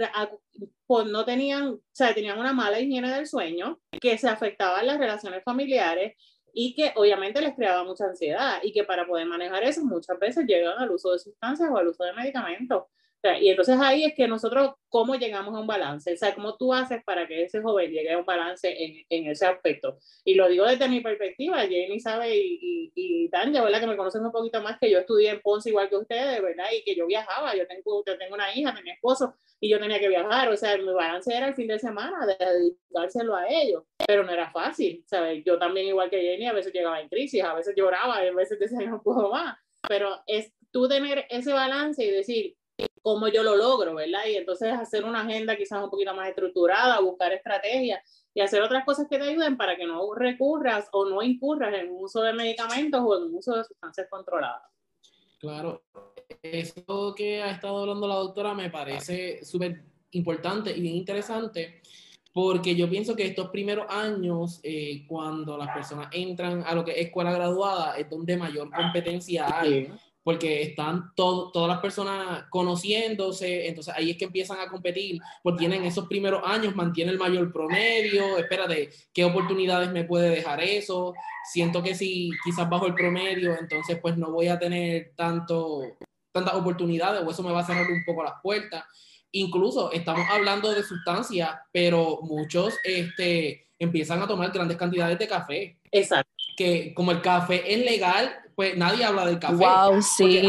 pues 0.87 1.07
no 1.07 1.25
tenían, 1.25 1.69
o 1.69 1.81
sea, 1.93 2.15
tenían 2.15 2.39
una 2.39 2.53
mala 2.53 2.81
higiene 2.81 3.11
del 3.11 3.27
sueño, 3.27 3.81
que 4.01 4.19
se 4.19 4.29
afectaban 4.29 4.87
las 4.87 4.99
relaciones 4.99 5.43
familiares 5.43 6.15
y 6.53 6.75
que 6.75 6.93
obviamente 6.97 7.41
les 7.41 7.55
creaba 7.55 7.85
mucha 7.85 8.05
ansiedad 8.05 8.61
y 8.63 8.73
que 8.73 8.85
para 8.85 9.07
poder 9.07 9.27
manejar 9.27 9.65
eso 9.65 9.85
muchas 9.85 10.19
veces 10.19 10.47
llegan 10.47 10.79
al 10.79 10.91
uso 10.91 11.13
de 11.13 11.19
sustancias 11.19 11.69
o 11.71 11.77
al 11.77 11.89
uso 11.89 12.05
de 12.05 12.13
medicamentos 12.13 12.85
y 13.41 13.49
entonces 13.49 13.79
ahí 13.81 14.05
es 14.05 14.15
que 14.15 14.29
nosotros, 14.29 14.73
¿cómo 14.89 15.15
llegamos 15.15 15.55
a 15.55 15.61
un 15.61 15.67
balance? 15.67 16.13
O 16.13 16.17
sea, 16.17 16.35
¿cómo 16.35 16.57
tú 16.57 16.75
haces 16.75 17.03
para 17.05 17.27
que 17.27 17.45
ese 17.45 17.63
joven 17.63 17.91
llegue 17.91 18.13
a 18.13 18.19
un 18.19 18.27
balance 18.27 18.69
en, 18.69 19.05
en 19.09 19.31
ese 19.31 19.47
aspecto? 19.47 19.99
Y 20.25 20.35
lo 20.35 20.49
digo 20.49 20.67
desde 20.67 20.89
mi 20.89 21.01
perspectiva, 21.01 21.61
Jenny 21.67 22.01
sabe 22.01 22.37
y, 22.37 22.59
y, 22.61 22.93
y 22.95 23.29
Tanya, 23.31 23.63
¿verdad? 23.63 23.81
Que 23.81 23.87
me 23.87 23.97
conocen 23.97 24.25
un 24.25 24.33
poquito 24.33 24.61
más, 24.61 24.79
que 24.79 24.91
yo 24.91 24.99
estudié 24.99 25.31
en 25.31 25.41
Ponce 25.41 25.71
igual 25.71 25.89
que 25.89 25.97
ustedes, 25.97 26.43
¿verdad? 26.43 26.67
Y 26.77 26.85
que 26.85 26.95
yo 26.95 27.07
viajaba, 27.07 27.57
yo 27.57 27.67
tengo, 27.67 28.05
yo 28.07 28.19
tengo 28.19 28.35
una 28.35 28.55
hija, 28.55 28.79
mi 28.83 28.91
esposo, 28.91 29.35
y 29.59 29.71
yo 29.71 29.79
tenía 29.79 29.99
que 29.99 30.09
viajar, 30.09 30.51
o 30.51 30.57
sea, 30.57 30.77
mi 30.77 30.85
balance 30.85 31.35
era 31.35 31.49
el 31.49 31.55
fin 31.55 31.69
de 31.69 31.79
semana, 31.79 32.27
de 32.27 32.37
dedicárselo 32.37 33.35
a 33.35 33.49
ellos, 33.49 33.85
pero 34.07 34.23
no 34.23 34.33
era 34.33 34.51
fácil, 34.51 35.03
¿sabes? 35.07 35.43
Yo 35.45 35.59
también, 35.59 35.87
igual 35.87 36.11
que 36.11 36.21
Jenny, 36.21 36.47
a 36.47 36.53
veces 36.53 36.75
llegaba 36.75 37.01
en 37.01 37.09
crisis, 37.09 37.43
a 37.43 37.55
veces 37.55 37.75
lloraba, 37.75 38.19
a 38.19 38.31
veces 38.33 38.59
decía, 38.59 38.81
no 38.87 39.03
puedo 39.03 39.31
más, 39.31 39.57
pero 39.89 40.23
es 40.27 40.53
tú 40.71 40.89
tener 40.89 41.25
ese 41.31 41.53
balance 41.53 42.05
y 42.05 42.11
decir, 42.11 42.57
cómo 43.03 43.29
yo 43.29 43.43
lo 43.43 43.57
logro, 43.57 43.95
¿verdad? 43.95 44.23
Y 44.29 44.37
entonces 44.37 44.73
hacer 44.73 45.05
una 45.05 45.23
agenda 45.23 45.57
quizás 45.57 45.83
un 45.83 45.91
poquito 45.91 46.15
más 46.15 46.29
estructurada, 46.29 47.01
buscar 47.01 47.33
estrategias 47.33 48.01
y 48.33 48.41
hacer 48.41 48.63
otras 48.63 48.85
cosas 48.85 49.07
que 49.09 49.19
te 49.19 49.25
ayuden 49.25 49.57
para 49.57 49.77
que 49.77 49.87
no 49.87 50.15
recurras 50.15 50.89
o 50.93 51.09
no 51.09 51.23
incurras 51.23 51.75
en 51.75 51.91
uso 51.93 52.23
de 52.23 52.33
medicamentos 52.33 53.01
o 53.05 53.17
en 53.17 53.35
uso 53.35 53.57
de 53.57 53.65
sustancias 53.65 54.07
controladas. 54.09 54.63
Claro, 55.39 55.83
eso 56.43 57.15
que 57.15 57.43
ha 57.43 57.51
estado 57.51 57.83
hablando 57.83 58.09
la 58.09 58.15
doctora 58.15 58.55
me 58.55 58.71
parece 58.71 59.45
súper 59.45 59.85
importante 60.13 60.75
y 60.75 60.81
bien 60.81 60.97
interesante 60.97 61.83
porque 62.33 62.75
yo 62.75 62.91
pienso 62.91 63.15
que 63.15 63.27
estos 63.27 63.51
primeros 63.51 63.87
años, 63.89 64.59
eh, 64.65 65.05
cuando 65.07 65.57
las 65.57 65.73
personas 65.73 66.09
entran 66.11 66.65
a 66.67 66.75
lo 66.75 66.85
que 66.85 66.91
es 66.91 67.07
escuela 67.07 67.31
graduada, 67.31 67.97
es 67.97 68.11
donde 68.11 68.37
mayor 68.37 68.71
competencia 68.73 69.47
hay 69.61 69.93
porque 70.25 70.63
están 70.63 71.15
todas 71.15 71.69
las 71.69 71.81
personas 71.81 72.47
conociéndose, 72.49 73.69
entonces 73.69 73.95
ahí 73.95 74.11
es 74.11 74.17
que 74.17 74.25
empiezan 74.25 74.59
a 74.59 74.69
competir, 74.69 75.21
porque 75.43 75.61
tienen 75.61 75.85
esos 75.85 76.09
primeros 76.09 76.43
años, 76.45 76.75
mantiene 76.75 77.13
el 77.13 77.19
mayor 77.19 77.53
promedio, 77.53 78.39
espérate, 78.39 78.89
¿qué 79.13 79.25
oportunidades 79.25 79.93
me 79.93 80.05
puede 80.05 80.31
dejar 80.31 80.63
eso? 80.63 81.15
Siento 81.53 81.83
que 81.83 81.95
si 81.95 82.31
quizás 82.43 82.69
bajo 82.71 82.87
el 82.87 82.95
promedio, 82.95 83.55
entonces 83.59 83.99
pues 84.01 84.17
no 84.17 84.33
voy 84.33 84.49
a 84.49 84.59
tener 84.59 85.13
tanto, 85.15 85.83
tantas 86.33 86.55
oportunidades 86.55 87.23
o 87.23 87.31
eso 87.31 87.43
me 87.43 87.53
va 87.53 87.61
a 87.61 87.67
cerrar 87.67 87.87
un 87.91 88.03
poco 88.07 88.25
las 88.25 88.41
puertas. 88.43 88.83
Incluso 89.31 89.93
estamos 89.93 90.27
hablando 90.31 90.73
de 90.73 90.83
sustancias, 90.83 91.51
pero 91.71 92.21
muchos 92.23 92.75
este, 92.83 93.69
empiezan 93.79 94.23
a 94.23 94.27
tomar 94.27 94.51
grandes 94.53 94.79
cantidades 94.79 95.19
de 95.19 95.29
café. 95.29 95.77
Exacto. 95.93 96.34
Que 96.57 96.95
como 96.95 97.11
el 97.11 97.21
café 97.21 97.73
es 97.73 97.85
legal, 97.85 98.35
pues 98.55 98.77
nadie 98.77 99.05
habla 99.05 99.27
del 99.27 99.39
café. 99.39 99.57
Wow, 99.57 100.01
sí. 100.03 100.39
el, 100.39 100.47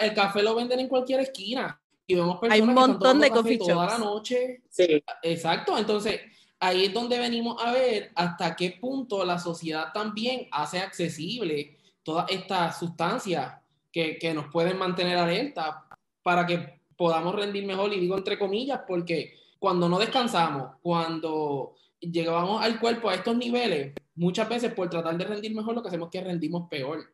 el, 0.00 0.14
café 0.14 0.42
lo 0.42 0.54
venden 0.54 0.80
en 0.80 0.88
cualquier 0.88 1.20
esquina. 1.20 1.80
Y 2.06 2.14
vemos 2.14 2.38
personas 2.38 2.54
Hay 2.54 2.60
un 2.60 2.74
montón 2.74 3.20
de 3.20 3.30
coffee 3.30 3.58
toda 3.58 3.86
la 3.86 3.98
noche. 3.98 4.62
Sí. 4.68 5.02
Exacto. 5.22 5.78
Entonces, 5.78 6.20
ahí 6.60 6.86
es 6.86 6.92
donde 6.92 7.18
venimos 7.18 7.62
a 7.62 7.72
ver 7.72 8.10
hasta 8.14 8.54
qué 8.54 8.76
punto 8.80 9.24
la 9.24 9.38
sociedad 9.38 9.92
también 9.92 10.48
hace 10.50 10.78
accesible 10.78 11.78
todas 12.02 12.30
estas 12.30 12.78
sustancias 12.78 13.54
que, 13.90 14.18
que 14.18 14.34
nos 14.34 14.46
pueden 14.52 14.78
mantener 14.78 15.16
alerta 15.16 15.86
para 16.22 16.46
que 16.46 16.80
podamos 16.96 17.34
rendir 17.34 17.64
mejor. 17.66 17.92
Y 17.92 18.00
digo 18.00 18.16
entre 18.16 18.38
comillas, 18.38 18.80
porque 18.86 19.34
cuando 19.58 19.88
no 19.88 19.98
descansamos, 19.98 20.76
cuando 20.82 21.76
llegamos 22.00 22.62
al 22.62 22.80
cuerpo 22.80 23.08
a 23.08 23.14
estos 23.14 23.36
niveles, 23.36 23.94
muchas 24.14 24.48
veces 24.48 24.72
por 24.72 24.88
tratar 24.88 25.16
de 25.16 25.24
rendir 25.24 25.54
mejor 25.54 25.74
lo 25.74 25.82
que 25.82 25.88
hacemos 25.88 26.08
es 26.08 26.12
que 26.12 26.26
rendimos 26.26 26.68
peor. 26.68 27.04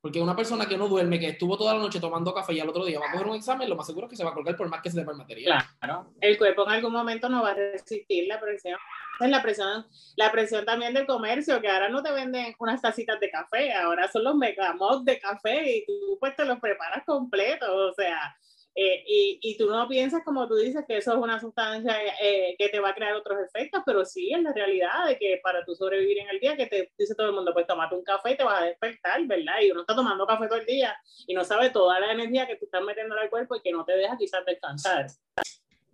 Porque 0.00 0.20
una 0.20 0.34
persona 0.34 0.66
que 0.66 0.76
no 0.76 0.88
duerme, 0.88 1.20
que 1.20 1.28
estuvo 1.28 1.56
toda 1.56 1.74
la 1.74 1.80
noche 1.80 2.00
tomando 2.00 2.34
café 2.34 2.54
y 2.54 2.60
al 2.60 2.68
otro 2.68 2.84
día 2.84 2.98
va 2.98 3.06
a 3.06 3.12
coger 3.12 3.28
un 3.28 3.36
examen, 3.36 3.68
lo 3.68 3.76
más 3.76 3.86
seguro 3.86 4.06
es 4.06 4.10
que 4.10 4.16
se 4.16 4.24
va 4.24 4.30
a 4.30 4.34
colgar 4.34 4.56
por 4.56 4.68
más 4.68 4.82
que 4.82 4.90
se 4.90 4.98
sepa 4.98 5.12
el 5.12 5.16
material. 5.16 5.62
Claro, 5.78 6.12
el 6.20 6.36
cuerpo 6.36 6.64
en 6.64 6.72
algún 6.72 6.92
momento 6.92 7.28
no 7.28 7.40
va 7.40 7.50
a 7.50 7.54
resistir 7.54 8.26
la 8.26 8.40
presión. 8.40 8.76
Es 9.20 9.30
la 9.30 9.40
presión, 9.40 9.86
la 10.16 10.32
presión 10.32 10.64
también 10.64 10.92
del 10.92 11.06
comercio, 11.06 11.60
que 11.60 11.68
ahora 11.68 11.88
no 11.88 12.02
te 12.02 12.10
venden 12.10 12.52
unas 12.58 12.82
tacitas 12.82 13.20
de 13.20 13.30
café, 13.30 13.72
ahora 13.74 14.10
son 14.10 14.24
los 14.24 14.34
megamods 14.34 15.04
de 15.04 15.20
café 15.20 15.76
y 15.76 15.86
tú 15.86 16.16
pues 16.18 16.34
te 16.34 16.44
los 16.44 16.58
preparas 16.58 17.04
completos, 17.06 17.70
o 17.70 17.92
sea, 17.94 18.36
eh, 18.74 19.04
y, 19.06 19.38
y, 19.42 19.58
tú 19.58 19.68
no 19.68 19.86
piensas, 19.86 20.22
como 20.24 20.48
tú 20.48 20.54
dices, 20.54 20.84
que 20.88 20.96
eso 20.96 21.12
es 21.12 21.18
una 21.18 21.38
sustancia 21.38 21.94
eh, 22.22 22.54
que 22.58 22.70
te 22.70 22.80
va 22.80 22.90
a 22.90 22.94
crear 22.94 23.14
otros 23.14 23.38
efectos, 23.46 23.82
pero 23.84 24.02
sí 24.04 24.32
es 24.32 24.42
la 24.42 24.52
realidad 24.52 25.06
de 25.06 25.18
que 25.18 25.40
para 25.42 25.62
tú 25.64 25.74
sobrevivir 25.74 26.18
en 26.20 26.30
el 26.30 26.40
día, 26.40 26.56
que 26.56 26.66
te 26.66 26.90
dice 26.98 27.14
todo 27.14 27.28
el 27.28 27.34
mundo, 27.34 27.52
pues 27.52 27.66
tomate 27.66 27.94
un 27.94 28.02
café 28.02 28.32
y 28.32 28.36
te 28.36 28.44
vas 28.44 28.62
a 28.62 28.64
despertar, 28.64 29.26
¿verdad? 29.26 29.60
Y 29.62 29.70
uno 29.70 29.82
está 29.82 29.94
tomando 29.94 30.26
café 30.26 30.48
todo 30.48 30.58
el 30.58 30.64
día 30.64 30.96
y 31.26 31.34
no 31.34 31.44
sabe 31.44 31.68
toda 31.68 32.00
la 32.00 32.12
energía 32.12 32.46
que 32.46 32.56
tú 32.56 32.64
estás 32.64 32.82
metiendo 32.82 33.14
al 33.14 33.28
cuerpo 33.28 33.56
y 33.56 33.60
que 33.60 33.72
no 33.72 33.84
te 33.84 33.92
deja 33.92 34.16
quizás 34.16 34.44
descansar. 34.46 35.06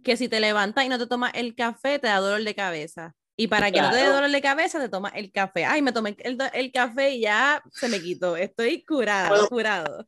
Que 0.05 0.17
si 0.17 0.29
te 0.29 0.39
levantas 0.39 0.85
y 0.85 0.89
no 0.89 0.99
te 0.99 1.09
tomas 1.09 1.33
el 1.35 1.57
café, 1.57 1.99
te 1.99 2.07
da 2.07 2.21
dolor 2.21 2.45
de 2.45 2.55
cabeza. 2.55 3.17
Y 3.37 3.49
para 3.49 3.73
que 3.73 3.81
no 3.81 3.91
te 3.91 3.97
dé 3.97 4.07
dolor 4.07 4.31
de 4.31 4.41
cabeza, 4.41 4.81
te 4.81 4.89
tomas 4.89 5.13
el 5.17 5.33
café. 5.33 5.65
Ay, 5.65 5.83
me 5.83 5.93
tomé 5.93 6.17
el, 6.21 6.39
el 6.53 6.73
café 6.73 7.11
y 7.11 7.21
ya 7.23 7.63
se 7.73 7.89
me 7.89 8.01
quitó. 8.01 8.37
Estoy 8.37 8.85
curado, 8.85 9.49
curado. 9.49 10.07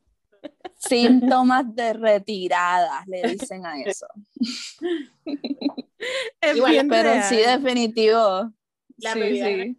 Síntomas 0.81 1.75
de 1.75 1.93
retirada, 1.93 3.03
le 3.07 3.21
dicen 3.21 3.65
a 3.65 3.79
eso. 3.81 4.07
pero 6.89 7.23
sí, 7.23 7.37
definitivo. 7.37 8.51
La 8.97 9.13
sí, 9.13 9.75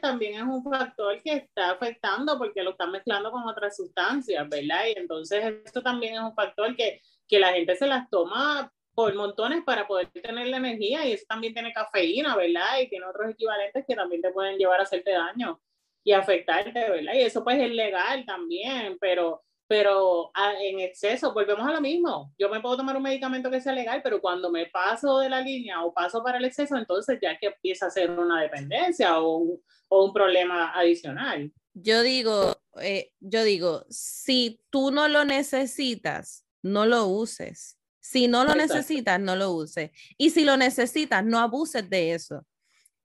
también 0.00 0.34
es 0.34 0.42
un 0.42 0.64
factor 0.64 1.20
que 1.22 1.32
está 1.32 1.70
afectando 1.70 2.38
porque 2.38 2.62
lo 2.62 2.70
están 2.70 2.92
mezclando 2.92 3.30
con 3.30 3.42
otras 3.46 3.76
sustancias, 3.76 4.48
¿verdad? 4.48 4.86
Y 4.88 4.98
entonces 4.98 5.44
esto 5.64 5.82
también 5.82 6.14
es 6.14 6.20
un 6.20 6.34
factor 6.34 6.74
que, 6.76 7.00
que 7.28 7.38
la 7.38 7.52
gente 7.52 7.76
se 7.76 7.86
las 7.86 8.08
toma 8.10 8.72
por 8.94 9.14
montones 9.14 9.62
para 9.64 9.86
poder 9.86 10.08
tener 10.10 10.46
la 10.48 10.56
energía 10.56 11.04
y 11.06 11.12
eso 11.12 11.24
también 11.28 11.52
tiene 11.52 11.72
cafeína, 11.72 12.36
¿verdad? 12.36 12.80
Y 12.80 12.88
tiene 12.88 13.06
otros 13.06 13.30
equivalentes 13.30 13.84
que 13.86 13.94
también 13.94 14.22
te 14.22 14.30
pueden 14.30 14.56
llevar 14.58 14.80
a 14.80 14.84
hacerte 14.84 15.10
daño 15.12 15.60
y 16.02 16.12
afectarte, 16.12 16.72
¿verdad? 16.72 17.14
Y 17.14 17.22
eso 17.22 17.44
pues 17.44 17.60
es 17.60 17.70
legal 17.70 18.24
también, 18.24 18.96
pero 19.00 19.42
pero 19.68 20.30
ah, 20.34 20.52
en 20.60 20.80
exceso, 20.80 21.32
volvemos 21.32 21.66
a 21.66 21.72
lo 21.72 21.80
mismo. 21.80 22.32
Yo 22.38 22.48
me 22.48 22.60
puedo 22.60 22.76
tomar 22.76 22.96
un 22.96 23.02
medicamento 23.02 23.50
que 23.50 23.60
sea 23.60 23.72
legal, 23.72 24.00
pero 24.02 24.20
cuando 24.20 24.50
me 24.50 24.66
paso 24.66 25.18
de 25.18 25.28
la 25.28 25.40
línea 25.40 25.84
o 25.84 25.92
paso 25.92 26.22
para 26.22 26.38
el 26.38 26.44
exceso, 26.44 26.76
entonces 26.76 27.18
ya 27.20 27.36
que 27.38 27.46
empieza 27.46 27.86
a 27.86 27.90
ser 27.90 28.10
una 28.10 28.40
dependencia 28.40 29.18
o 29.18 29.36
un, 29.38 29.62
o 29.88 30.04
un 30.04 30.12
problema 30.12 30.72
adicional. 30.72 31.52
Yo 31.74 32.02
digo, 32.02 32.56
eh, 32.80 33.12
yo 33.20 33.42
digo, 33.44 33.84
si 33.90 34.60
tú 34.70 34.90
no 34.90 35.08
lo 35.08 35.24
necesitas, 35.24 36.46
no 36.62 36.86
lo 36.86 37.06
uses. 37.06 37.78
Si 38.00 38.28
no 38.28 38.44
lo 38.44 38.54
necesitas, 38.54 39.18
no 39.18 39.34
lo 39.34 39.50
uses. 39.50 39.90
Y 40.16 40.30
si 40.30 40.44
lo 40.44 40.56
necesitas, 40.56 41.24
no 41.24 41.40
abuses 41.40 41.90
de 41.90 42.14
eso 42.14 42.46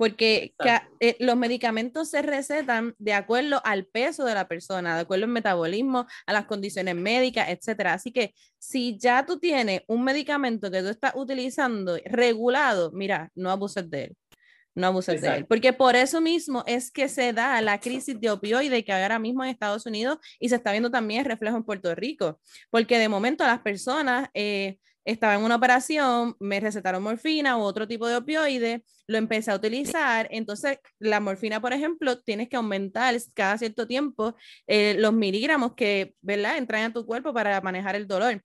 porque 0.02 0.56
eh, 1.00 1.16
los 1.20 1.38
medicamentos 1.38 2.10
se 2.10 2.24
recetan 2.24 2.96
de 2.98 3.14
acuerdo 3.14 3.62
al 3.64 3.86
peso 3.86 4.26
de 4.26 4.34
la 4.34 4.48
persona, 4.48 4.96
de 4.96 5.02
acuerdo 5.02 5.26
al 5.26 5.32
metabolismo, 5.32 6.08
a 6.26 6.34
las 6.34 6.46
condiciones 6.46 6.96
médicas, 6.96 7.50
etcétera. 7.50 7.94
Así 7.94 8.12
que 8.12 8.34
si 8.58 8.98
ya 8.98 9.28
tú 9.28 9.38
tienes 9.38 9.84
un 9.86 10.04
medicamento 10.04 10.72
que 10.72 10.82
tú 10.82 10.88
estás 10.88 11.14
utilizando 11.14 12.00
regulado, 12.04 12.92
mira, 12.92 13.30
no 13.36 13.52
abuses 13.52 13.92
de 13.92 14.06
él. 14.06 14.18
No 14.74 14.88
abuses 14.88 15.22
de 15.22 15.36
él. 15.36 15.46
Porque 15.46 15.72
por 15.72 15.96
eso 15.96 16.20
mismo 16.20 16.64
es 16.66 16.90
que 16.90 17.08
se 17.08 17.32
da 17.32 17.62
la 17.62 17.80
crisis 17.80 18.20
de 18.20 18.32
opioide 18.32 18.84
que 18.84 18.94
ahora 18.94 19.20
mismo 19.20 19.44
en 19.44 19.52
Estados 19.52 19.86
Unidos 19.86 20.18
y 20.40 20.50
se 20.50 20.56
está 20.56 20.72
viendo 20.72 20.90
también 20.90 21.26
reflejo 21.26 21.58
en 21.58 21.64
Puerto 21.64 21.94
Rico. 21.94 22.40
Porque 22.72 22.98
de 22.98 23.08
momento 23.08 23.46
las 23.46 23.60
personas 23.60 24.30
eh, 24.34 24.80
estaba 25.06 25.36
en 25.36 25.44
una 25.44 25.56
operación, 25.56 26.36
me 26.40 26.60
recetaron 26.60 27.04
morfina 27.04 27.58
u 27.58 27.62
otro 27.62 27.88
tipo 27.88 28.08
de 28.08 28.18
opioide, 28.18 28.84
lo 29.08 29.18
empecé 29.18 29.52
a 29.52 29.56
utilizar, 29.56 30.28
entonces 30.32 30.80
la 31.00 31.20
morfina, 31.20 31.60
por 31.60 31.74
ejemplo, 31.74 32.20
tienes 32.20 32.50
que 32.50 32.56
aumentar 32.56 33.16
cada 33.34 33.58
cierto 33.58 33.88
tiempo 33.88 34.36
eh, 34.68 34.96
los 34.98 35.14
miligramos 35.14 35.74
que, 35.76 36.16
¿verdad?, 36.22 36.58
entran 36.58 36.84
a 36.84 36.94
tu 36.94 37.06
cuerpo 37.06 37.34
para 37.34 37.60
manejar 37.62 37.96
el 37.96 38.08
dolor. 38.08 38.42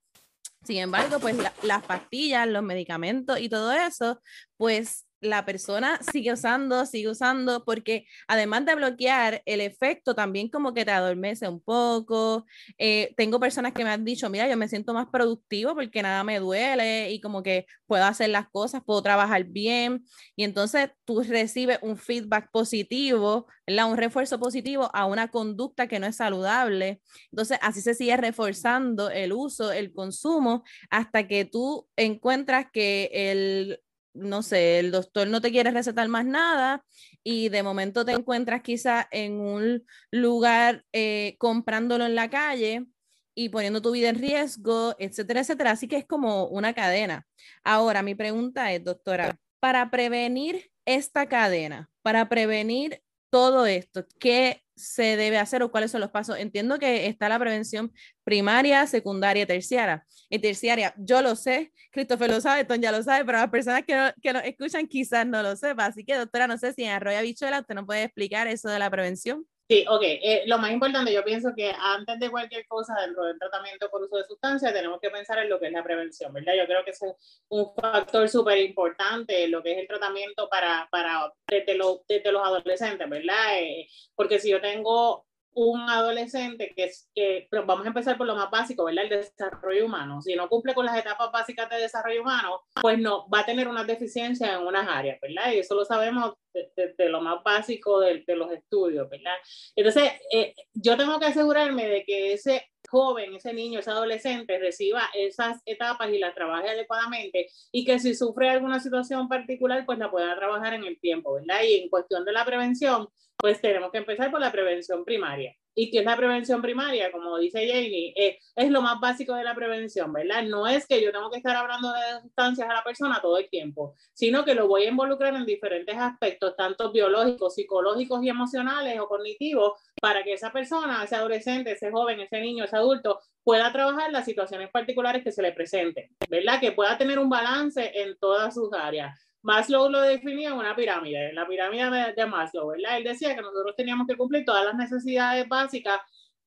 Sin 0.65 0.79
embargo, 0.79 1.21
pues 1.21 1.37
las 1.63 1.85
pastillas, 1.85 2.49
los 2.49 2.63
medicamentos 2.63 3.39
y 3.39 3.49
todo 3.49 3.73
eso, 3.73 4.21
pues 4.57 5.06
la 5.21 5.45
persona 5.45 5.99
sigue 6.13 6.33
usando, 6.33 6.87
sigue 6.87 7.09
usando, 7.09 7.65
porque 7.65 8.07
además 8.29 8.65
de 8.67 8.75
bloquear, 8.75 9.43
el 9.47 9.61
efecto 9.61 10.15
también 10.15 10.49
como 10.49 10.75
que 10.75 10.85
te 10.85 10.91
adormece 10.91 11.49
un 11.49 11.61
poco. 11.61 12.47
Eh, 12.79 13.15
tengo 13.17 13.41
personas 13.41 13.73
que 13.73 13.85
me 13.85 13.91
han 13.91 14.05
dicho, 14.05 14.29
mira, 14.31 14.49
yo 14.49 14.57
me 14.57 14.69
siento 14.69 14.95
más 14.95 15.07
productivo 15.11 15.75
porque 15.75 16.03
nada 16.03 16.25
me 16.25 16.39
duele 16.39 17.11
y 17.13 17.21
como 17.21 17.43
que 17.43 17.67
puedo 17.87 18.05
hacer 18.05 18.31
las 18.31 18.49
cosas, 18.49 18.83
puedo 18.85 19.03
trabajar 19.03 19.45
bien. 19.45 20.05
Y 20.37 20.45
entonces 20.45 20.91
tú 21.05 21.23
recibes 21.23 21.79
un 21.83 21.97
feedback 21.97 22.51
positivo, 22.51 23.47
un 23.67 23.97
refuerzo 23.97 24.39
positivo 24.39 24.91
a 24.95 25.07
una 25.07 25.29
conducta 25.29 25.87
que 25.87 25.99
no 25.99 26.07
es 26.07 26.17
saludable. 26.17 27.01
Entonces 27.31 27.59
así 27.63 27.81
se 27.81 27.95
sigue 27.95 28.17
reforzando 28.17 29.11
el 29.11 29.33
uso, 29.33 29.73
el 29.73 29.93
consumo, 29.93 30.65
hasta 30.91 31.27
que 31.27 31.45
tú 31.45 31.89
encuentras 31.97 32.67
que 32.73 33.11
el 33.13 33.81
no 34.17 34.43
sé, 34.43 34.79
el 34.79 34.91
doctor 34.91 35.29
no 35.29 35.41
te 35.41 35.51
quiere 35.51 35.71
recetar 35.71 36.09
más 36.09 36.25
nada 36.25 36.85
y 37.23 37.49
de 37.49 37.63
momento 37.63 38.05
te 38.05 38.13
encuentras 38.13 38.63
quizá 38.63 39.07
en 39.11 39.41
un 39.41 39.85
lugar 40.11 40.85
eh, 40.93 41.37
comprándolo 41.39 42.07
en 42.07 42.15
la 42.15 42.31
calle 42.31 42.87
y 43.35 43.51
poniendo 43.51 43.83
tu 43.83 43.93
vida 43.93 44.09
en 44.09 44.17
riesgo, 44.17 44.95
etcétera, 44.99 45.41
etcétera. 45.41 45.71
Así 45.73 45.89
que 45.89 45.97
es 45.99 46.07
como 46.07 46.47
una 46.47 46.73
cadena. 46.73 47.27
Ahora, 47.63 48.03
mi 48.03 48.15
pregunta 48.15 48.73
es, 48.73 48.83
doctora, 48.83 49.39
para 49.61 49.91
prevenir 49.91 50.71
esta 50.87 51.27
cadena, 51.29 51.91
para 52.03 52.29
prevenir 52.29 53.03
todo 53.31 53.67
esto, 53.67 54.07
¿qué 54.19 54.63
se 54.77 55.17
debe 55.17 55.39
hacer 55.39 55.63
o 55.63 55.71
cuáles 55.71 55.91
son 55.91 56.01
los 56.01 56.11
pasos? 56.11 56.39
Entiendo 56.39 56.79
que 56.79 57.07
está 57.07 57.29
la 57.29 57.39
prevención 57.39 57.93
primaria, 58.25 58.87
secundaria, 58.87 59.47
terciaria. 59.47 60.05
Y 60.29 60.39
terciaria, 60.39 60.95
yo 60.99 61.23
lo 61.23 61.37
sé, 61.37 61.73
Christopher 61.93 62.31
lo 62.31 62.41
sabe, 62.41 62.65
Ton 62.65 62.81
ya 62.81 62.93
lo 62.93 63.03
sabe, 63.03 63.25
pero 63.25 63.39
las 63.39 63.51
personas 63.51 63.85
que, 63.87 63.95
no, 63.95 64.13
que 64.23 64.33
nos 64.33 64.45
escuchan 64.45 64.87
quizás 64.87 65.27
no 65.27 65.43
lo 65.43 65.57
sepan. 65.57 65.91
Así 65.91 66.05
que, 66.05 66.15
doctora, 66.15 66.47
no 66.47 66.59
sé 66.59 66.73
si 66.73 66.85
en 66.85 66.91
Arroyo 66.91 67.21
Bichuela 67.23 67.61
usted 67.61 67.75
nos 67.75 67.87
puede 67.87 68.05
explicar 68.05 68.47
eso 68.47 68.69
de 68.69 68.79
la 68.79 68.91
prevención. 68.91 69.47
Sí, 69.69 69.85
ok. 69.89 70.03
Eh, 70.03 70.43
lo 70.47 70.59
más 70.59 70.71
importante, 70.71 71.13
yo 71.13 71.25
pienso 71.25 71.53
que 71.57 71.73
antes 71.77 72.21
de 72.21 72.31
cualquier 72.31 72.65
cosa 72.69 72.95
dentro 73.01 73.25
del 73.25 73.37
tratamiento 73.37 73.91
por 73.91 74.01
uso 74.01 74.17
de 74.17 74.25
sustancias, 74.25 74.73
tenemos 74.73 75.01
que 75.01 75.11
pensar 75.11 75.39
en 75.41 75.49
lo 75.49 75.59
que 75.59 75.67
es 75.67 75.73
la 75.73 75.83
prevención, 75.83 76.33
¿verdad? 76.33 76.55
Yo 76.57 76.67
creo 76.67 76.85
que 76.85 76.93
es 76.93 77.01
un 77.49 77.75
factor 77.75 78.29
súper 78.29 78.59
importante, 78.59 79.49
lo 79.49 79.65
que 79.65 79.73
es 79.73 79.79
el 79.79 79.89
tratamiento 79.89 80.49
para, 80.49 80.87
para 80.89 81.33
desde, 81.49 81.75
lo, 81.75 82.05
desde 82.07 82.31
los 82.31 82.47
adolescentes, 82.47 83.11
¿verdad? 83.11 83.59
Eh, 83.59 83.89
porque 84.15 84.39
si 84.39 84.51
yo 84.51 84.61
tengo 84.61 85.26
un 85.57 85.89
adolescente 85.89 86.75
que 86.77 86.85
es 86.85 87.09
que, 87.15 87.49
pero 87.51 87.65
vamos 87.65 87.87
a 87.87 87.89
empezar 87.89 88.19
por 88.19 88.27
lo 88.27 88.37
más 88.37 88.51
básico, 88.51 88.85
¿verdad? 88.85 89.05
El 89.05 89.11
desarrollo 89.11 89.87
humano. 89.87 90.21
Si 90.21 90.35
no 90.35 90.49
cumple 90.51 90.75
con 90.75 90.85
las 90.85 90.99
etapas 90.99 91.33
básicas 91.33 91.71
de 91.71 91.79
desarrollo 91.79 92.21
humano, 92.21 92.61
pues 92.81 92.99
no, 92.99 93.27
va 93.31 93.41
a 93.41 93.47
tener 93.47 93.67
una 93.67 93.83
deficiencia 93.83 94.53
en 94.53 94.67
unas 94.67 94.87
áreas, 94.87 95.19
¿verdad? 95.21 95.53
Y 95.53 95.59
eso 95.59 95.75
lo 95.75 95.87
sabemos 95.87 96.35
de, 96.53 97.09
lo 97.09 97.23
más 97.23 97.43
básico 97.43 98.01
de, 98.01 98.23
de, 98.27 98.37
los 98.37 98.53
estudios, 98.53 99.09
¿verdad? 99.09 99.35
Entonces, 99.75 100.13
eh, 100.31 100.55
yo 100.75 100.97
tengo 100.97 101.19
que 101.19 101.27
asegurarme 101.27 101.89
de 101.89 102.05
que 102.05 102.35
ese 102.35 102.71
joven, 102.89 103.35
ese 103.35 103.53
niño, 103.53 103.81
ese 103.81 103.91
adolescente 103.91 104.59
reciba 104.59 105.03
esas 105.15 105.61
etapas 105.67 106.11
y 106.11 106.19
las 106.19 106.35
trabaje 106.35 106.71
adecuadamente 106.71 107.49
y 107.73 107.85
que 107.85 107.99
si 107.99 108.15
sufre 108.15 108.49
alguna 108.51 108.81
situación 108.81 109.29
particular, 109.29 109.85
pues 109.87 109.99
la 109.99 110.11
pueda 110.11 110.35
trabajar 110.37 110.75
en 110.75 110.85
el 110.85 110.99
tiempo, 111.01 111.35
¿verdad? 111.35 111.63
Y 111.65 111.75
en 111.75 111.89
cuestión 111.89 112.25
de 112.25 112.33
la 112.33 112.45
prevención, 112.45 113.09
pues 113.37 113.61
tenemos 113.61 113.91
que 113.91 113.99
empezar 113.99 114.31
por 114.31 114.41
la 114.41 114.53
prevención 114.53 115.05
primaria. 115.05 115.55
¿Y 115.79 115.91
qué 115.91 115.99
es 115.99 116.05
la 116.07 116.17
prevención 116.17 116.63
primaria? 116.63 117.13
Como 117.13 117.37
dice 117.37 117.69
Jamie, 117.69 118.15
eh, 118.17 118.39
es 118.57 118.71
lo 118.71 118.81
más 118.81 118.99
básico 118.99 119.35
de 119.35 119.45
la 119.45 119.55
prevención, 119.55 120.11
¿verdad? 120.11 120.43
No 120.43 120.67
es 120.67 120.87
que 120.87 121.03
yo 121.03 121.13
tengo 121.13 121.31
que 121.31 121.37
estar 121.37 121.55
hablando 121.55 121.93
de 121.93 122.23
sustancias 122.23 122.69
a 122.69 122.73
la 122.73 122.83
persona 122.83 123.21
todo 123.21 123.37
el 123.37 123.51
tiempo, 123.51 123.95
sino 124.15 124.43
que 124.43 124.55
lo 124.55 124.69
voy 124.69 124.85
a 124.85 124.89
involucrar 124.89 125.35
en 125.35 125.45
diferentes 125.45 125.95
aspectos, 125.95 126.57
tanto 126.57 126.91
biológicos, 126.93 127.55
psicológicos 127.55 128.25
y 128.25 128.31
emocionales 128.31 128.99
o 128.99 129.07
cognitivos, 129.07 129.75
para 130.01 130.25
que 130.25 130.33
esa 130.33 130.51
persona, 130.51 131.05
ese 131.05 131.17
adolescente, 131.17 131.73
ese 131.73 131.91
joven, 131.91 132.21
ese 132.21 132.41
niño, 132.41 132.65
ese 132.65 132.77
adulto, 132.77 133.21
pueda 133.45 133.71
trabajar 133.71 134.11
las 134.11 134.25
situaciones 134.25 134.71
particulares 134.71 135.23
que 135.23 135.31
se 135.31 135.43
le 135.43 135.53
presenten, 135.53 136.09
¿verdad? 136.31 136.59
Que 136.59 136.73
pueda 136.73 136.97
tener 136.97 137.19
un 137.19 137.29
balance 137.29 137.93
en 138.01 138.17
todas 138.19 138.55
sus 138.55 138.73
áreas. 138.73 139.15
Maslow 139.47 139.89
lo 139.89 140.01
definía 140.01 140.49
en 140.49 140.55
una 140.55 140.75
pirámide, 140.75 141.33
la 141.33 141.47
pirámide 141.47 142.13
de 142.17 142.27
Maslow, 142.27 142.67
¿verdad? 142.71 142.97
Él 142.97 143.05
decía 143.05 143.33
que 143.37 143.43
nosotros 143.43 143.77
teníamos 143.77 144.09
que 144.09 144.17
cumplir 144.17 144.45
todas 144.45 144.65
las 144.65 144.75
necesidades 144.75 145.49
básicas, 145.49 146.01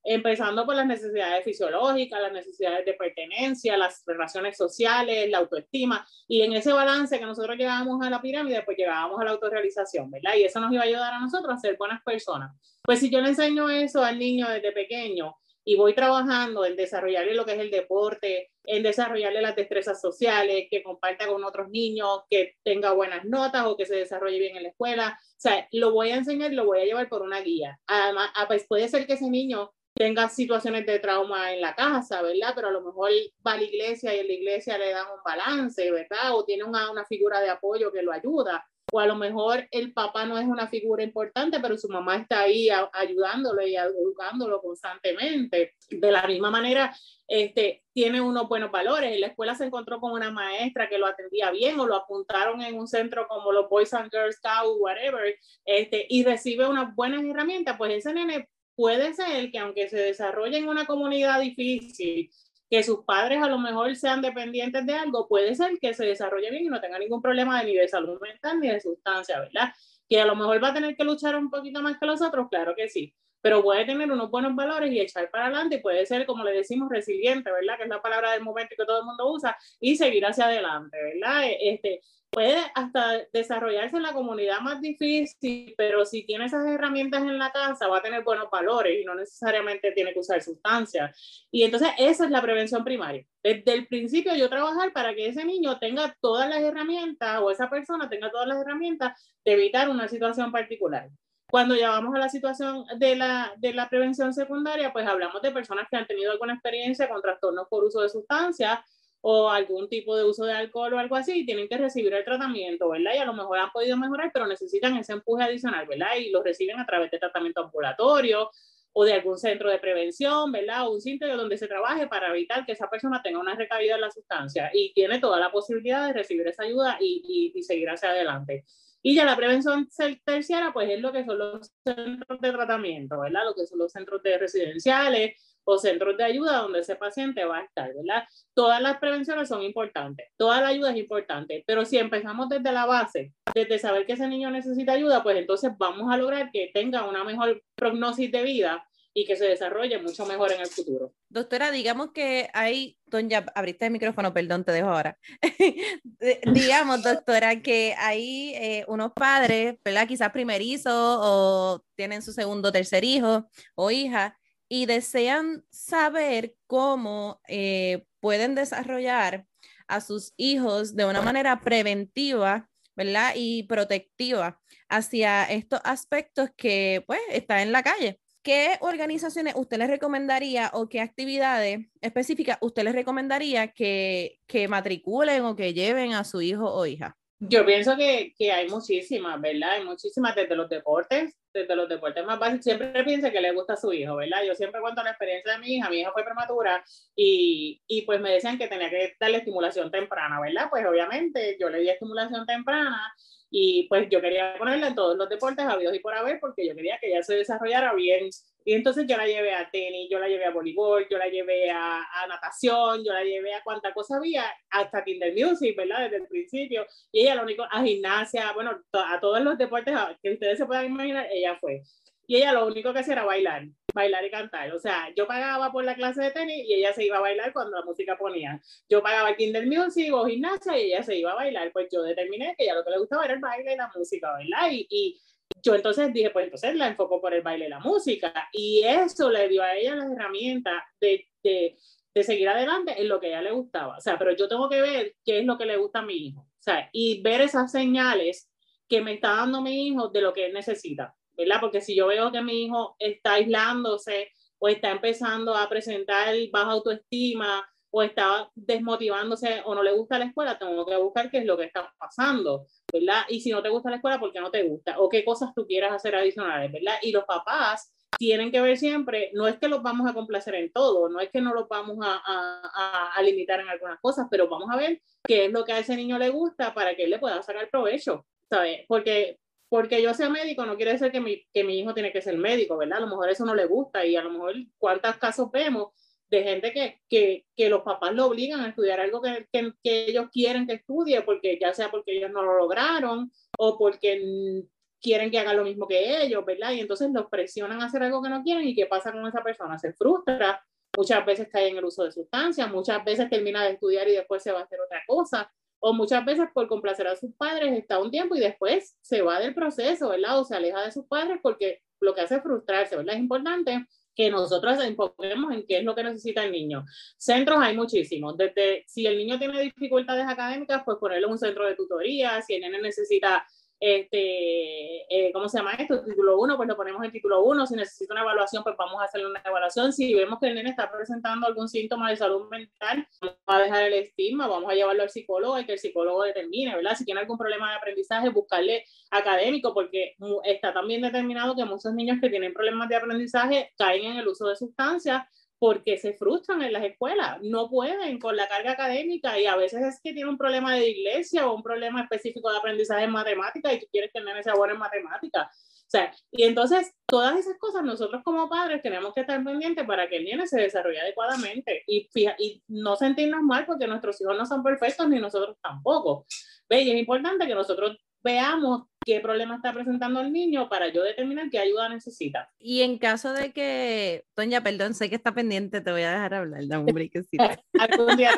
empezando 0.03 0.65
por 0.65 0.75
las 0.75 0.85
necesidades 0.85 1.45
fisiológicas, 1.45 2.21
las 2.21 2.33
necesidades 2.33 2.85
de 2.85 2.93
pertenencia, 2.95 3.77
las 3.77 4.03
relaciones 4.05 4.57
sociales, 4.57 5.29
la 5.29 5.38
autoestima, 5.38 6.05
y 6.27 6.41
en 6.41 6.51
ese 6.51 6.73
balance 6.73 7.17
que 7.17 7.25
nosotros 7.25 7.55
llegábamos 7.55 8.05
a 8.05 8.09
la 8.09 8.21
pirámide, 8.21 8.63
pues 8.63 8.77
llegábamos 8.77 9.17
a 9.21 9.23
la 9.23 9.31
autorrealización, 9.31 10.12
¿verdad? 10.12 10.33
Y 10.35 10.43
eso 10.43 10.59
nos 10.59 10.73
iba 10.73 10.81
a 10.81 10.85
ayudar 10.85 11.13
a 11.13 11.19
nosotros 11.21 11.55
a 11.55 11.57
ser 11.57 11.77
buenas 11.77 12.01
personas. 12.03 12.51
Pues 12.83 12.99
si 12.99 13.09
yo 13.09 13.21
le 13.21 13.29
enseño 13.29 13.69
eso 13.69 14.03
al 14.03 14.19
niño 14.19 14.49
desde 14.49 14.73
pequeño, 14.73 15.38
y 15.63 15.76
voy 15.76 15.93
trabajando 15.93 16.65
en 16.65 16.76
desarrollarle 16.76 17.34
lo 17.34 17.45
que 17.45 17.54
es 17.54 17.60
el 17.60 17.72
deporte, 17.72 18.52
en 18.63 18.84
desarrollarle 18.84 19.41
las 19.41 19.56
destrezas 19.56 20.02
sociales, 20.02 20.67
que 20.69 20.84
comparta 20.84 21.28
con 21.28 21.43
otros 21.43 21.69
niños, 21.69 22.22
que 22.30 22.56
tenga 22.63 22.91
buenas 22.93 23.26
notas 23.26 23.65
o 23.65 23.78
que 23.78 23.86
se 23.86 23.95
desarrolle 23.95 24.39
bien 24.39 24.58
en 24.58 24.63
la 24.63 24.69
escuela. 24.69 25.19
O 25.22 25.39
sea, 25.39 25.67
lo 25.72 25.91
voy 25.91 26.12
a 26.12 26.15
enseñar, 26.15 26.54
lo 26.54 26.65
voy 26.65 26.80
a 26.80 26.86
llevar 26.86 27.10
por 27.10 27.22
una 27.22 27.41
guía. 27.41 27.80
Además, 27.88 28.32
ah, 28.36 28.48
pues 28.48 28.65
puede 28.67 28.88
ser 28.88 29.06
que 29.06 29.13
ese 29.13 29.30
niño 29.30 29.72
tenga 29.93 30.30
situaciones 30.30 30.86
de 30.86 31.00
trauma 31.00 31.54
en 31.54 31.62
la 31.62 31.76
casa, 31.76 32.22
¿verdad? 32.22 32.54
Pero 32.56 32.69
a 32.69 32.72
lo 32.72 32.82
mejor 32.82 33.12
va 33.45 33.54
a 33.54 33.58
la 33.58 33.63
iglesia 33.63 34.15
y 34.15 34.19
en 34.19 34.28
la 34.28 34.34
iglesia 34.34 34.78
le 34.78 34.91
dan 34.91 35.08
un 35.08 35.22
balance, 35.26 35.91
¿verdad? 35.91 36.36
O 36.36 36.45
tiene 36.45 36.63
una, 36.63 36.91
una 36.91 37.06
figura 37.06 37.41
de 37.41 37.50
apoyo 37.50 37.91
que 37.91 38.02
lo 38.02 38.12
ayuda 38.12 38.65
o 38.91 38.99
a 38.99 39.06
lo 39.06 39.15
mejor 39.15 39.67
el 39.71 39.93
papá 39.93 40.25
no 40.25 40.38
es 40.38 40.45
una 40.45 40.67
figura 40.67 41.04
importante, 41.04 41.60
pero 41.60 41.78
su 41.78 41.88
mamá 41.89 42.17
está 42.17 42.41
ahí 42.41 42.69
ayudándolo 42.93 43.65
y 43.65 43.75
educándolo 43.75 44.62
constantemente. 44.62 45.75
De 45.89 46.12
la 46.12 46.25
misma 46.25 46.52
manera, 46.52 46.95
este, 47.28 47.84
tiene 47.93 48.21
unos 48.21 48.47
buenos 48.47 48.71
valores. 48.71 49.13
En 49.13 49.21
la 49.21 49.28
escuela 49.28 49.56
se 49.56 49.65
encontró 49.65 49.99
con 49.99 50.13
una 50.13 50.32
maestra 50.32 50.89
que 50.89 50.97
lo 50.97 51.06
atendía 51.06 51.52
bien 51.52 51.80
o 51.80 51.86
lo 51.86 51.95
apuntaron 51.95 52.62
en 52.62 52.75
un 52.78 52.88
centro 52.88 53.28
como 53.28 53.52
los 53.52 53.69
Boys 53.69 53.93
and 53.93 54.12
Girls 54.12 54.38
Scouts, 54.38 54.78
whatever, 54.80 55.36
este, 55.65 56.06
y 56.10 56.23
recibe 56.23 56.67
unas 56.67 56.95
buenas 56.95 57.23
herramientas, 57.23 57.78
pues 57.78 57.93
ese 57.93 58.13
nene 58.13 58.49
puede 58.75 59.13
ser 59.13 59.52
que 59.52 59.60
aunque 59.60 59.89
se 59.89 59.97
desarrolle 59.97 60.58
en 60.58 60.69
una 60.69 60.86
comunidad 60.86 61.41
difícil, 61.41 62.32
que 62.69 62.84
sus 62.84 63.03
padres 63.03 63.41
a 63.41 63.47
lo 63.47 63.58
mejor 63.58 63.95
sean 63.95 64.21
dependientes 64.21 64.86
de 64.86 64.93
algo, 64.93 65.27
puede 65.27 65.55
ser 65.55 65.79
que 65.79 65.93
se 65.93 66.05
desarrolle 66.05 66.51
bien 66.51 66.65
y 66.65 66.69
no 66.69 66.79
tenga 66.79 66.99
ningún 66.99 67.21
problema 67.21 67.62
ni 67.63 67.75
de 67.75 67.88
salud 67.88 68.19
mental 68.21 68.60
ni 68.60 68.69
de 68.69 68.79
sustancia, 68.79 69.39
¿verdad? 69.39 69.73
Que 70.08 70.21
a 70.21 70.25
lo 70.25 70.36
mejor 70.36 70.63
va 70.63 70.69
a 70.69 70.73
tener 70.73 70.95
que 70.95 71.03
luchar 71.03 71.36
un 71.36 71.49
poquito 71.49 71.82
más 71.82 71.97
que 71.97 72.05
los 72.05 72.21
otros, 72.21 72.47
claro 72.49 72.75
que 72.75 72.88
sí, 72.88 73.15
pero 73.41 73.63
puede 73.63 73.86
tener 73.86 74.12
unos 74.12 74.29
buenos 74.29 74.55
valores 74.55 74.91
y 74.91 74.99
echar 74.99 75.29
para 75.32 75.45
adelante 75.45 75.77
y 75.77 75.82
puede 75.82 76.05
ser, 76.05 76.25
como 76.25 76.43
le 76.43 76.51
decimos, 76.51 76.89
resiliente, 76.89 77.51
¿verdad? 77.51 77.77
Que 77.77 77.84
es 77.84 77.89
la 77.89 78.01
palabra 78.01 78.34
del 78.34 78.43
momento 78.43 78.75
que 78.77 78.86
todo 78.86 78.99
el 78.99 79.05
mundo 79.05 79.32
usa, 79.32 79.58
y 79.79 79.95
seguir 79.95 80.25
hacia 80.25 80.45
adelante, 80.45 80.97
¿verdad? 81.01 81.49
Este, 81.60 82.01
puede 82.31 82.59
hasta 82.75 83.23
desarrollarse 83.33 83.97
en 83.97 84.03
la 84.03 84.13
comunidad 84.13 84.59
más 84.61 84.81
difícil, 84.81 85.73
pero 85.77 86.05
si 86.05 86.25
tiene 86.25 86.45
esas 86.45 86.65
herramientas 86.67 87.21
en 87.21 87.37
la 87.37 87.51
casa 87.51 87.87
va 87.87 87.97
a 87.97 88.01
tener 88.01 88.23
buenos 88.23 88.49
valores 88.51 89.01
y 89.01 89.05
no 89.05 89.15
necesariamente 89.15 89.91
tiene 89.91 90.13
que 90.13 90.19
usar 90.19 90.41
sustancias. 90.41 91.47
Y 91.51 91.63
entonces 91.63 91.89
esa 91.97 92.25
es 92.25 92.31
la 92.31 92.41
prevención 92.41 92.83
primaria. 92.83 93.25
Desde 93.43 93.73
el 93.73 93.87
principio 93.87 94.35
yo 94.35 94.49
trabajar 94.49 94.93
para 94.93 95.15
que 95.15 95.27
ese 95.27 95.43
niño 95.45 95.79
tenga 95.79 96.15
todas 96.21 96.49
las 96.49 96.61
herramientas 96.61 97.39
o 97.41 97.51
esa 97.51 97.69
persona 97.69 98.09
tenga 98.09 98.29
todas 98.29 98.47
las 98.47 98.61
herramientas 98.61 99.19
de 99.43 99.53
evitar 99.53 99.89
una 99.89 100.07
situación 100.07 100.51
particular. 100.51 101.09
Cuando 101.49 101.75
ya 101.75 101.89
vamos 101.89 102.13
a 102.13 102.19
la 102.19 102.29
situación 102.29 102.85
de 102.97 103.15
la, 103.15 103.53
de 103.57 103.73
la 103.73 103.89
prevención 103.89 104.35
secundaria, 104.35 104.93
pues 104.93 105.07
hablamos 105.07 105.41
de 105.41 105.51
personas 105.51 105.87
que 105.89 105.97
han 105.97 106.05
tenido 106.05 106.31
alguna 106.31 106.53
experiencia 106.53 107.09
con 107.09 107.23
trastornos 107.23 107.67
por 107.67 107.83
uso 107.83 108.01
de 108.01 108.09
sustancias, 108.09 108.79
o 109.21 109.49
algún 109.49 109.89
tipo 109.89 110.15
de 110.15 110.23
uso 110.23 110.45
de 110.45 110.53
alcohol 110.53 110.93
o 110.93 110.99
algo 110.99 111.15
así, 111.15 111.45
tienen 111.45 111.67
que 111.67 111.77
recibir 111.77 112.13
el 112.13 112.23
tratamiento, 112.23 112.89
¿verdad? 112.89 113.12
Y 113.15 113.17
a 113.17 113.25
lo 113.25 113.34
mejor 113.34 113.60
han 113.60 113.71
podido 113.71 113.97
mejorar, 113.97 114.32
pero 114.34 114.47
necesitan 114.47 114.95
ese 114.97 115.13
empuje 115.13 115.43
adicional, 115.43 115.86
¿verdad? 115.88 116.15
Y 116.17 116.32
lo 116.32 116.41
reciben 116.41 116.79
a 116.79 116.86
través 116.86 117.12
de 117.12 117.19
tratamiento 117.19 117.62
ambulatorio 117.62 118.49
o 118.93 119.03
de 119.03 119.13
algún 119.13 119.38
centro 119.38 119.69
de 119.69 119.77
prevención, 119.77 120.51
¿verdad? 120.51 120.88
O 120.88 120.93
un 120.93 121.01
sitio 121.01 121.36
donde 121.36 121.58
se 121.58 121.67
trabaje 121.67 122.08
para 122.08 122.29
evitar 122.29 122.65
que 122.65 122.71
esa 122.71 122.89
persona 122.89 123.21
tenga 123.21 123.39
una 123.39 123.55
recaída 123.55 123.95
en 123.95 124.01
la 124.01 124.12
sustancia 124.12 124.71
y 124.73 124.93
tiene 124.93 125.19
toda 125.19 125.39
la 125.39 125.51
posibilidad 125.51 126.08
de 126.08 126.13
recibir 126.13 126.47
esa 126.47 126.63
ayuda 126.63 126.97
y, 126.99 127.51
y, 127.53 127.60
y 127.60 127.63
seguir 127.63 127.89
hacia 127.89 128.10
adelante. 128.10 128.65
Y 129.01 129.15
ya 129.15 129.23
la 129.25 129.36
prevención 129.38 129.88
terciaria, 130.25 130.71
pues 130.73 130.89
es 130.89 130.99
lo 130.99 131.13
que 131.13 131.23
son 131.23 131.39
los 131.39 131.71
centros 131.86 132.41
de 132.41 132.51
tratamiento, 132.51 133.19
¿verdad? 133.19 133.45
Lo 133.45 133.55
que 133.55 133.65
son 133.65 133.79
los 133.79 133.91
centros 133.93 134.21
de 134.23 134.38
residenciales, 134.38 135.48
o 135.63 135.78
centros 135.78 136.17
de 136.17 136.24
ayuda 136.24 136.58
donde 136.58 136.80
ese 136.80 136.95
paciente 136.95 137.45
va 137.45 137.60
a 137.60 137.63
estar, 137.63 137.91
¿verdad? 137.93 138.24
Todas 138.54 138.82
las 138.82 138.98
prevenciones 138.98 139.48
son 139.48 139.62
importantes, 139.62 140.28
toda 140.38 140.62
la 140.62 140.67
ayuda 140.69 140.91
es 140.91 140.98
importante, 140.98 141.63
pero 141.67 141.86
si 141.86 141.98
empezamos 141.98 142.50
desde 142.50 142.72
la 142.72 142.86
base, 142.86 143.34
desde 143.54 143.80
saber 143.80 144.06
que 144.06 144.13
ese 144.13 144.28
niño 144.28 144.50
necesita 144.52 144.93
ayuda, 144.93 145.24
pues 145.24 145.38
entonces 145.38 145.72
vamos 145.78 146.12
a 146.12 146.17
lograr 146.17 146.50
que 146.52 146.72
tenga 146.74 147.08
una 147.08 147.24
mejor 147.24 147.62
prognosis 147.76 148.32
de 148.32 148.43
vida 148.43 148.84
y 149.13 149.26
que 149.26 149.36
se 149.36 149.45
desarrolle 149.45 150.00
mucho 150.00 150.26
mejor 150.26 150.52
en 150.52 150.62
el 150.62 150.67
futuro. 150.67 151.13
Doctora, 151.30 151.72
digamos 151.72 152.12
que 152.13 152.50
hay, 152.54 152.98
don 153.06 153.30
ya 153.30 153.45
abriste 153.56 153.86
el 153.86 153.91
micrófono, 153.91 154.34
perdón, 154.34 154.63
te 154.63 154.72
dejo 154.72 154.89
ahora. 154.89 155.17
digamos, 156.54 157.04
doctora, 157.04 157.62
que 157.62 157.95
hay 157.98 158.54
eh, 158.56 158.86
unos 158.88 159.12
padres, 159.13 159.76
¿verdad? 159.84 160.08
Quizás 160.08 160.32
primerizos 160.32 160.93
o 160.93 161.84
tienen 161.95 162.22
su 162.22 162.32
segundo 162.32 162.72
tercer 162.72 163.04
hijo 163.04 163.50
o 163.76 163.91
hija 163.91 164.38
y 164.69 164.86
desean 164.86 165.65
saber 165.69 166.55
cómo 166.67 167.41
eh, 167.47 168.05
pueden 168.21 168.55
desarrollar 168.55 169.45
a 169.88 169.99
sus 169.99 170.34
hijos 170.38 170.95
de 170.95 171.05
una 171.05 171.21
manera 171.21 171.60
preventiva, 171.62 172.69
¿verdad? 172.95 173.34
Y 173.36 173.63
protectiva 173.63 174.62
hacia 174.88 175.43
estos 175.45 175.82
aspectos 175.84 176.49
que, 176.55 177.03
pues, 177.08 177.19
están 177.32 177.60
en 177.60 177.71
la 177.71 177.82
calle. 177.82 178.19
¿Qué 178.43 178.77
organizaciones 178.79 179.55
usted 179.58 179.77
les 179.79 179.89
recomendaría 179.89 180.69
o 180.73 180.88
qué 180.88 181.01
actividades 181.01 181.79
específicas 181.99 182.58
usted 182.62 182.84
les 182.84 182.93
recomendaría 182.93 183.69
que, 183.69 184.39
que 184.47 184.67
matriculen 184.67 185.43
o 185.43 185.55
que 185.55 185.73
lleven 185.73 186.13
a 186.13 186.23
su 186.23 186.41
hijo 186.41 186.71
o 186.71 186.86
hija? 186.86 187.17
Yo 187.39 187.65
pienso 187.65 187.97
que, 187.97 188.34
que, 188.38 188.51
hay 188.51 188.69
muchísimas, 188.69 189.39
¿verdad? 189.41 189.71
Hay 189.71 189.86
muchísimas 189.86 190.36
desde 190.36 190.55
los 190.55 190.69
deportes, 190.69 191.36
desde 191.53 191.75
los 191.75 191.89
deportes 191.89 192.25
más 192.25 192.39
básicos. 192.39 192.63
Siempre 192.63 193.03
piensa 193.03 193.31
que 193.31 193.41
le 193.41 193.51
gusta 193.53 193.73
a 193.73 193.77
su 193.77 193.91
hijo, 193.93 194.15
¿verdad? 194.15 194.43
Yo 194.45 194.55
siempre 194.55 194.81
cuento 194.81 195.03
la 195.03 195.12
experiencia 195.12 195.53
de 195.53 195.59
mi 195.59 195.75
hija. 195.75 195.89
Mi 195.89 196.01
hija 196.01 196.12
fue 196.12 196.23
prematura 196.23 196.83
y, 197.15 197.81
y 197.88 198.03
pues 198.03 198.19
me 198.21 198.31
decían 198.31 198.57
que 198.57 198.67
tenía 198.67 198.89
que 198.89 199.15
darle 199.19 199.38
estimulación 199.38 199.91
temprana, 199.91 200.39
¿verdad? 200.39 200.67
Pues 200.69 200.85
obviamente 200.85 201.57
yo 201.59 201.69
le 201.69 201.79
di 201.79 201.89
estimulación 201.89 202.45
temprana 202.45 203.13
y 203.51 203.88
pues 203.88 204.07
yo 204.09 204.21
quería 204.21 204.55
ponerla 204.57 204.88
en 204.88 204.95
todos 204.95 205.17
los 205.17 205.27
deportes 205.27 205.65
habidos 205.65 205.95
y 205.95 205.99
por 205.99 206.13
haber 206.13 206.39
porque 206.39 206.67
yo 206.67 206.75
quería 206.75 206.99
que 206.99 207.07
ella 207.07 207.23
se 207.23 207.35
desarrollara 207.35 207.93
bien. 207.93 208.29
Y 208.65 208.73
entonces 208.73 209.05
yo 209.07 209.17
la 209.17 209.25
llevé 209.25 209.53
a 209.53 209.69
tenis, 209.71 210.07
yo 210.12 210.19
la 210.19 210.27
llevé 210.27 210.45
a 210.45 210.51
voleibol, 210.51 211.07
yo 211.09 211.17
la 211.17 211.27
llevé 211.27 211.71
a, 211.71 211.97
a 211.97 212.27
natación, 212.27 213.03
yo 213.03 213.13
la 213.13 213.23
llevé 213.23 213.55
a 213.55 213.63
cuánta 213.63 213.93
cosa 213.93 214.17
había, 214.17 214.43
hasta 214.69 215.03
Kinder 215.03 215.33
Music, 215.33 215.75
¿verdad? 215.75 216.03
Desde 216.03 216.17
el 216.17 216.27
principio. 216.27 216.85
Y 217.12 217.21
ella 217.21 217.35
lo 217.35 217.43
único, 217.43 217.63
a 217.63 217.81
gimnasia, 217.81 218.51
bueno, 218.53 218.79
a 218.93 219.19
todos 219.19 219.41
los 219.41 219.57
deportes 219.57 219.95
que 220.21 220.33
ustedes 220.33 220.59
se 220.59 220.65
puedan 220.65 220.85
imaginar, 220.85 221.27
ella 221.31 221.57
fue. 221.59 221.81
Y 222.29 222.35
ella 222.35 222.53
lo 222.53 222.67
único 222.67 222.93
que 222.93 222.99
hacía 222.99 223.13
era 223.13 223.25
bailar, 223.25 223.65
bailar 223.91 224.23
y 224.23 224.29
cantar. 224.29 224.71
O 224.75 224.79
sea, 224.79 225.11
yo 225.15 225.25
pagaba 225.25 225.71
por 225.71 225.83
la 225.83 225.95
clase 225.95 226.21
de 226.21 226.29
tenis 226.29 226.63
y 226.63 226.75
ella 226.75 226.93
se 226.93 227.03
iba 227.03 227.17
a 227.17 227.21
bailar 227.21 227.51
cuando 227.51 227.75
la 227.75 227.83
música 227.83 228.19
ponía. 228.19 228.61
Yo 228.87 229.01
pagaba 229.01 229.31
el 229.31 229.35
Kinder 229.35 229.65
Music 229.65 230.13
o 230.13 230.27
gimnasia 230.27 230.77
y 230.77 230.91
ella 230.91 231.01
se 231.01 231.15
iba 231.17 231.31
a 231.31 231.35
bailar. 231.35 231.71
Pues 231.71 231.87
yo 231.91 232.03
determiné 232.03 232.53
que 232.55 232.65
ella 232.65 232.75
lo 232.75 232.83
que 232.83 232.91
le 232.91 232.99
gustaba 232.99 233.25
era 233.25 233.33
el 233.33 233.39
baile 233.39 233.73
y 233.73 233.77
la 233.77 233.91
música, 233.95 234.31
¿verdad? 234.37 234.71
Y, 234.71 234.85
y 234.91 235.19
yo 235.63 235.73
entonces 235.73 236.13
dije, 236.13 236.29
pues 236.29 236.45
entonces 236.45 236.75
la 236.75 236.89
enfoco 236.89 237.19
por 237.19 237.33
el 237.33 237.41
baile 237.41 237.65
y 237.65 237.69
la 237.69 237.79
música. 237.79 238.31
Y 238.53 238.83
eso 238.85 239.31
le 239.31 239.49
dio 239.49 239.63
a 239.63 239.75
ella 239.75 239.95
las 239.95 240.11
herramientas 240.11 240.83
de, 241.01 241.27
de, 241.41 241.77
de 242.13 242.23
seguir 242.23 242.47
adelante 242.47 242.93
en 243.01 243.09
lo 243.09 243.19
que 243.19 243.29
ella 243.29 243.41
le 243.41 243.53
gustaba. 243.53 243.97
O 243.97 244.01
sea, 244.01 244.19
pero 244.19 244.35
yo 244.35 244.47
tengo 244.47 244.69
que 244.69 244.81
ver 244.81 245.15
qué 245.25 245.39
es 245.39 245.45
lo 245.47 245.57
que 245.57 245.65
le 245.65 245.77
gusta 245.77 245.97
a 245.97 246.05
mi 246.05 246.13
hijo. 246.13 246.41
O 246.41 246.61
sea, 246.61 246.91
y 246.93 247.23
ver 247.23 247.41
esas 247.41 247.71
señales 247.71 248.51
que 248.87 249.01
me 249.01 249.13
está 249.13 249.29
dando 249.29 249.61
mi 249.61 249.87
hijo 249.87 250.09
de 250.09 250.21
lo 250.21 250.31
que 250.31 250.45
él 250.45 250.53
necesita. 250.53 251.15
¿Verdad? 251.39 251.62
Porque 251.62 251.82
si 251.82 251.95
yo 251.95 252.08
veo 252.08 252.32
que 252.32 252.41
mi 252.41 252.65
hijo 252.65 252.95
está 252.99 253.34
aislándose 253.34 254.32
o 254.60 254.67
está 254.67 254.91
empezando 254.91 255.56
a 255.56 255.69
presentar 255.69 256.36
baja 256.52 256.71
autoestima 256.71 257.67
o 257.91 258.04
está 258.04 258.52
desmotivándose 258.54 259.62
o 259.65 259.73
no 259.73 259.82
le 259.82 259.93
gusta 259.93 260.19
la 260.19 260.25
escuela, 260.25 260.60
tengo 260.60 260.86
que 260.86 260.97
buscar 260.97 261.32
qué 261.32 261.39
es 261.39 261.45
lo 261.45 261.58
que 261.58 261.63
está 261.63 261.91
pasando, 261.97 262.67
¿verdad? 262.91 263.23
Y 263.30 263.39
si 263.39 263.52
no 263.52 263.63
te 263.63 263.69
gusta 263.69 263.89
la 263.89 263.95
escuela, 263.95 264.19
¿por 264.19 264.32
qué 264.34 264.41
no 264.41 264.52
te 264.52 264.63
gusta? 264.63 264.99
O 264.99 265.10
qué 265.10 265.23
cosas 265.23 265.54
tú 265.56 265.65
quieras 265.65 265.93
hacer 265.93 266.13
adicionales, 266.13 266.71
¿verdad? 266.71 266.97
Y 267.02 267.12
los 267.12 267.23
papás 267.23 267.95
tienen 268.17 268.52
que 268.52 268.60
ver 268.60 268.78
siempre, 268.78 269.32
no 269.34 269.47
es 269.47 269.58
que 269.58 269.69
los 269.69 269.82
vamos 269.82 270.10
a 270.10 270.13
complacer 270.13 270.54
en 270.56 270.71
todo, 270.73 271.10
no 271.10 271.21
es 271.21 271.30
que 271.32 271.41
no 271.41 271.54
los 271.54 271.69
vamos 271.69 271.97
a, 272.02 272.21
a, 272.25 273.13
a, 273.15 273.21
limitar 273.21 273.62
en 273.62 273.69
algunas 273.69 273.99
cosas, 274.02 274.28
pero 274.30 274.49
vamos 274.49 274.69
a 274.71 274.75
ver 274.75 275.02
qué 275.23 275.45
es 275.45 275.52
lo 275.52 275.63
que 275.63 275.71
a 275.71 275.80
ese 275.80 275.95
niño 275.95 276.17
le 276.19 276.30
gusta 276.30 276.73
para 276.73 276.95
que 276.95 277.04
él 277.04 277.12
le 277.12 277.19
pueda 277.19 277.41
sacar 277.41 277.69
provecho, 277.69 278.25
¿sabes? 278.49 278.82
Porque 278.88 279.39
porque 279.69 280.01
yo 280.01 280.13
sea 280.13 280.29
médico 280.29 280.65
no 280.65 280.75
quiere 280.75 280.93
decir 280.93 281.12
que 281.12 281.21
mi, 281.21 281.45
que 281.53 281.63
mi 281.63 281.79
hijo 281.79 281.93
tiene 281.93 282.12
que 282.12 282.21
ser 282.21 282.38
médico, 282.38 282.75
¿verdad? 282.75 282.97
A 282.97 283.01
lo 283.01 283.08
mejor 283.08 283.29
eso 283.29 283.45
no 283.45 283.53
le 283.55 283.65
gusta 283.65 284.05
y 284.05 284.15
a 284.15 284.23
lo 284.23 284.32
mejor 284.32 284.55
cuántos 284.77 285.15
casos 285.17 285.51
vemos 285.51 285.89
de 286.29 286.43
gente 286.43 286.71
que, 286.73 287.01
que, 287.10 287.45
que 287.55 287.69
los 287.69 287.82
papás 287.82 288.13
lo 288.13 288.25
obligan 288.25 288.62
a 288.62 288.69
estudiar 288.69 288.99
algo 288.99 289.21
que, 289.21 289.47
que, 289.51 290.05
ellos 290.05 290.27
quieren 290.32 290.67
que 290.67 290.73
estudie, 290.73 291.21
porque 291.21 291.58
ya 291.60 291.73
sea 291.73 291.89
porque 291.89 292.17
ellos 292.17 292.32
no 292.32 292.43
lo 292.43 292.58
lograron 292.58 293.32
o 293.58 293.77
porque 293.77 294.63
quieren 295.01 295.32
que 295.32 295.39
haga 295.39 295.53
lo 295.53 295.63
mismo 295.63 295.88
que 295.88 296.23
ellos, 296.23 296.43
¿verdad? 296.45 296.71
Y 296.71 296.82
entonces 296.82 297.10
los 297.12 297.27
presionan 297.27 297.82
a 297.82 297.86
hacer 297.86 298.03
algo 298.03 298.21
que 298.21 298.29
no 298.29 298.43
quieren 298.43 298.67
y 298.67 298.75
¿qué 298.75 298.86
pasa 298.86 299.12
con 299.12 299.25
esa 299.27 299.43
persona? 299.43 299.79
Se 299.79 299.93
frustra, 299.93 300.63
muchas 300.95 301.25
veces 301.25 301.47
cae 301.51 301.69
en 301.69 301.77
el 301.77 301.86
uso 301.86 302.03
de 302.03 302.12
sustancias, 302.12 302.69
muchas 302.71 303.03
veces 303.03 303.29
termina 303.29 303.63
de 303.63 303.71
estudiar 303.71 304.08
y 304.08 304.13
después 304.13 304.43
se 304.43 304.51
va 304.51 304.60
a 304.60 304.63
hacer 304.63 304.79
otra 304.82 305.01
cosa 305.08 305.51
o 305.79 305.93
muchas 305.93 306.25
veces 306.25 306.47
por 306.53 306.67
complacer 306.67 307.07
a 307.07 307.15
sus 307.15 307.33
padres 307.35 307.77
está 307.77 307.99
un 307.99 308.11
tiempo 308.11 308.35
y 308.35 308.39
después 308.39 308.97
se 309.01 309.21
va 309.21 309.39
del 309.39 309.53
proceso, 309.53 310.09
¿verdad? 310.09 310.39
O 310.39 310.43
se 310.43 310.55
aleja 310.55 310.81
de 310.81 310.91
sus 310.91 311.05
padres 311.05 311.39
porque 311.41 311.81
lo 311.99 312.13
que 312.13 312.21
hace 312.21 312.35
es 312.35 312.43
frustrarse, 312.43 312.95
¿verdad? 312.95 313.15
Es 313.15 313.21
importante 313.21 313.85
que 314.15 314.29
nosotros 314.29 314.83
enfoquemos 314.83 315.53
en 315.53 315.65
qué 315.65 315.77
es 315.77 315.83
lo 315.83 315.95
que 315.95 316.03
necesita 316.03 316.43
el 316.43 316.51
niño. 316.51 316.83
Centros 317.17 317.59
hay 317.61 317.75
muchísimos, 317.75 318.35
desde 318.35 318.83
si 318.85 319.05
el 319.05 319.17
niño 319.17 319.39
tiene 319.39 319.61
dificultades 319.61 320.25
académicas, 320.27 320.81
pues 320.83 320.97
ponerle 320.97 321.27
un 321.27 321.37
centro 321.37 321.65
de 321.65 321.75
tutoría, 321.75 322.41
si 322.41 322.55
el 322.55 322.61
niño 322.61 322.81
necesita 322.81 323.45
este, 323.79 325.27
eh, 325.27 325.31
¿cómo 325.31 325.47
se 325.47 325.57
llama 325.57 325.73
esto? 325.73 326.03
Título 326.03 326.37
1, 326.39 326.57
pues 326.57 326.67
lo 326.67 326.75
ponemos 326.75 327.03
en 327.03 327.11
título 327.11 327.43
1. 327.43 327.65
Si 327.65 327.75
necesita 327.75 328.13
una 328.13 328.23
evaluación, 328.23 328.63
pues 328.63 328.75
vamos 328.77 329.01
a 329.01 329.05
hacerle 329.05 329.27
una 329.27 329.41
evaluación. 329.45 329.93
Si 329.93 330.13
vemos 330.13 330.39
que 330.39 330.47
el 330.47 330.55
nene 330.55 330.71
está 330.71 330.91
presentando 330.91 331.47
algún 331.47 331.69
síntoma 331.69 332.09
de 332.09 332.17
salud 332.17 332.49
mental, 332.49 333.07
vamos 333.21 333.37
a 333.45 333.59
dejar 333.59 333.83
el 333.83 333.93
estigma, 333.93 334.47
vamos 334.47 334.69
a 334.69 334.75
llevarlo 334.75 335.03
al 335.03 335.09
psicólogo 335.09 335.59
y 335.59 335.65
que 335.65 335.73
el 335.73 335.79
psicólogo 335.79 336.23
determine, 336.23 336.75
¿verdad? 336.75 336.95
Si 336.95 337.05
tiene 337.05 337.21
algún 337.21 337.37
problema 337.37 337.69
de 337.71 337.77
aprendizaje, 337.77 338.29
buscarle 338.29 338.83
académico, 339.11 339.73
porque 339.73 340.15
está 340.43 340.73
también 340.73 341.01
determinado 341.01 341.55
que 341.55 341.63
muchos 341.63 341.93
niños 341.93 342.17
que 342.21 342.29
tienen 342.29 342.53
problemas 342.53 342.89
de 342.89 342.97
aprendizaje 342.97 343.71
caen 343.77 344.11
en 344.11 344.17
el 344.17 344.27
uso 344.27 344.47
de 344.47 344.55
sustancias 344.55 345.23
porque 345.60 345.98
se 345.98 346.13
frustran 346.13 346.62
en 346.62 346.72
las 346.72 346.84
escuelas, 346.86 347.39
no 347.41 347.69
pueden 347.69 348.17
con 348.17 348.36
la 348.38 348.48
carga 348.48 348.72
académica 348.72 349.38
y 349.38 349.45
a 349.45 349.58
veces 349.58 349.82
es 349.84 350.00
que 350.02 350.13
tiene 350.13 350.30
un 350.30 350.38
problema 350.38 350.74
de 350.74 350.89
iglesia 350.89 351.48
o 351.48 351.56
un 351.56 351.62
problema 351.62 352.02
específico 352.02 352.50
de 352.50 352.58
aprendizaje 352.58 353.04
en 353.04 353.12
matemática 353.12 353.72
y 353.74 353.80
tú 353.80 353.86
quieres 353.91 354.12
tener 354.13 354.38
ese 354.38 354.54
bueno 354.54 354.74
en 354.74 354.80
matemática. 354.80 355.52
O 355.52 355.91
sea, 355.91 356.13
y 356.32 356.43
entonces 356.43 356.93
todas 357.08 357.38
esas 357.38 357.58
cosas 357.58 357.84
nosotros 357.84 358.22
como 358.24 358.48
padres 358.48 358.82
tenemos 358.82 359.13
que 359.13 359.22
estar 359.22 359.43
pendientes 359.43 359.86
para 359.86 360.08
que 360.08 360.17
el 360.17 360.26
niño 360.26 360.45
se 360.45 360.62
desarrolle 360.62 361.02
adecuadamente 361.02 361.84
y, 361.88 362.08
y 362.38 362.63
no 362.67 362.95
sentirnos 362.95 363.41
mal 363.41 363.65
porque 363.65 363.88
nuestros 363.88 364.22
hijos 364.22 364.38
no 364.38 364.45
son 364.45 364.63
perfectos 364.63 365.10
ni 365.10 365.19
nosotros 365.19 365.58
tampoco. 365.62 366.26
¿Ve? 366.69 366.84
Y 366.84 366.91
es 366.91 366.98
importante 367.00 367.48
que 367.48 367.56
nosotros 367.56 367.98
veamos 368.24 368.84
qué 369.05 369.19
problema 369.19 369.55
está 369.55 369.73
presentando 369.73 370.21
el 370.21 370.31
niño 370.31 370.69
para 370.69 370.89
yo 370.89 371.03
determinar 371.03 371.49
qué 371.49 371.59
ayuda 371.59 371.89
necesita. 371.89 372.49
Y 372.59 372.81
en 372.81 372.97
caso 372.97 373.33
de 373.33 373.51
que, 373.51 374.25
Toña, 374.35 374.62
perdón, 374.62 374.93
sé 374.93 375.09
que 375.09 375.15
está 375.15 375.33
pendiente, 375.33 375.81
te 375.81 375.91
voy 375.91 376.03
a 376.03 376.12
dejar 376.12 376.33
hablar, 376.33 376.62
dame 376.67 376.91
un. 376.91 376.99
Algún 377.79 378.17
día 378.17 378.31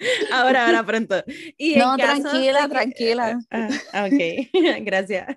Ahora, 0.32 0.66
ahora 0.66 0.84
pronto. 0.84 1.22
Y 1.58 1.76
no, 1.76 1.96
tranquila, 1.96 2.68
tranquila. 2.68 3.38
Ah, 3.50 4.06
ok, 4.06 4.48
gracias. 4.82 5.36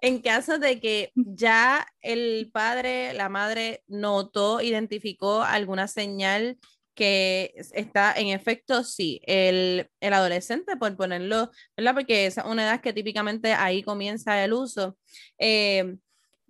En 0.00 0.20
caso 0.20 0.58
de 0.58 0.80
que 0.80 1.12
ya 1.14 1.86
el 2.00 2.50
padre, 2.52 3.14
la 3.14 3.28
madre 3.28 3.82
notó, 3.86 4.60
identificó 4.60 5.42
alguna 5.42 5.88
señal 5.88 6.58
que 6.94 7.54
está 7.56 8.12
en 8.14 8.28
efecto, 8.28 8.84
sí, 8.84 9.20
el, 9.26 9.88
el, 10.00 10.12
adolescente, 10.12 10.76
por 10.76 10.96
ponerlo, 10.96 11.50
¿verdad? 11.76 11.94
Porque 11.94 12.26
es 12.26 12.36
una 12.38 12.64
edad 12.64 12.80
que 12.80 12.92
típicamente 12.92 13.52
ahí 13.54 13.82
comienza 13.82 14.42
el 14.44 14.52
uso, 14.52 14.96
eh, 15.38 15.96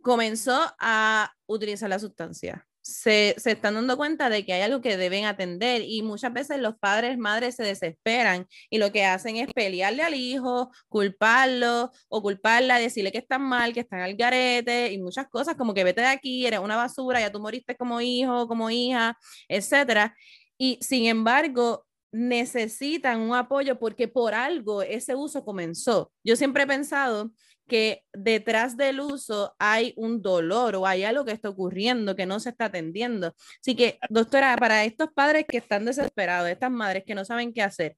comenzó 0.03 0.75
a 0.79 1.33
utilizar 1.47 1.89
la 1.89 1.99
sustancia. 1.99 2.67
Se, 2.83 3.37
se, 3.39 3.53
están 3.53 3.75
dando 3.75 3.97
cuenta 3.97 4.29
de 4.29 4.45
que 4.45 4.53
hay 4.53 4.63
algo 4.63 4.81
que 4.81 4.97
deben 4.97 5.25
atender 5.25 5.83
y 5.83 6.03
muchas 6.03 6.33
veces 6.33 6.59
los 6.59 6.77
padres, 6.77 7.17
madres 7.17 7.55
se 7.55 7.63
desesperan 7.63 8.49
y 8.71 8.79
lo 8.79 8.91
que 8.91 9.05
hacen 9.05 9.37
es 9.37 9.53
pelearle 9.53 10.03
al 10.03 10.15
hijo, 10.15 10.71
culparlo 10.89 11.93
o 12.09 12.23
culparla, 12.23 12.79
decirle 12.79 13.13
que 13.13 13.19
están 13.19 13.43
mal, 13.43 13.73
que 13.73 13.81
están 13.81 14.01
al 14.01 14.17
garete 14.17 14.93
y 14.93 14.99
muchas 14.99 15.29
cosas 15.29 15.55
como 15.55 15.75
que 15.75 15.85
vete 15.85 16.01
de 16.01 16.09
aquí, 16.09 16.45
eres 16.45 16.59
una 16.61 16.77
basura, 16.77 17.21
ya 17.21 17.31
tú 17.31 17.41
moriste 17.41 17.77
como 17.77 18.01
hijo, 18.01 18.49
como 18.49 18.69
hija, 18.69 19.17
etcétera. 19.49 20.17
Y 20.59 20.79
sin 20.81 21.07
embargo, 21.07 21.87
necesitan 22.13 23.21
un 23.21 23.35
apoyo 23.35 23.79
porque 23.79 24.07
por 24.07 24.35
algo 24.35 24.83
ese 24.83 25.15
uso 25.15 25.45
comenzó. 25.45 26.13
Yo 26.23 26.37
siempre 26.37 26.65
he 26.65 26.67
pensado 26.67 27.33
que 27.69 28.05
detrás 28.13 28.77
del 28.77 29.01
uso 29.01 29.55
hay 29.59 29.95
un 29.97 30.23
dolor 30.23 30.77
o 30.77 30.87
hay 30.87 31.05
algo 31.05 31.25
que 31.25 31.33
está 31.33 31.49
ocurriendo 31.49 32.17
que 32.17 32.27
no 32.27 32.41
se 32.41 32.51
está 32.51 32.67
atendiendo. 32.67 33.35
Así 33.61 33.75
que, 33.75 33.99
doctora, 34.11 34.57
para 34.57 34.85
estos 34.85 35.11
padres 35.13 35.47
que 35.49 35.59
están 35.59 35.85
desesperados, 35.85 36.49
estas 36.49 36.71
madres 36.71 37.05
que 37.07 37.15
no 37.15 37.25
saben 37.25 37.53
qué 37.53 37.63
hacer, 37.63 37.97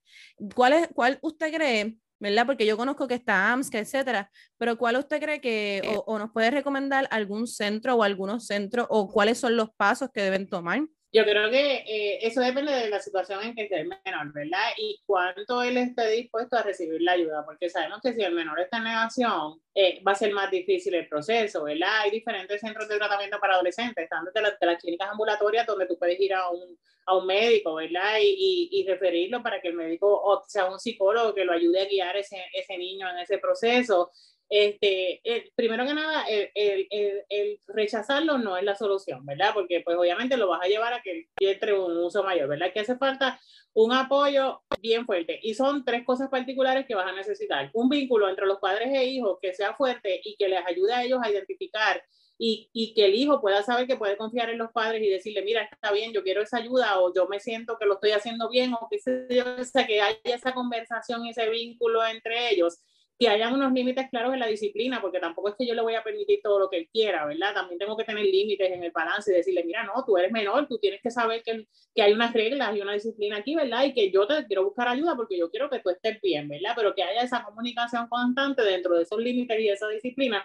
¿cuál, 0.55 0.75
es, 0.75 0.89
cuál 0.95 1.19
usted 1.23 1.53
cree 1.53 1.97
¿verdad? 2.21 2.47
Porque 2.47 2.65
yo 2.65 2.79
conozco 2.79 3.07
que 3.07 3.15
está 3.15 3.53
AMSCA, 3.53 3.81
etcétera, 3.81 4.31
pero 4.57 4.79
¿cuál 4.79 4.97
usted 4.97 5.21
cree 5.21 5.41
que, 5.43 5.83
o, 5.95 6.05
o 6.07 6.19
nos 6.19 6.31
puede 6.31 6.51
recomendar 6.51 7.07
algún 7.11 7.47
centro 7.47 7.97
o 7.97 8.03
algunos 8.03 8.47
centros, 8.47 8.87
o 8.89 9.11
cuáles 9.11 9.37
son 9.39 9.57
los 9.57 9.71
pasos 9.77 10.09
que 10.11 10.23
deben 10.23 10.49
tomar? 10.49 10.81
Yo 11.15 11.23
creo 11.23 11.49
que 11.49 11.85
eh, 11.87 12.27
eso 12.27 12.41
depende 12.41 12.73
de 12.73 12.91
la 12.91 12.99
situación 12.99 13.41
en 13.45 13.55
que 13.55 13.63
esté 13.63 13.77
el 13.77 13.87
menor, 13.87 14.33
¿verdad? 14.33 14.73
Y 14.77 15.01
cuánto 15.07 15.63
él 15.63 15.77
esté 15.77 16.09
dispuesto 16.11 16.57
a 16.57 16.63
recibir 16.63 17.01
la 17.03 17.13
ayuda, 17.13 17.45
porque 17.45 17.71
sabemos 17.71 18.01
que 18.03 18.13
si 18.15 18.23
el 18.23 18.35
menor 18.35 18.59
está 18.59 18.79
en 18.79 18.85
negación, 18.85 19.63
eh, 19.77 20.03
va 20.03 20.11
a 20.11 20.17
ser 20.17 20.33
más 20.33 20.51
difícil 20.51 20.93
el 20.93 21.07
proceso, 21.07 21.63
¿verdad? 21.63 22.01
Hay 22.01 22.11
diferentes 22.11 22.61
centros 22.61 22.89
de 22.89 22.97
tratamiento 22.97 23.39
para 23.39 23.55
adolescentes, 23.55 24.03
están 24.03 24.25
desde, 24.25 24.43
las, 24.43 24.55
las 24.61 24.83
clínicas 24.83 25.09
ambulatorias 25.09 25.65
donde 25.69 25.87
tú 25.87 25.97
puedes 25.97 26.19
ir 26.19 26.35
a 26.35 26.51
un, 26.51 26.77
a 27.07 27.17
un 27.17 27.27
médico, 27.27 27.77
¿verdad? 27.77 28.19
Y, 28.21 28.71
y, 28.73 28.81
y, 28.81 28.85
referirlo 28.85 29.41
para 29.41 29.61
que 29.61 29.69
el 29.69 29.75
médico 29.75 30.21
o 30.21 30.43
sea 30.49 30.65
un 30.65 30.81
psicólogo 30.81 31.33
que 31.33 31.45
lo 31.45 31.53
ayude 31.53 31.81
a 31.81 31.85
guiar 31.85 32.17
ese, 32.17 32.45
ese 32.53 32.77
niño 32.77 33.09
en 33.09 33.19
ese 33.19 33.39
proceso. 33.39 34.11
Este, 34.49 35.21
el, 35.25 35.51
primero 35.57 35.87
que 35.87 35.95
nada, 35.95 36.25
el, 36.29 36.51
el, 36.55 36.87
el, 37.29 37.59
rechazarlo 37.69 38.39
no 38.39 38.57
es 38.57 38.63
la 38.63 38.77
solución, 38.77 39.25
¿verdad? 39.25 39.53
Porque 39.55 39.81
pues 39.81 39.97
obviamente 39.97 40.37
lo 40.37 40.49
vas 40.49 40.61
a 40.63 40.69
llevar 40.69 40.93
a 40.93 41.03
que 41.03 41.29
entre 41.41 41.73
un 41.79 41.97
uso 41.97 42.23
mayor, 42.23 42.49
¿verdad? 42.49 42.73
Que 42.73 42.81
hace 42.81 42.97
falta 42.97 43.41
un 43.73 43.93
apoyo 43.93 44.63
bien 44.81 45.07
fuerte. 45.07 45.41
Y 45.43 45.55
son 45.55 45.85
tres 45.85 46.05
cosas 46.05 46.29
particulares 46.31 46.87
que 46.87 46.95
vas 46.95 47.07
a 47.07 47.13
necesitar. 47.13 47.71
Un 47.73 47.89
vínculo 47.89 48.29
entre 48.29 48.47
los 48.47 48.59
padres 48.59 48.89
e 48.93 49.05
hijos 49.07 49.39
que 49.41 49.55
sea 49.55 49.75
fuerte 49.75 50.21
y 50.25 50.37
que 50.37 50.49
les 50.49 50.65
ayude 50.67 50.93
a 50.93 51.03
ellos 51.03 51.21
a 51.23 51.31
identificar 51.31 52.03
y, 52.37 52.69
y, 52.73 52.95
que 52.95 53.05
el 53.07 53.15
hijo 53.15 53.41
pueda 53.41 53.63
saber 53.63 53.87
que 53.87 53.97
puede 53.97 54.17
confiar 54.17 54.51
en 54.51 54.59
los 54.59 54.73
padres 54.73 55.03
y 55.03 55.09
decirle, 55.09 55.43
mira, 55.43 55.63
está 55.71 55.93
bien, 55.93 56.13
yo 56.13 56.25
quiero 56.25 56.43
esa 56.43 56.59
ayuda 56.59 57.01
o 57.01 57.15
yo 57.15 57.29
me 57.29 57.39
siento 57.39 57.77
que 57.79 57.87
lo 57.87 57.95
estoy 57.95 58.11
haciendo 58.11 58.49
bien 58.49 58.75
o 58.75 58.89
que, 58.91 58.97
o 59.41 59.65
sea, 59.65 59.87
que 59.87 60.01
haya 60.01 60.19
esa 60.25 60.53
conversación 60.53 61.25
y 61.25 61.31
ese 61.31 61.49
vínculo 61.49 62.05
entre 62.05 62.51
ellos 62.51 62.81
que 63.19 63.29
hayan 63.29 63.55
unos 63.55 63.73
límites 63.73 64.09
claros 64.11 64.35
en 64.35 64.41
la 64.41 64.47
disciplina, 64.47 65.01
porque 65.01 65.21
tampoco 65.21 65.49
es 65.49 65.55
que 65.57 65.67
yo 65.67 65.75
le 65.75 65.83
voy 65.83 65.95
a 65.95 66.03
permitir 66.03 66.41
todo 66.43 66.59
lo 66.59 66.69
que 66.69 66.79
él 66.79 66.89
quiera, 66.93 67.25
¿verdad? 67.27 67.55
También 67.55 67.79
tengo 67.79 67.97
que 67.97 68.05
tener 68.05 68.25
límites 68.25 68.71
en 68.71 68.83
el 68.83 68.91
balance 68.91 69.31
y 69.31 69.37
decirle, 69.37 69.63
mira, 69.65 69.85
no, 69.85 70.05
tú 70.05 70.17
eres 70.19 70.33
menor, 70.33 70.67
tú 70.67 70.79
tienes 70.79 71.01
que 71.01 71.11
saber 71.11 71.43
que, 71.43 71.67
que 71.95 72.03
hay 72.03 72.13
unas 72.13 72.33
reglas 72.33 72.77
y 72.77 72.81
una 72.81 72.93
disciplina 72.93 73.37
aquí, 73.37 73.55
¿verdad? 73.55 73.85
Y 73.85 73.95
que 73.95 74.11
yo 74.11 74.27
te 74.27 74.45
quiero 74.47 74.65
buscar 74.65 74.89
ayuda 74.89 75.15
porque 75.15 75.39
yo 75.39 75.51
quiero 75.51 75.71
que 75.71 75.79
tú 75.79 75.91
estés 75.91 76.21
bien, 76.21 76.49
¿verdad? 76.49 76.73
Pero 76.75 76.95
que 76.95 77.05
haya 77.05 77.23
esa 77.23 77.45
comunicación 77.45 78.09
constante 78.09 78.63
dentro 78.63 78.97
de 78.97 79.05
esos 79.05 79.19
límites 79.19 79.61
y 79.61 79.69
esa 79.69 79.89
disciplina 79.89 80.45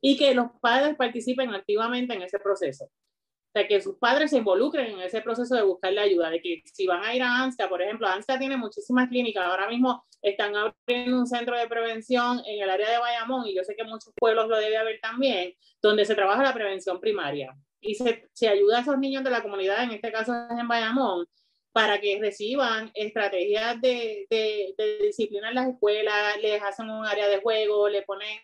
y 0.00 0.16
que 0.16 0.34
los 0.34 0.48
padres 0.60 0.96
participen 0.96 1.54
activamente 1.54 2.14
en 2.14 2.22
ese 2.22 2.38
proceso. 2.38 2.90
O 3.50 3.52
sea, 3.52 3.66
que 3.66 3.80
sus 3.80 3.96
padres 3.96 4.30
se 4.30 4.38
involucren 4.38 4.92
en 4.92 5.00
ese 5.00 5.20
proceso 5.22 5.56
de 5.56 5.62
buscarle 5.62 6.00
ayuda, 6.00 6.30
de 6.30 6.40
que 6.40 6.62
si 6.72 6.86
van 6.86 7.02
a 7.02 7.12
ir 7.16 7.22
a 7.22 7.42
ANSCA, 7.42 7.68
por 7.68 7.82
ejemplo, 7.82 8.06
ANSCA 8.06 8.38
tiene 8.38 8.56
muchísimas 8.56 9.08
clínicas, 9.08 9.44
ahora 9.44 9.68
mismo 9.68 10.04
están 10.22 10.54
abriendo 10.54 11.18
un 11.18 11.26
centro 11.26 11.58
de 11.58 11.66
prevención 11.66 12.40
en 12.46 12.62
el 12.62 12.70
área 12.70 12.88
de 12.88 12.98
Bayamón, 12.98 13.48
y 13.48 13.56
yo 13.56 13.64
sé 13.64 13.74
que 13.74 13.82
muchos 13.82 14.12
pueblos 14.16 14.46
lo 14.46 14.56
debe 14.56 14.76
haber 14.76 15.00
también, 15.00 15.54
donde 15.82 16.04
se 16.04 16.14
trabaja 16.14 16.44
la 16.44 16.54
prevención 16.54 17.00
primaria. 17.00 17.52
Y 17.80 17.96
se, 17.96 18.28
se 18.32 18.48
ayuda 18.48 18.78
a 18.78 18.80
esos 18.82 18.98
niños 18.98 19.24
de 19.24 19.30
la 19.30 19.42
comunidad, 19.42 19.82
en 19.82 19.90
este 19.90 20.12
caso 20.12 20.32
es 20.32 20.56
en 20.56 20.68
Bayamón, 20.68 21.26
para 21.72 22.00
que 22.00 22.18
reciban 22.20 22.92
estrategias 22.94 23.80
de, 23.80 24.26
de, 24.30 24.74
de 24.78 24.98
disciplina 25.06 25.48
en 25.48 25.56
las 25.56 25.68
escuelas, 25.68 26.40
les 26.40 26.62
hacen 26.62 26.88
un 26.88 27.04
área 27.04 27.28
de 27.28 27.40
juego, 27.40 27.88
le 27.88 28.02
ponen 28.02 28.38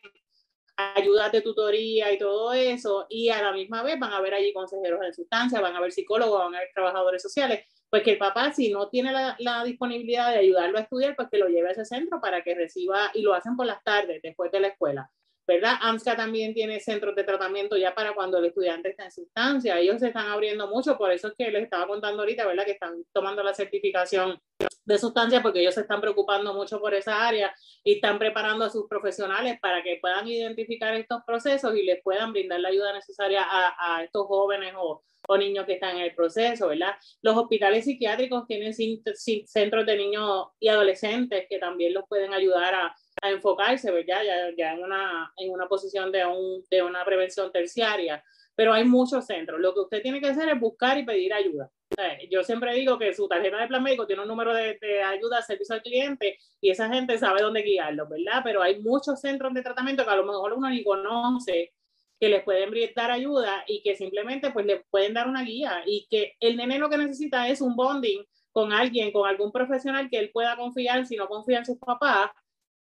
ayudas 0.76 1.32
de 1.32 1.40
tutoría 1.40 2.12
y 2.12 2.18
todo 2.18 2.52
eso, 2.52 3.06
y 3.08 3.28
a 3.30 3.42
la 3.42 3.52
misma 3.52 3.82
vez 3.82 3.98
van 3.98 4.12
a 4.12 4.18
haber 4.18 4.34
allí 4.34 4.52
consejeros 4.52 5.00
de 5.00 5.12
sustancia, 5.12 5.60
van 5.60 5.74
a 5.74 5.78
haber 5.78 5.92
psicólogos, 5.92 6.38
van 6.38 6.54
a 6.54 6.58
haber 6.58 6.70
trabajadores 6.74 7.22
sociales, 7.22 7.64
pues 7.88 8.02
que 8.02 8.12
el 8.12 8.18
papá, 8.18 8.52
si 8.52 8.70
no 8.70 8.88
tiene 8.88 9.12
la, 9.12 9.36
la, 9.38 9.64
disponibilidad 9.64 10.30
de 10.32 10.38
ayudarlo 10.38 10.78
a 10.78 10.82
estudiar, 10.82 11.16
pues 11.16 11.28
que 11.30 11.38
lo 11.38 11.48
lleve 11.48 11.68
a 11.68 11.72
ese 11.72 11.84
centro 11.84 12.20
para 12.20 12.42
que 12.42 12.54
reciba, 12.54 13.10
y 13.14 13.22
lo 13.22 13.34
hacen 13.34 13.56
por 13.56 13.66
las 13.66 13.82
tardes, 13.82 14.20
después 14.22 14.50
de 14.52 14.60
la 14.60 14.68
escuela. 14.68 15.10
¿Verdad? 15.46 15.76
AMSCA 15.80 16.16
también 16.16 16.54
tiene 16.54 16.80
centros 16.80 17.14
de 17.14 17.22
tratamiento 17.22 17.76
ya 17.76 17.94
para 17.94 18.14
cuando 18.14 18.38
el 18.38 18.46
estudiante 18.46 18.90
está 18.90 19.04
en 19.04 19.12
sustancia. 19.12 19.78
Ellos 19.78 20.00
se 20.00 20.09
están 20.09 20.26
abriendo 20.26 20.66
mucho, 20.66 20.98
por 20.98 21.12
eso 21.12 21.28
es 21.28 21.35
que 21.35 21.50
les 21.50 21.62
estaba 21.62 21.87
contando 21.87 22.22
ahorita, 22.22 22.44
¿verdad? 22.46 22.64
Que 22.64 22.72
están 22.72 23.04
tomando 23.12 23.42
la 23.44 23.54
certificación 23.54 24.40
de 24.87 24.98
sustancia 24.98 25.42
porque 25.42 25.61
ellos 25.61 25.74
se 25.74 25.82
están 25.82 26.00
preocupando 26.00 26.54
mucho 26.54 26.80
por 26.80 26.94
esa 26.94 27.26
área 27.26 27.54
y 27.85 27.94
están 27.94 28.18
preparando 28.18 28.64
a 28.64 28.70
sus 28.70 28.88
profesionales 28.88 29.59
para 29.61 29.82
que 29.82 29.98
puedan 30.00 30.26
identificar 30.28 30.94
estos 30.94 31.22
procesos 31.26 31.74
y 31.76 31.82
les 31.82 32.02
puedan 32.02 32.32
brindar 32.32 32.61
la 32.61 32.68
ayuda 32.68 32.92
necesaria 32.92 33.42
a, 33.42 33.96
a 33.96 34.04
estos 34.04 34.26
jóvenes 34.26 34.74
o, 34.78 35.02
o, 35.28 35.38
niños 35.38 35.66
que 35.66 35.74
están 35.74 35.96
en 35.96 36.02
el 36.02 36.14
proceso, 36.14 36.68
¿verdad? 36.68 36.94
Los 37.20 37.37
hospitales 37.37 37.85
psiquiátricos 37.85 38.46
tienen 38.46 38.72
centros 38.74 39.87
de 39.87 39.96
niños 39.96 40.48
y 40.61 40.68
adolescentes 40.68 41.46
que 41.48 41.59
también 41.59 41.92
los 41.92 42.04
pueden 42.09 42.32
ayudar 42.32 42.74
a, 42.74 42.94
a 43.22 43.31
enfocarse, 43.31 43.90
¿verdad? 43.90 44.22
Ya, 44.24 44.55
ya 44.57 44.72
en, 44.74 44.83
una, 44.83 45.33
en 45.37 45.50
una 45.50 45.68
posición 45.68 46.12
de, 46.12 46.24
un, 46.26 46.64
de 46.70 46.83
una 46.83 47.05
prevención 47.05 47.50
terciaria, 47.52 48.22
pero 48.55 48.72
hay 48.72 48.85
muchos 48.85 49.26
centros. 49.26 49.61
Lo 49.61 49.74
que 49.74 49.81
usted 49.81 50.02
tiene 50.02 50.20
que 50.20 50.29
hacer 50.29 50.48
es 50.48 50.61
buscar 50.61 50.98
y 50.98 51.05
pedir 51.05 51.33
ayuda 51.33 51.70
yo 52.31 52.42
siempre 52.42 52.74
digo 52.74 52.98
que 52.98 53.14
su 53.14 53.29
tarjeta 53.29 53.59
de 53.59 53.68
plan 53.68 53.83
médico 53.83 54.07
tiene 54.07 54.22
un 54.22 54.29
número 54.29 54.52
de, 54.52 54.79
de, 54.81 55.02
ayuda, 55.02 55.42
servicio 55.42 55.74
al 55.74 55.83
cliente, 55.83 56.38
y 56.61 56.70
esa 56.70 56.88
gente 56.88 57.16
sabe 57.18 57.42
dónde 57.42 57.62
guiarlo, 57.62 58.09
¿verdad? 58.09 58.40
Pero 58.44 58.62
hay 58.62 58.81
muchos 58.81 59.20
centros 59.20 59.55
de 59.55 59.62
tratamiento 59.62 60.05
que 60.05 60.11
a 60.11 60.16
lo 60.16 60.26
mejor 60.26 60.52
uno 60.52 60.68
ni 60.68 60.83
conoce, 60.83 61.72
que 62.18 62.29
les 62.29 62.42
pueden 62.42 62.70
dar 62.94 63.11
ayuda 63.11 63.62
y 63.66 63.83
que 63.83 63.94
simplemente 63.94 64.50
pues 64.50 64.64
le 64.64 64.85
pueden 64.90 65.12
dar 65.12 65.29
una 65.29 65.42
guía 65.42 65.83
y 65.85 66.07
que 66.09 66.35
el 66.40 66.57
nene 66.57 66.79
lo 66.79 66.88
que 66.88 66.96
necesita 66.96 67.46
es 67.48 67.61
un 67.61 67.76
bonding 67.76 68.24
con 68.52 68.72
alguien, 68.72 69.12
con 69.12 69.29
algún 69.29 69.52
profesional 69.52 70.09
que 70.09 70.18
él 70.18 70.31
pueda 70.33 70.57
confiar, 70.57 71.05
si 71.07 71.16
no 71.16 71.29
confía 71.29 71.59
en 71.59 71.66
sus 71.66 71.79
papás, 71.79 72.31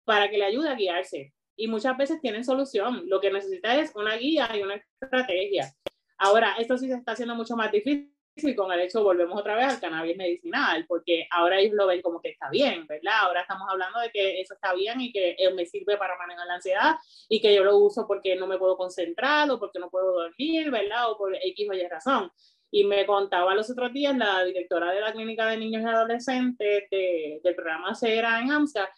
para 0.04 0.30
que 0.30 0.38
le 0.38 0.44
ayude 0.44 0.68
a 0.68 0.74
guiarse. 0.74 1.34
Y 1.56 1.68
muchas 1.68 1.96
veces 1.96 2.20
tienen 2.20 2.44
solución. 2.44 3.04
Lo 3.06 3.20
que 3.20 3.30
necesita 3.30 3.78
es 3.78 3.94
una 3.94 4.16
guía 4.16 4.48
y 4.56 4.62
una 4.62 4.82
estrategia. 5.00 5.72
Ahora, 6.18 6.54
esto 6.58 6.76
sí 6.78 6.88
se 6.88 6.94
está 6.94 7.12
haciendo 7.12 7.34
mucho 7.34 7.56
más 7.56 7.70
difícil 7.72 8.14
y 8.36 8.54
con 8.54 8.72
el 8.72 8.80
hecho 8.80 9.02
volvemos 9.02 9.38
otra 9.38 9.54
vez 9.54 9.66
al 9.66 9.80
cannabis 9.80 10.16
medicinal, 10.16 10.84
porque 10.86 11.26
ahora 11.30 11.58
ellos 11.58 11.74
lo 11.74 11.86
ven 11.86 12.00
como 12.00 12.20
que 12.20 12.30
está 12.30 12.48
bien, 12.50 12.86
¿verdad? 12.86 13.20
Ahora 13.22 13.42
estamos 13.42 13.68
hablando 13.70 14.00
de 14.00 14.10
que 14.10 14.40
eso 14.40 14.54
está 14.54 14.72
bien 14.72 15.00
y 15.00 15.12
que 15.12 15.36
me 15.54 15.66
sirve 15.66 15.96
para 15.96 16.16
manejar 16.16 16.46
la 16.46 16.54
ansiedad 16.54 16.94
y 17.28 17.40
que 17.40 17.54
yo 17.54 17.64
lo 17.64 17.76
uso 17.78 18.06
porque 18.06 18.36
no 18.36 18.46
me 18.46 18.58
puedo 18.58 18.76
concentrar 18.76 19.50
o 19.50 19.58
porque 19.58 19.78
no 19.78 19.90
puedo 19.90 20.12
dormir, 20.12 20.70
¿verdad? 20.70 21.10
O 21.10 21.18
por 21.18 21.34
X 21.34 21.68
o 21.68 21.74
Y 21.74 21.86
razón. 21.88 22.30
Y 22.70 22.84
me 22.84 23.04
contaba 23.04 23.54
los 23.54 23.68
otros 23.70 23.92
días 23.92 24.16
la 24.16 24.44
directora 24.44 24.92
de 24.92 25.00
la 25.00 25.12
clínica 25.12 25.46
de 25.46 25.56
niños 25.56 25.82
y 25.82 25.86
adolescentes 25.86 26.84
de, 26.90 27.40
del 27.42 27.54
programa 27.54 27.94
CERA 27.94 28.40
en 28.40 28.52
AMSA, 28.52 28.88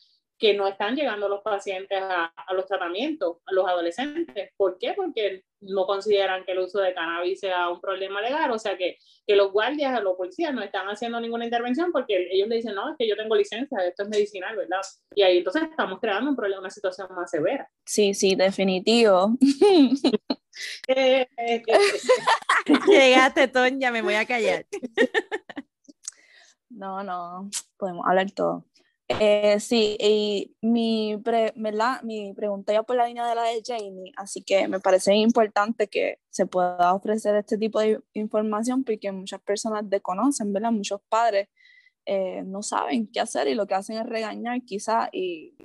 que 0.42 0.54
no 0.54 0.66
están 0.66 0.96
llegando 0.96 1.28
los 1.28 1.40
pacientes 1.40 2.02
a, 2.02 2.24
a, 2.24 2.52
los 2.52 2.66
tratamientos, 2.66 3.36
a 3.46 3.52
los 3.52 3.64
adolescentes. 3.64 4.50
¿Por 4.56 4.76
qué? 4.76 4.92
Porque 4.92 5.44
no 5.60 5.86
consideran 5.86 6.44
que 6.44 6.50
el 6.50 6.58
uso 6.58 6.80
de 6.80 6.92
cannabis 6.92 7.38
sea 7.38 7.68
un 7.68 7.80
problema 7.80 8.20
legal, 8.20 8.50
o 8.50 8.58
sea 8.58 8.76
que, 8.76 8.98
que 9.24 9.36
los 9.36 9.52
guardias, 9.52 10.02
los 10.02 10.16
policías 10.16 10.52
no 10.52 10.60
están 10.60 10.88
haciendo 10.88 11.20
ninguna 11.20 11.44
intervención 11.44 11.92
porque 11.92 12.26
ellos 12.32 12.48
le 12.48 12.56
dicen, 12.56 12.74
no, 12.74 12.90
es 12.90 12.96
que 12.98 13.06
yo 13.06 13.14
tengo 13.14 13.36
licencia, 13.36 13.86
esto 13.86 14.02
es 14.02 14.08
medicinal, 14.08 14.56
¿verdad? 14.56 14.80
Y 15.14 15.22
ahí 15.22 15.38
entonces 15.38 15.62
estamos 15.62 16.00
creando 16.00 16.30
un 16.30 16.36
problema, 16.36 16.58
una 16.58 16.70
situación 16.70 17.06
más 17.14 17.30
severa. 17.30 17.70
Sí, 17.86 18.12
sí, 18.12 18.34
definitivo. 18.34 19.36
eh, 20.88 21.28
eh, 21.36 21.62
Llegaste, 22.88 23.46
Tonya, 23.46 23.92
me 23.92 24.02
voy 24.02 24.14
a 24.14 24.26
callar. 24.26 24.66
no, 26.68 27.04
no, 27.04 27.48
podemos 27.76 28.04
hablar 28.08 28.28
todo. 28.32 28.64
Eh, 29.20 29.60
sí, 29.60 29.96
y 30.00 30.56
mi, 30.62 31.16
pregunta 32.34 32.72
ya 32.72 32.82
por 32.82 32.96
la 32.96 33.06
línea 33.06 33.26
de 33.26 33.34
la 33.34 33.42
de 33.44 33.62
Jamie, 33.64 34.12
así 34.16 34.42
que 34.42 34.68
me 34.68 34.80
parece 34.80 35.14
importante 35.14 35.88
que 35.88 36.18
se 36.30 36.46
pueda 36.46 36.94
ofrecer 36.94 37.36
este 37.36 37.58
tipo 37.58 37.80
de 37.80 38.00
información 38.14 38.84
porque 38.84 39.12
muchas 39.12 39.40
personas 39.40 39.88
desconocen, 39.88 40.52
¿verdad? 40.52 40.72
Muchos 40.72 41.00
padres 41.08 41.48
eh, 42.06 42.42
no 42.44 42.62
saben 42.62 43.08
qué 43.12 43.20
hacer 43.20 43.48
y 43.48 43.54
lo 43.54 43.66
que 43.66 43.74
hacen 43.74 43.98
es 43.98 44.06
regañar 44.06 44.62
quizá 44.64 45.08
y, 45.12 45.56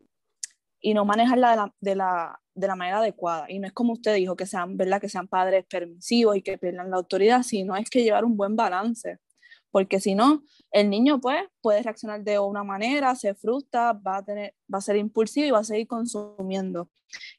y 0.79 0.93
no 0.93 1.05
manejarla 1.05 1.51
de 1.51 1.55
la, 1.57 1.73
de, 1.81 1.95
la, 1.95 2.41
de 2.53 2.67
la 2.67 2.75
manera 2.75 2.99
adecuada. 2.99 3.45
Y 3.49 3.59
no 3.59 3.67
es 3.67 3.73
como 3.73 3.93
usted 3.93 4.15
dijo, 4.15 4.35
que 4.35 4.45
sean, 4.45 4.77
¿verdad? 4.77 5.01
Que 5.01 5.09
sean 5.09 5.27
padres 5.27 5.65
permisivos 5.65 6.37
y 6.37 6.41
que 6.41 6.57
pierdan 6.57 6.91
la 6.91 6.97
autoridad, 6.97 7.43
sino 7.43 7.75
es 7.75 7.89
que 7.89 8.03
llevar 8.03 8.25
un 8.25 8.37
buen 8.37 8.55
balance 8.55 9.19
porque 9.71 9.99
si 9.99 10.15
no, 10.15 10.43
el 10.71 10.89
niño 10.89 11.19
pues 11.19 11.43
puede 11.61 11.83
reaccionar 11.83 12.23
de 12.23 12.39
una 12.39 12.63
manera, 12.63 13.15
se 13.15 13.33
frustra, 13.33 13.93
va 13.93 14.17
a, 14.17 14.25
tener, 14.25 14.53
va 14.73 14.79
a 14.79 14.81
ser 14.81 14.97
impulsivo 14.97 15.47
y 15.47 15.51
va 15.51 15.59
a 15.59 15.63
seguir 15.63 15.87
consumiendo. 15.87 16.89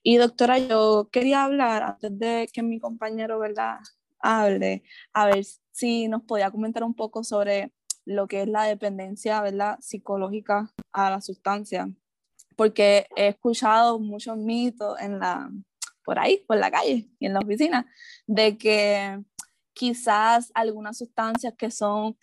Y 0.03 0.17
doctora, 0.17 0.59
yo 0.59 1.09
quería 1.13 1.45
hablar, 1.45 1.83
antes 1.83 2.19
de 2.19 2.49
que 2.53 2.63
mi 2.63 2.79
compañero, 2.79 3.39
¿verdad?, 3.39 3.79
hable, 4.21 4.83
a 5.13 5.27
ver 5.27 5.45
si 5.71 6.09
nos 6.09 6.23
podía 6.23 6.51
comentar 6.51 6.83
un 6.83 6.95
poco 6.95 7.23
sobre 7.23 7.73
lo 8.05 8.27
que 8.27 8.43
es 8.43 8.49
la 8.49 8.65
dependencia, 8.65 9.41
¿verdad?, 9.43 9.79
psicológica 9.81 10.73
a 10.93 11.11
la 11.11 11.21
sustancia, 11.21 11.89
porque 12.57 13.07
he 13.17 13.29
escuchado 13.29 14.01
muchos 14.01 14.37
mitos 14.37 14.99
en 15.01 15.19
la, 15.19 15.51
por 16.05 16.19
ahí, 16.19 16.43
por 16.49 16.57
la 16.57 16.71
calle 16.71 17.09
y 17.19 17.27
en 17.27 17.35
la 17.35 17.41
oficina, 17.41 17.87
de 18.27 18.57
que 18.57 19.23
quizás 19.79 20.51
algunas 20.55 20.99
sustancias 20.99 21.55
que 21.57 21.71
son 21.71 22.19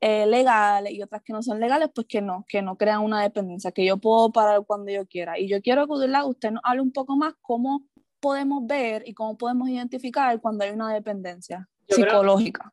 eh, 0.00 0.26
legales 0.26 0.92
y 0.92 1.02
otras 1.02 1.22
que 1.22 1.32
no 1.32 1.42
son 1.42 1.58
legales, 1.58 1.90
pues 1.92 2.06
que 2.06 2.22
no, 2.22 2.46
que 2.48 2.62
no 2.62 2.76
crean 2.76 3.00
una 3.02 3.20
dependencia, 3.20 3.72
que 3.72 3.84
yo 3.84 3.96
puedo 3.96 4.30
parar 4.30 4.64
cuando 4.64 4.92
yo 4.92 5.04
quiera. 5.06 5.38
Y 5.38 5.48
yo 5.48 5.60
quiero 5.60 5.86
que 5.86 5.92
usted 5.92 6.50
nos 6.52 6.62
hable 6.64 6.82
un 6.82 6.92
poco 6.92 7.16
más 7.16 7.34
cómo 7.42 7.84
podemos 8.20 8.64
ver 8.64 9.02
y 9.06 9.12
cómo 9.12 9.36
podemos 9.36 9.68
identificar 9.68 10.40
cuando 10.40 10.64
hay 10.64 10.70
una 10.70 10.94
dependencia 10.94 11.68
psicológica. 11.88 12.72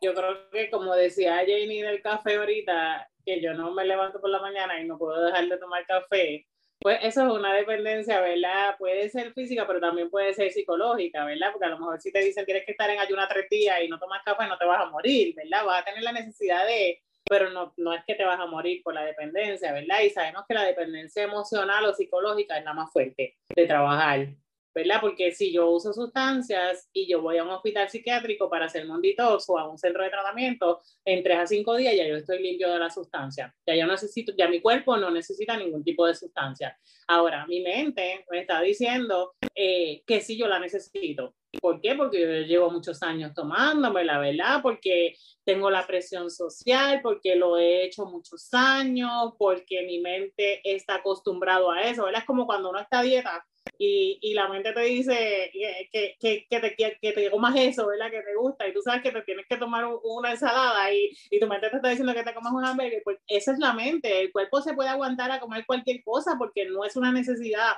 yo 0.00 0.14
creo 0.14 0.50
que 0.50 0.70
como 0.70 0.94
decía 0.94 1.36
Janie 1.36 1.84
del 1.84 2.00
café 2.00 2.36
ahorita, 2.36 3.10
que 3.26 3.42
yo 3.42 3.52
no 3.52 3.72
me 3.72 3.84
levanto 3.84 4.20
por 4.20 4.30
la 4.30 4.40
mañana 4.40 4.80
y 4.80 4.86
no 4.86 4.96
puedo 4.96 5.22
dejar 5.26 5.46
de 5.46 5.58
tomar 5.58 5.84
café, 5.86 6.46
pues 6.84 6.98
eso 7.00 7.26
es 7.26 7.32
una 7.32 7.54
dependencia, 7.54 8.20
¿verdad? 8.20 8.76
Puede 8.76 9.08
ser 9.08 9.32
física, 9.32 9.66
pero 9.66 9.80
también 9.80 10.10
puede 10.10 10.34
ser 10.34 10.50
psicológica, 10.50 11.24
¿verdad? 11.24 11.48
Porque 11.50 11.64
a 11.64 11.70
lo 11.70 11.78
mejor 11.78 11.98
si 11.98 12.12
te 12.12 12.22
dicen 12.22 12.44
tienes 12.44 12.66
que 12.66 12.72
estar 12.72 12.90
en 12.90 12.98
ayuna 12.98 13.26
tres 13.26 13.48
días 13.48 13.80
y 13.82 13.88
no 13.88 13.98
tomas 13.98 14.22
café, 14.22 14.46
no 14.46 14.58
te 14.58 14.66
vas 14.66 14.82
a 14.82 14.90
morir, 14.90 15.34
¿verdad? 15.34 15.64
Vas 15.64 15.80
a 15.80 15.84
tener 15.86 16.02
la 16.02 16.12
necesidad 16.12 16.66
de, 16.66 17.00
pero 17.26 17.48
no, 17.48 17.72
no 17.78 17.94
es 17.94 18.04
que 18.04 18.14
te 18.14 18.26
vas 18.26 18.38
a 18.38 18.44
morir 18.44 18.82
por 18.82 18.92
la 18.92 19.02
dependencia, 19.02 19.72
¿verdad? 19.72 20.00
Y 20.02 20.10
sabemos 20.10 20.44
que 20.46 20.52
la 20.52 20.64
dependencia 20.64 21.22
emocional 21.22 21.86
o 21.86 21.94
psicológica 21.94 22.58
es 22.58 22.66
la 22.66 22.74
más 22.74 22.92
fuerte 22.92 23.38
de 23.56 23.66
trabajar. 23.66 24.26
¿Verdad? 24.74 25.00
Porque 25.00 25.32
si 25.32 25.52
yo 25.52 25.70
uso 25.70 25.92
sustancias 25.92 26.88
y 26.92 27.06
yo 27.08 27.22
voy 27.22 27.38
a 27.38 27.44
un 27.44 27.50
hospital 27.50 27.88
psiquiátrico 27.88 28.50
para 28.50 28.66
hacer 28.66 28.90
un 28.90 29.00
detox 29.00 29.48
o 29.48 29.58
a 29.58 29.68
un 29.68 29.78
centro 29.78 30.02
de 30.02 30.10
tratamiento, 30.10 30.80
en 31.04 31.22
tres 31.22 31.38
a 31.38 31.46
cinco 31.46 31.76
días 31.76 31.94
ya 31.96 32.06
yo 32.06 32.16
estoy 32.16 32.42
limpio 32.42 32.72
de 32.72 32.78
la 32.78 32.90
sustancia. 32.90 33.54
Ya 33.66 33.76
yo 33.76 33.86
necesito, 33.86 34.32
ya 34.36 34.48
mi 34.48 34.60
cuerpo 34.60 34.96
no 34.96 35.10
necesita 35.10 35.56
ningún 35.56 35.84
tipo 35.84 36.06
de 36.06 36.14
sustancia. 36.14 36.76
Ahora, 37.06 37.46
mi 37.46 37.60
mente 37.60 38.24
me 38.30 38.40
está 38.40 38.60
diciendo 38.60 39.34
eh, 39.54 40.02
que 40.06 40.20
sí 40.20 40.36
yo 40.36 40.48
la 40.48 40.58
necesito. 40.58 41.34
¿Por 41.60 41.80
qué? 41.80 41.94
Porque 41.94 42.20
yo 42.20 42.26
llevo 42.46 42.70
muchos 42.70 43.02
años 43.02 43.32
tomándome, 43.34 44.04
la 44.04 44.18
verdad, 44.18 44.60
porque 44.62 45.14
tengo 45.44 45.70
la 45.70 45.86
presión 45.86 46.30
social, 46.30 47.00
porque 47.02 47.36
lo 47.36 47.58
he 47.58 47.84
hecho 47.84 48.06
muchos 48.06 48.48
años, 48.52 49.34
porque 49.38 49.82
mi 49.82 50.00
mente 50.00 50.60
está 50.64 50.96
acostumbrado 50.96 51.70
a 51.70 51.82
eso, 51.82 52.04
¿verdad? 52.04 52.22
Es 52.22 52.26
como 52.26 52.46
cuando 52.46 52.70
uno 52.70 52.80
está 52.80 53.00
a 53.00 53.02
dieta 53.02 53.46
y, 53.78 54.18
y 54.20 54.34
la 54.34 54.48
mente 54.48 54.72
te 54.72 54.80
dice 54.80 55.50
que, 55.92 56.16
que, 56.20 56.46
que, 56.48 56.60
te, 56.60 56.76
que 56.76 57.12
te 57.12 57.30
comas 57.30 57.54
eso, 57.56 57.86
¿verdad? 57.86 58.10
Que 58.10 58.22
te 58.22 58.34
gusta 58.34 58.68
y 58.68 58.72
tú 58.72 58.80
sabes 58.82 59.02
que 59.02 59.10
te 59.10 59.22
tienes 59.22 59.46
que 59.48 59.56
tomar 59.56 59.84
una 60.02 60.32
ensalada 60.32 60.92
y, 60.92 61.10
y 61.30 61.40
tu 61.40 61.46
mente 61.46 61.70
te 61.70 61.76
está 61.76 61.88
diciendo 61.88 62.14
que 62.14 62.22
te 62.22 62.34
comas 62.34 62.52
un 62.52 62.64
hamburger, 62.64 63.02
pues 63.04 63.18
esa 63.26 63.52
es 63.52 63.58
la 63.58 63.72
mente, 63.72 64.20
el 64.20 64.32
cuerpo 64.32 64.60
se 64.60 64.74
puede 64.74 64.90
aguantar 64.90 65.30
a 65.30 65.40
comer 65.40 65.64
cualquier 65.66 66.02
cosa 66.04 66.36
porque 66.38 66.66
no 66.66 66.84
es 66.84 66.96
una 66.96 67.12
necesidad 67.12 67.72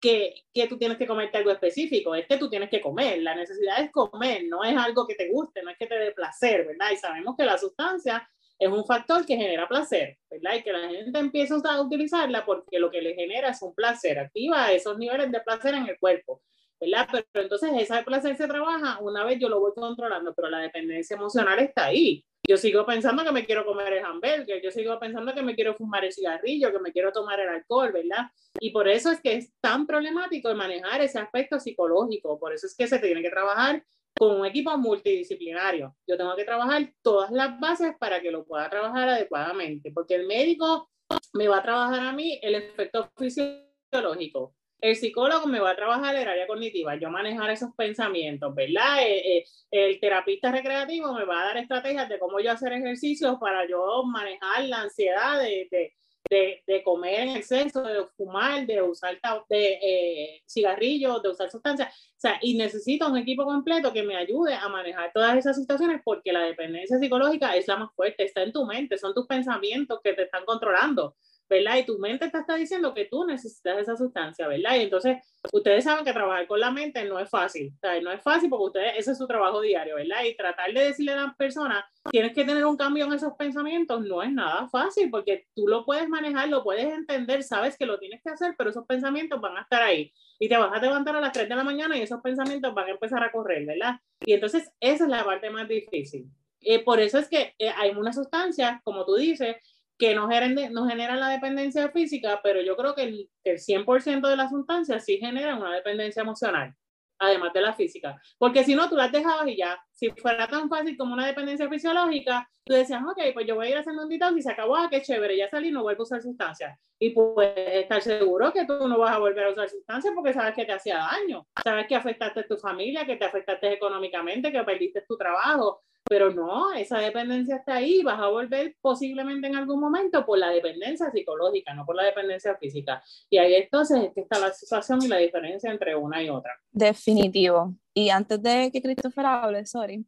que, 0.00 0.34
que, 0.54 0.68
tú 0.68 0.78
tienes 0.78 0.96
que 0.96 1.06
comerte 1.06 1.38
algo 1.38 1.50
específico, 1.50 2.14
es 2.14 2.26
que 2.26 2.36
tú 2.36 2.48
tienes 2.48 2.70
que 2.70 2.80
comer, 2.80 3.20
la 3.20 3.34
necesidad 3.34 3.80
es 3.80 3.90
comer, 3.90 4.44
no 4.48 4.62
es 4.62 4.76
algo 4.76 5.06
que 5.06 5.14
te 5.14 5.28
guste, 5.28 5.62
no 5.62 5.70
es 5.70 5.78
que 5.78 5.86
te 5.86 5.98
dé 5.98 6.12
placer, 6.12 6.66
¿verdad? 6.66 6.92
Y 6.92 6.96
sabemos 6.96 7.34
que 7.36 7.44
la 7.44 7.58
sustancia 7.58 8.28
es 8.58 8.68
un 8.68 8.84
factor 8.84 9.24
que 9.24 9.36
genera 9.36 9.68
placer, 9.68 10.18
¿verdad? 10.30 10.56
Y 10.56 10.62
que 10.62 10.72
la 10.72 10.88
gente 10.88 11.18
empieza 11.18 11.56
a 11.56 11.80
utilizarla 11.80 12.44
porque 12.44 12.78
lo 12.78 12.90
que 12.90 13.00
le 13.00 13.14
genera 13.14 13.50
es 13.50 13.62
un 13.62 13.74
placer, 13.74 14.18
activa 14.18 14.72
esos 14.72 14.98
niveles 14.98 15.30
de 15.30 15.40
placer 15.40 15.74
en 15.74 15.88
el 15.88 15.98
cuerpo, 15.98 16.42
¿verdad? 16.80 17.08
Pero, 17.10 17.44
entonces 17.44 17.70
ese 17.78 18.02
placer 18.02 18.36
se 18.36 18.48
trabaja 18.48 18.98
una 19.00 19.24
vez 19.24 19.38
yo 19.38 19.48
lo 19.48 19.60
voy 19.60 19.72
controlando, 19.74 20.34
pero 20.34 20.50
la 20.50 20.58
dependencia 20.58 21.14
emocional 21.14 21.58
está 21.60 21.86
ahí. 21.86 22.24
Yo 22.48 22.56
sigo 22.56 22.86
pensando 22.86 23.24
que 23.24 23.32
me 23.32 23.44
quiero 23.44 23.66
comer 23.66 23.92
el 23.92 24.04
hamburger, 24.04 24.62
yo 24.62 24.70
sigo 24.70 24.98
pensando 24.98 25.34
que 25.34 25.42
me 25.42 25.54
quiero 25.54 25.74
fumar 25.74 26.04
el 26.04 26.12
cigarrillo, 26.12 26.72
que 26.72 26.78
me 26.78 26.92
quiero 26.92 27.12
tomar 27.12 27.38
el 27.40 27.48
alcohol, 27.48 27.92
¿verdad? 27.92 28.30
Y 28.58 28.70
por 28.70 28.88
eso 28.88 29.10
es 29.10 29.20
que 29.20 29.34
es 29.34 29.52
tan 29.60 29.86
problemático 29.86 30.52
manejar 30.54 31.00
ese 31.02 31.18
aspecto 31.18 31.60
psicológico, 31.60 32.38
por 32.38 32.54
eso 32.54 32.66
es 32.66 32.74
que 32.74 32.86
se 32.86 32.98
tiene 32.98 33.22
que 33.22 33.30
trabajar 33.30 33.84
con 34.18 34.40
un 34.40 34.46
equipo 34.46 34.76
multidisciplinario. 34.76 35.94
Yo 36.06 36.16
tengo 36.16 36.34
que 36.36 36.44
trabajar 36.44 36.92
todas 37.02 37.30
las 37.30 37.58
bases 37.60 37.94
para 37.98 38.20
que 38.20 38.30
lo 38.30 38.44
pueda 38.44 38.68
trabajar 38.68 39.08
adecuadamente, 39.08 39.92
porque 39.92 40.16
el 40.16 40.26
médico 40.26 40.90
me 41.32 41.48
va 41.48 41.58
a 41.58 41.62
trabajar 41.62 42.00
a 42.00 42.12
mí 42.12 42.38
el 42.42 42.54
efecto 42.54 43.10
fisiológico. 43.16 44.54
El 44.80 44.94
psicólogo 44.94 45.46
me 45.48 45.58
va 45.58 45.70
a 45.70 45.76
trabajar 45.76 46.14
el 46.14 46.28
área 46.28 46.46
cognitiva, 46.46 46.94
yo 46.96 47.10
manejar 47.10 47.50
esos 47.50 47.74
pensamientos, 47.76 48.54
¿verdad? 48.54 49.02
Eh, 49.02 49.38
eh, 49.38 49.44
el 49.72 49.98
terapista 49.98 50.52
recreativo 50.52 51.12
me 51.14 51.24
va 51.24 51.40
a 51.40 51.44
dar 51.46 51.56
estrategias 51.56 52.08
de 52.08 52.18
cómo 52.18 52.38
yo 52.38 52.52
hacer 52.52 52.72
ejercicios 52.72 53.38
para 53.40 53.68
yo 53.68 54.04
manejar 54.04 54.64
la 54.66 54.82
ansiedad 54.82 55.40
de, 55.40 55.66
de, 55.70 55.92
de, 56.28 56.82
comer 56.84 57.20
en 57.20 57.36
exceso, 57.36 57.82
de 57.82 58.06
fumar, 58.16 58.66
de 58.66 58.82
usar 58.82 59.18
de, 59.48 59.78
eh, 59.82 60.42
cigarrillos, 60.46 61.22
de 61.22 61.30
usar 61.30 61.50
sustancias. 61.50 61.88
O 61.88 62.20
sea, 62.20 62.38
y 62.42 62.56
necesito 62.56 63.08
un 63.08 63.16
equipo 63.16 63.44
completo 63.44 63.92
que 63.92 64.02
me 64.02 64.16
ayude 64.16 64.54
a 64.54 64.68
manejar 64.68 65.12
todas 65.12 65.36
esas 65.36 65.56
situaciones 65.56 66.00
porque 66.04 66.32
la 66.32 66.42
dependencia 66.42 66.98
psicológica 66.98 67.54
es 67.56 67.68
la 67.68 67.76
más 67.76 67.92
fuerte, 67.94 68.24
está 68.24 68.42
en 68.42 68.52
tu 68.52 68.64
mente, 68.64 68.98
son 68.98 69.14
tus 69.14 69.26
pensamientos 69.26 70.00
que 70.02 70.14
te 70.14 70.22
están 70.22 70.44
controlando. 70.44 71.16
¿Verdad? 71.48 71.76
Y 71.76 71.84
tu 71.84 71.98
mente 71.98 72.28
te 72.28 72.38
está 72.38 72.56
diciendo 72.56 72.92
que 72.94 73.06
tú 73.06 73.24
necesitas 73.24 73.78
esa 73.78 73.96
sustancia, 73.96 74.46
¿verdad? 74.46 74.76
Y 74.76 74.82
entonces, 74.82 75.18
ustedes 75.52 75.84
saben 75.84 76.04
que 76.04 76.12
trabajar 76.12 76.46
con 76.46 76.60
la 76.60 76.70
mente 76.70 77.04
no 77.04 77.18
es 77.18 77.30
fácil, 77.30 77.72
o 77.76 77.78
sea, 77.80 78.00
no 78.00 78.12
es 78.12 78.22
fácil 78.22 78.50
porque 78.50 78.64
ustedes, 78.64 78.92
ese 78.98 79.12
es 79.12 79.18
su 79.18 79.26
trabajo 79.26 79.60
diario, 79.60 79.96
¿verdad? 79.96 80.24
Y 80.24 80.36
tratar 80.36 80.72
de 80.72 80.84
decirle 80.84 81.12
a 81.12 81.16
la 81.16 81.34
persona, 81.36 81.88
tienes 82.10 82.32
que 82.32 82.44
tener 82.44 82.64
un 82.64 82.76
cambio 82.76 83.06
en 83.06 83.12
esos 83.12 83.32
pensamientos, 83.34 84.04
no 84.04 84.22
es 84.22 84.32
nada 84.32 84.68
fácil 84.68 85.10
porque 85.10 85.46
tú 85.54 85.66
lo 85.66 85.84
puedes 85.84 86.08
manejar, 86.08 86.48
lo 86.48 86.62
puedes 86.62 86.92
entender, 86.92 87.42
sabes 87.42 87.76
que 87.76 87.86
lo 87.86 87.98
tienes 87.98 88.22
que 88.22 88.30
hacer, 88.30 88.54
pero 88.56 88.70
esos 88.70 88.86
pensamientos 88.86 89.40
van 89.40 89.56
a 89.56 89.62
estar 89.62 89.82
ahí. 89.82 90.12
Y 90.38 90.48
te 90.48 90.56
vas 90.56 90.72
a 90.72 90.80
levantar 90.80 91.16
a 91.16 91.20
las 91.20 91.32
3 91.32 91.48
de 91.48 91.56
la 91.56 91.64
mañana 91.64 91.96
y 91.96 92.02
esos 92.02 92.20
pensamientos 92.20 92.72
van 92.74 92.86
a 92.86 92.92
empezar 92.92 93.22
a 93.24 93.32
correr, 93.32 93.66
¿verdad? 93.66 94.00
Y 94.20 94.32
entonces, 94.32 94.70
esa 94.80 95.04
es 95.04 95.10
la 95.10 95.24
parte 95.24 95.50
más 95.50 95.68
difícil. 95.68 96.30
Eh, 96.60 96.82
por 96.84 97.00
eso 97.00 97.18
es 97.18 97.28
que 97.28 97.54
eh, 97.58 97.70
hay 97.76 97.90
una 97.90 98.12
sustancia, 98.12 98.80
como 98.84 99.04
tú 99.04 99.16
dices, 99.16 99.56
que 99.98 100.14
no, 100.14 100.28
generen, 100.28 100.72
no 100.72 100.86
generan 100.86 101.18
la 101.18 101.28
dependencia 101.28 101.90
física, 101.90 102.40
pero 102.42 102.62
yo 102.62 102.76
creo 102.76 102.94
que 102.94 103.02
el, 103.02 103.30
el 103.44 103.58
100% 103.58 104.28
de 104.28 104.36
las 104.36 104.50
sustancias 104.50 105.04
sí 105.04 105.18
generan 105.18 105.58
una 105.58 105.74
dependencia 105.74 106.22
emocional, 106.22 106.72
además 107.18 107.52
de 107.52 107.60
la 107.60 107.74
física. 107.74 108.16
Porque 108.38 108.62
si 108.62 108.76
no, 108.76 108.88
tú 108.88 108.94
las 108.94 109.10
dejabas 109.10 109.48
y 109.48 109.56
ya, 109.56 109.76
si 109.92 110.10
fuera 110.10 110.46
tan 110.46 110.68
fácil 110.68 110.96
como 110.96 111.14
una 111.14 111.26
dependencia 111.26 111.68
fisiológica, 111.68 112.48
tú 112.64 112.74
decías, 112.74 113.02
ok, 113.02 113.32
pues 113.34 113.46
yo 113.46 113.56
voy 113.56 113.66
a 113.66 113.70
ir 113.70 113.76
haciendo 113.78 114.02
un 114.02 114.08
detox 114.08 114.36
y 114.36 114.42
se 114.42 114.52
acabó, 114.52 114.76
ah, 114.76 114.88
qué 114.88 115.02
chévere, 115.02 115.36
ya 115.36 115.48
salí, 115.48 115.72
no 115.72 115.82
vuelvo 115.82 116.02
a 116.02 116.04
usar 116.04 116.22
sustancias. 116.22 116.78
Y 117.00 117.10
pues 117.10 117.52
estar 117.56 118.00
seguro 118.00 118.52
que 118.52 118.66
tú 118.66 118.86
no 118.86 118.98
vas 118.98 119.16
a 119.16 119.18
volver 119.18 119.46
a 119.46 119.50
usar 119.50 119.68
sustancias 119.68 120.12
porque 120.14 120.32
sabes 120.32 120.54
que 120.54 120.64
te 120.64 120.72
hacía 120.72 120.98
daño, 120.98 121.44
sabes 121.64 121.88
que 121.88 121.96
afectaste 121.96 122.40
a 122.40 122.46
tu 122.46 122.56
familia, 122.56 123.04
que 123.04 123.16
te 123.16 123.24
afectaste 123.24 123.72
económicamente, 123.72 124.52
que 124.52 124.62
perdiste 124.62 125.02
tu 125.08 125.16
trabajo, 125.16 125.82
pero 126.08 126.30
no, 126.32 126.72
esa 126.72 126.98
dependencia 126.98 127.56
está 127.56 127.76
ahí, 127.76 128.02
vas 128.02 128.18
a 128.18 128.28
volver 128.28 128.76
posiblemente 128.80 129.46
en 129.46 129.56
algún 129.56 129.80
momento 129.80 130.24
por 130.24 130.38
la 130.38 130.50
dependencia 130.50 131.10
psicológica, 131.10 131.74
no 131.74 131.84
por 131.84 131.96
la 131.96 132.04
dependencia 132.04 132.56
física. 132.56 133.02
Y 133.28 133.38
ahí 133.38 133.54
entonces 133.54 134.04
es 134.04 134.14
que 134.14 134.20
está 134.20 134.38
la 134.38 134.52
situación 134.52 135.02
y 135.02 135.08
la 135.08 135.18
diferencia 135.18 135.70
entre 135.70 135.94
una 135.94 136.22
y 136.22 136.30
otra. 136.30 136.58
Definitivo. 136.70 137.74
Y 137.92 138.10
antes 138.10 138.42
de 138.42 138.70
que 138.72 138.80
Christopher 138.80 139.26
hable, 139.26 139.66
sorry, 139.66 140.06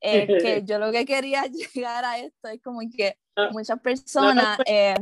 eh, 0.00 0.26
que 0.42 0.62
yo 0.64 0.78
lo 0.78 0.92
que 0.92 1.04
quería 1.04 1.44
llegar 1.74 2.04
a 2.04 2.18
esto 2.18 2.48
es 2.48 2.60
como 2.62 2.80
que 2.94 3.16
ah, 3.36 3.48
muchas 3.52 3.80
personas... 3.80 4.58
Eh, 4.66 4.94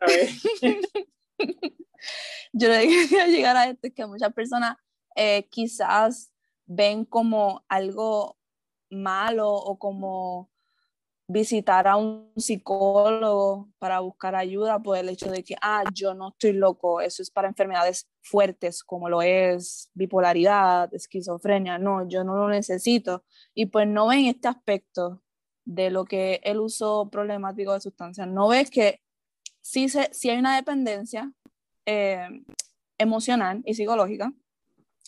yo 2.52 2.68
lo 2.68 2.74
que 2.74 2.88
quería 2.88 3.26
llegar 3.26 3.56
a 3.56 3.68
esto 3.68 3.88
es 3.88 3.94
que 3.94 4.06
muchas 4.06 4.32
personas 4.32 4.76
eh, 5.16 5.48
quizás 5.50 6.32
ven 6.66 7.04
como 7.04 7.64
algo 7.68 8.37
malo 8.90 9.52
o 9.52 9.78
como 9.78 10.50
visitar 11.30 11.86
a 11.86 11.96
un 11.96 12.32
psicólogo 12.36 13.68
para 13.78 14.00
buscar 14.00 14.34
ayuda 14.34 14.78
por 14.82 14.96
el 14.96 15.10
hecho 15.10 15.30
de 15.30 15.44
que, 15.44 15.56
ah, 15.60 15.84
yo 15.92 16.14
no 16.14 16.30
estoy 16.30 16.52
loco, 16.54 17.02
eso 17.02 17.22
es 17.22 17.30
para 17.30 17.48
enfermedades 17.48 18.08
fuertes 18.22 18.82
como 18.82 19.10
lo 19.10 19.20
es 19.20 19.90
bipolaridad, 19.92 20.92
esquizofrenia, 20.94 21.78
no, 21.78 22.08
yo 22.08 22.24
no 22.24 22.36
lo 22.36 22.48
necesito. 22.48 23.24
Y 23.54 23.66
pues 23.66 23.86
no 23.86 24.08
ven 24.08 24.26
este 24.26 24.48
aspecto 24.48 25.22
de 25.66 25.90
lo 25.90 26.06
que 26.06 26.40
el 26.44 26.60
uso 26.60 27.10
problemático 27.10 27.74
de 27.74 27.80
sustancias, 27.80 28.26
no 28.26 28.48
ves 28.48 28.70
que 28.70 29.02
sí, 29.60 29.90
se, 29.90 30.10
hay 30.30 30.38
una 30.38 30.56
dependencia 30.56 31.30
eh, 31.84 32.26
emocional 32.96 33.62
y 33.66 33.74
psicológica 33.74 34.32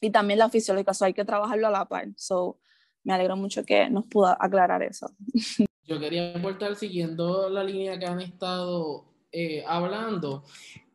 y 0.02 0.10
también 0.10 0.38
la 0.38 0.50
fisiológica, 0.50 0.92
hay 1.00 1.14
que 1.14 1.24
trabajarlo 1.24 1.68
a 1.68 1.70
la 1.70 1.86
par. 1.86 2.08
So, 2.16 2.58
me 3.04 3.12
alegro 3.12 3.36
mucho 3.36 3.64
que 3.64 3.88
nos 3.90 4.06
pudo 4.06 4.36
aclarar 4.40 4.82
eso. 4.82 5.10
Yo 5.86 5.98
quería 5.98 6.34
aportar 6.36 6.76
siguiendo 6.76 7.48
la 7.48 7.64
línea 7.64 7.98
que 7.98 8.06
han 8.06 8.20
estado 8.20 9.06
eh, 9.32 9.64
hablando 9.66 10.44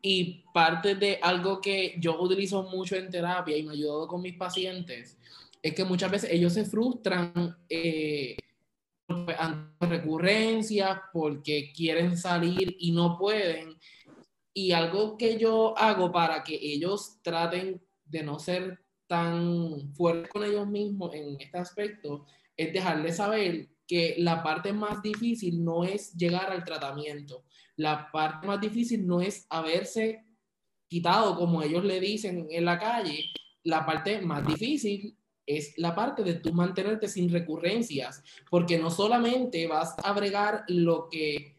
y 0.01 0.45
parte 0.53 0.95
de 0.95 1.20
algo 1.22 1.60
que 1.60 1.95
yo 1.99 2.22
utilizo 2.22 2.64
mucho 2.64 2.95
en 2.95 3.10
terapia 3.10 3.58
y 3.58 3.64
me 3.64 3.72
ha 3.72 3.74
ayudado 3.74 4.08
con 4.08 4.22
mis 4.22 4.38
pacientes 4.38 5.18
es 5.66 5.74
que 5.74 5.84
muchas 5.84 6.12
veces 6.12 6.30
ellos 6.32 6.53
se 6.53 6.64
frustran 6.64 7.58
eh, 7.68 8.38
ante 9.08 9.88
recurrencias 9.88 10.99
porque 11.12 11.74
quieren 11.76 12.16
salir 12.16 12.76
y 12.78 12.91
no 12.91 13.18
pueden. 13.18 13.76
Y 14.53 14.74
algo 14.74 15.18
que 15.18 15.39
yo 15.39 15.76
hago 15.76 16.12
para 16.12 16.43
que 16.43 16.53
ellos 16.53 17.18
traten 17.24 17.82
de 18.06 18.22
no 18.22 18.38
ser 18.38 18.85
tan 19.08 19.93
fuerte 19.93 20.30
con 20.30 20.43
ellos 20.43 20.68
mismos 20.68 21.14
en 21.14 21.39
este 21.39 21.58
aspecto 21.58 22.26
es 22.58 22.74
dejarles 22.74 23.18
saber 23.18 23.70
que 23.88 24.16
la 24.18 24.41
parte 24.41 24.74
más 24.74 25.01
difícil 25.01 25.64
no 25.64 25.84
es 25.84 26.14
llegar 26.14 26.51
al 26.51 26.64
tratamiento. 26.64 27.43
La 27.76 28.10
parte 28.12 28.47
más 28.47 28.60
difícil 28.60 29.06
no 29.06 29.22
es 29.22 29.45
haberse 29.49 30.26
quitado, 30.88 31.36
como 31.36 31.62
ellos 31.62 31.84
le 31.84 31.99
dicen 31.99 32.47
en 32.49 32.66
la 32.66 32.80
calle. 32.80 33.26
La 33.64 33.86
parte 33.86 34.22
más 34.22 34.45
difícil 34.45 35.18
es 35.45 35.78
la 35.78 35.93
parte 35.93 36.24
de 36.24 36.36
tú 36.36 36.53
mantenerte 36.53 37.08
sin 37.08 37.32
recurrencias, 37.32 38.24
porque 38.49 38.80
no 38.80 38.89
solamente 38.89 39.68
vas 39.68 39.95
a 40.03 40.12
bregar 40.14 40.64
lo 40.68 41.08
que 41.10 41.56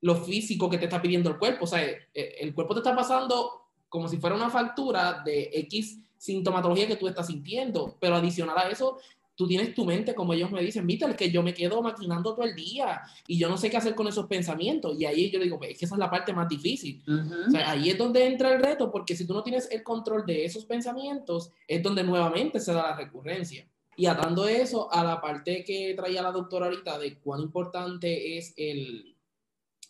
lo 0.00 0.14
físico 0.14 0.70
que 0.70 0.78
te 0.78 0.84
está 0.84 1.02
pidiendo 1.02 1.30
el 1.30 1.38
cuerpo, 1.38 1.64
o 1.64 1.66
sea, 1.66 1.82
el 2.14 2.54
cuerpo 2.54 2.74
te 2.74 2.80
está 2.80 2.94
pasando 2.94 3.66
como 3.88 4.08
si 4.08 4.18
fuera 4.18 4.36
una 4.36 4.50
factura 4.50 5.22
de 5.24 5.50
X 5.52 6.05
sintomatología 6.18 6.86
que 6.86 6.96
tú 6.96 7.08
estás 7.08 7.26
sintiendo, 7.26 7.96
pero 8.00 8.16
adicional 8.16 8.58
a 8.58 8.68
eso, 8.68 8.98
tú 9.36 9.46
tienes 9.46 9.74
tu 9.74 9.84
mente, 9.84 10.14
como 10.14 10.32
ellos 10.32 10.50
me 10.50 10.62
dicen, 10.62 10.86
viste, 10.86 11.04
el 11.04 11.14
que 11.14 11.30
yo 11.30 11.42
me 11.42 11.52
quedo 11.52 11.82
maquinando 11.82 12.34
todo 12.34 12.46
el 12.46 12.56
día 12.56 13.02
y 13.28 13.38
yo 13.38 13.48
no 13.48 13.58
sé 13.58 13.70
qué 13.70 13.76
hacer 13.76 13.94
con 13.94 14.08
esos 14.08 14.26
pensamientos. 14.26 14.98
Y 14.98 15.04
ahí 15.04 15.30
yo 15.30 15.38
digo, 15.38 15.60
es 15.62 15.78
que 15.78 15.84
esa 15.84 15.94
es 15.94 15.98
la 15.98 16.10
parte 16.10 16.32
más 16.32 16.48
difícil. 16.48 17.02
o 17.06 17.50
sea, 17.50 17.70
ahí 17.70 17.90
es 17.90 17.98
donde 17.98 18.26
entra 18.26 18.54
el 18.54 18.62
reto, 18.62 18.90
porque 18.90 19.14
si 19.14 19.26
tú 19.26 19.34
no 19.34 19.42
tienes 19.42 19.70
el 19.70 19.82
control 19.82 20.24
de 20.24 20.46
esos 20.46 20.64
pensamientos, 20.64 21.52
es 21.68 21.82
donde 21.82 22.02
nuevamente 22.02 22.58
se 22.58 22.72
da 22.72 22.90
la 22.90 22.96
recurrencia. 22.96 23.68
Y 23.98 24.06
atando 24.06 24.46
eso 24.48 24.92
a 24.92 25.04
la 25.04 25.20
parte 25.20 25.64
que 25.64 25.94
traía 25.94 26.22
la 26.22 26.32
doctora 26.32 26.66
ahorita 26.66 26.98
de 26.98 27.18
cuán 27.18 27.40
importante 27.40 28.36
es 28.36 28.54
el, 28.56 29.16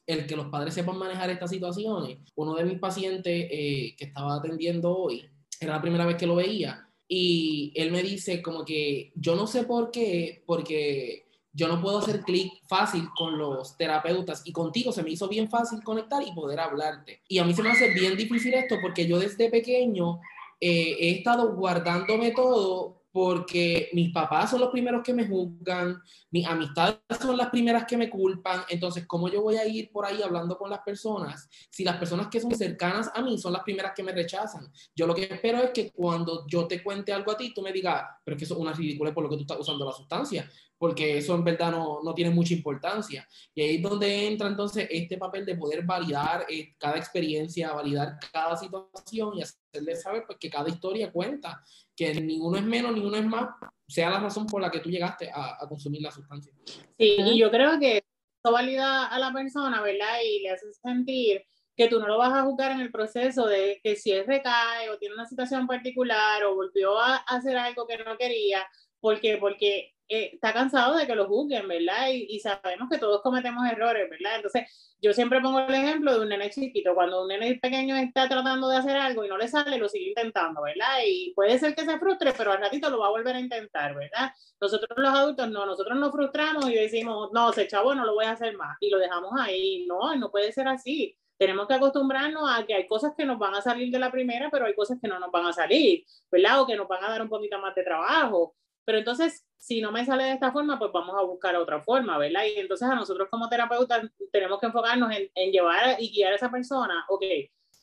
el 0.07 0.27
que 0.27 0.37
los 0.37 0.47
padres 0.47 0.75
sepan 0.75 0.99
manejar 0.99 1.31
estas 1.31 1.51
situaciones. 1.51 2.19
Uno 2.35 2.55
de 2.55 2.65
mis 2.65 2.79
pacientes 2.79 3.49
eh, 3.51 3.95
que 3.97 4.05
estaba 4.05 4.37
atendiendo 4.37 4.97
hoy, 4.97 5.29
era 5.61 5.75
la 5.75 5.83
primera 5.83 6.07
vez 6.07 6.17
que 6.17 6.27
lo 6.27 6.37
veía, 6.37 6.89
y 7.09 7.73
él 7.77 7.93
me 7.93 8.03
dice 8.03 8.43
como 8.43 8.65
que 8.65 9.13
yo 9.15 9.37
no 9.37 9.47
sé 9.47 9.65
por 9.65 9.91
qué, 9.91 10.43
porque 10.47 11.27
yo 11.53 11.69
no 11.69 11.81
puedo 11.81 11.99
hacer 11.99 12.21
clic 12.21 12.53
fácil 12.69 13.09
con 13.17 13.39
los 13.39 13.79
terapeutas 13.79 14.43
y 14.45 14.53
contigo 14.53 14.93
se 14.93 15.03
me 15.03 15.11
hizo 15.11 15.27
bien 15.27 15.49
fácil 15.49 15.83
conectar 15.83 16.23
y 16.23 16.33
poder 16.33 16.61
hablarte. 16.61 17.23
Y 17.29 17.39
a 17.39 17.45
mí 17.45 17.55
se 17.55 17.63
me 17.63 17.71
hace 17.71 17.95
bien 17.95 18.17
difícil 18.17 18.53
esto 18.53 18.77
porque 18.83 19.07
yo 19.07 19.19
desde 19.19 19.49
pequeño 19.49 20.21
eh, 20.61 20.97
he 21.01 21.11
estado 21.13 21.55
guardándome 21.55 22.33
todo 22.33 23.06
porque 23.17 23.89
mis 23.95 24.13
papás 24.13 24.51
son 24.51 24.61
los 24.61 24.69
primeros 24.69 25.03
que 25.03 25.15
me 25.15 25.27
juzgan, 25.27 26.03
mis 26.31 26.47
amistades 26.47 26.99
son 27.19 27.35
las 27.35 27.49
primeras 27.49 27.87
que 27.87 27.97
me 27.97 28.11
culpan, 28.11 28.61
entonces, 28.69 29.07
¿cómo 29.07 29.31
yo 29.31 29.41
voy 29.41 29.57
a 29.57 29.67
ir 29.67 29.91
por 29.91 30.05
ahí 30.05 30.21
hablando 30.21 30.59
con 30.59 30.69
las 30.69 30.81
personas 30.81 31.49
si 31.71 31.83
las 31.83 31.97
personas 31.97 32.27
que 32.27 32.41
son 32.41 32.55
cercanas 32.55 33.11
a 33.15 33.23
mí 33.23 33.39
son 33.39 33.55
las 33.55 33.63
primeras 33.63 33.93
que 33.97 34.03
me 34.03 34.13
rechazan? 34.13 34.71
Yo 34.95 35.07
lo 35.07 35.15
que 35.15 35.23
espero 35.23 35.63
es 35.63 35.71
que 35.71 35.93
cuando 35.93 36.47
yo 36.47 36.67
te 36.67 36.83
cuente 36.83 37.11
algo 37.11 37.33
a 37.33 37.39
ti, 37.39 37.55
tú 37.55 37.63
me 37.63 37.73
digas, 37.73 38.05
pero 38.23 38.37
es 38.37 38.39
que 38.39 38.45
eso 38.45 38.53
es 38.53 38.61
una 38.61 38.75
ridícula 38.75 39.15
por 39.15 39.25
lo 39.25 39.31
que 39.31 39.37
tú 39.37 39.43
estás 39.45 39.61
usando 39.61 39.87
la 39.87 39.93
sustancia, 39.93 40.47
porque 40.79 41.19
eso 41.19 41.35
en 41.35 41.45
verdad 41.45 41.71
no, 41.71 42.01
no 42.03 42.15
tiene 42.15 42.31
mucha 42.31 42.55
importancia. 42.55 43.27
Y 43.55 43.63
ahí 43.63 43.77
es 43.77 43.83
donde 43.83 44.27
entra 44.27 44.49
entonces 44.49 44.87
este 44.91 45.17
papel 45.17 45.47
de 45.47 45.57
poder 45.57 45.85
validar 45.85 46.47
eh, 46.49 46.75
cada 46.79 46.97
experiencia, 46.97 47.73
validar 47.73 48.19
cada 48.33 48.57
situación 48.57 49.37
y 49.37 49.43
hacerle 49.43 49.97
saber 49.97 50.25
pues, 50.27 50.39
que 50.39 50.51
cada 50.51 50.69
historia 50.69 51.11
cuenta 51.11 51.63
que 51.95 52.15
ninguno 52.15 52.59
es 52.59 52.65
menos, 52.65 52.93
ninguno 52.93 53.17
es 53.17 53.25
más, 53.25 53.49
sea 53.89 54.11
la 54.11 54.21
razón 54.21 54.47
por 54.47 54.61
la 54.61 54.71
que 54.71 54.81
tú 54.81 54.91
llegaste 54.91 55.31
a, 55.33 55.67
consumir 55.69 56.03
la 56.03 56.11
sustancia. 56.11 56.53
Sí, 56.99 57.17
y 57.19 57.39
yo 57.39 57.51
creo 57.51 57.79
que 57.81 57.97
eso 57.99 58.53
valida 58.53 59.07
a 59.07 59.19
la 59.19 59.33
persona, 59.33 59.81
¿verdad? 59.81 60.21
Y 60.25 60.43
le 60.43 60.51
hace 60.51 60.73
sentir 60.73 61.43
que 61.75 61.89
tú 61.89 61.99
no 61.99 62.07
lo 62.07 62.19
vas 62.19 62.33
a 62.33 62.43
juzgar 62.43 62.73
en 62.73 62.81
el 62.81 62.91
proceso 62.91 63.47
de 63.47 63.81
que 63.83 63.97
si 63.97 64.13
es 64.13 64.27
recae 64.27 64.91
o 64.91 64.99
tiene 64.99 65.15
una 65.15 65.27
situación 65.27 65.67
particular 65.67 66.43
o 66.45 66.55
volvió 66.55 66.99
a 66.99 67.17
hacer 67.17 67.57
algo 67.57 67.87
que 67.87 67.99
no 67.99 68.17
quería, 68.17 68.67
porque 69.01 69.37
porque 69.39 69.96
eh, 70.09 70.31
está 70.35 70.53
cansado 70.53 70.97
de 70.97 71.07
que 71.07 71.15
lo 71.15 71.27
juzguen, 71.27 71.67
¿verdad? 71.69 72.09
Y, 72.13 72.39
sabemos 72.41 72.89
que 72.91 72.99
todos 72.99 73.23
cometemos 73.23 73.67
errores, 73.71 74.09
¿verdad? 74.09 74.37
Entonces, 74.37 74.95
yo 75.01 75.13
siempre 75.13 75.41
pongo 75.41 75.61
el 75.61 75.75
ejemplo 75.75 76.15
de 76.15 76.21
un 76.21 76.29
nene 76.29 76.51
chiquito, 76.51 76.95
cuando 76.95 77.23
un 77.23 77.29
nene 77.29 77.59
pequeño 77.61 77.97
está 77.97 78.29
tratando 78.29 78.69
de 78.69 78.77
hacer 78.77 78.97
algo 78.97 79.25
y 79.25 79.29
no 79.29 79.37
le 79.37 79.49
sale, 79.49 79.79
lo 79.79 79.89
sigue 79.89 80.09
intentando, 80.09 80.63
¿verdad? 80.63 80.99
Y 81.07 81.33
puede 81.35 81.59
ser 81.59 81.75
que 81.75 81.85
se 81.85 81.99
frustre, 81.99 82.33
pero 82.37 82.53
al 82.53 82.61
ratito 82.61 82.89
lo 82.89 83.01
va 83.01 83.09
a 83.09 83.11
volver 83.11 83.37
a 83.37 83.41
intentar, 83.41 83.95
¿verdad? 83.95 84.33
Nosotros 84.61 84.91
los 84.97 85.13
adultos 85.13 85.51
no, 85.51 85.67
nosotros 85.67 85.99
nos 85.99 86.13
frustramos 86.13 86.69
y 86.71 86.75
decimos, 86.75 87.31
no, 87.33 87.53
se 87.53 87.67
chavo, 87.67 87.95
no 87.95 88.05
lo 88.05 88.15
voy 88.15 88.27
a 88.27 88.33
hacer 88.33 88.57
más, 88.57 88.77
y 88.81 88.91
lo 88.91 88.99
dejamos 88.99 89.33
ahí, 89.41 89.87
no, 89.87 90.15
no 90.17 90.31
puede 90.31 90.53
ser 90.53 90.69
así 90.69 91.17
tenemos 91.39 91.67
que 91.67 91.75
acostumbrarnos 91.75 92.49
a 92.51 92.65
que 92.65 92.75
hay 92.75 92.87
cosas 92.87 93.13
que 93.17 93.25
nos 93.25 93.39
van 93.39 93.55
a 93.55 93.63
salir 93.63 93.93
de 93.93 93.99
la 93.99 94.11
primera, 94.11 94.51
pero 94.51 94.67
hay 94.67 94.75
cosas 94.75 94.99
que 95.01 95.09
no 95.09 95.19
nos 95.19 95.31
van 95.31 95.47
a 95.47 95.53
salir, 95.53 96.05
¿verdad? 96.31 96.63
O 96.63 96.67
que 96.67 96.77
nos 96.77 96.89
van 96.89 97.05
a 97.05 97.11
dar 97.11 97.23
un 97.23 97.29
poquito 97.29 97.59
más 97.59 97.75
de 97.75 97.83
trabajo. 97.83 98.55
Pero 98.87 98.99
entonces, 98.99 99.45
si 99.59 99.81
no 99.81 99.91
me 99.91 100.07
sale 100.07 100.25
de 100.25 100.33
esta 100.35 100.53
forma, 100.53 100.79
pues 100.79 100.93
vamos 100.93 101.17
a 101.19 101.25
buscar 101.25 101.57
otra 101.57 101.83
forma, 101.83 102.17
¿verdad? 102.19 102.45
Y 102.45 102.61
entonces 102.61 102.89
a 102.89 102.95
nosotros 102.95 103.29
como 103.29 103.49
terapeutas 103.49 104.09
tenemos 104.31 104.61
que 104.61 104.67
enfocarnos 104.67 105.11
en, 105.13 105.51
llevar 105.51 105.97
y 105.99 106.13
guiar 106.13 106.33
a 106.33 106.37
esa 106.37 106.51
persona, 106.51 107.05
ok, 107.09 107.25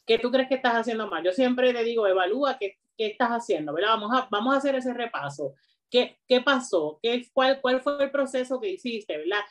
¿qué 0.08 0.18
tú 0.18 0.32
crees 0.32 0.48
que 0.48 0.56
estás 0.56 0.76
haciendo 0.76 1.08
mal? 1.08 1.22
Yo 1.22 1.34
siempre 1.34 1.74
le 1.74 1.84
digo, 1.84 2.08
evalúa 2.08 2.58
qué, 2.58 2.80
qué 2.98 3.08
estás 3.08 3.30
haciendo, 3.32 3.74
¿verdad? 3.74 3.90
Vamos 3.90 4.12
a, 4.14 4.28
vamos 4.32 4.56
a 4.56 4.58
hacer 4.58 4.76
ese 4.76 4.94
repaso. 4.94 5.54
¿Qué, 5.92 6.20
qué 6.26 6.40
pasó? 6.40 7.00
¿Qué, 7.04 7.30
cuál, 7.34 7.60
¿Cuál 7.60 7.82
fue 7.82 8.02
el 8.02 8.10
proceso 8.10 8.62
que 8.62 8.70
hiciste, 8.70 9.18
verdad? 9.18 9.42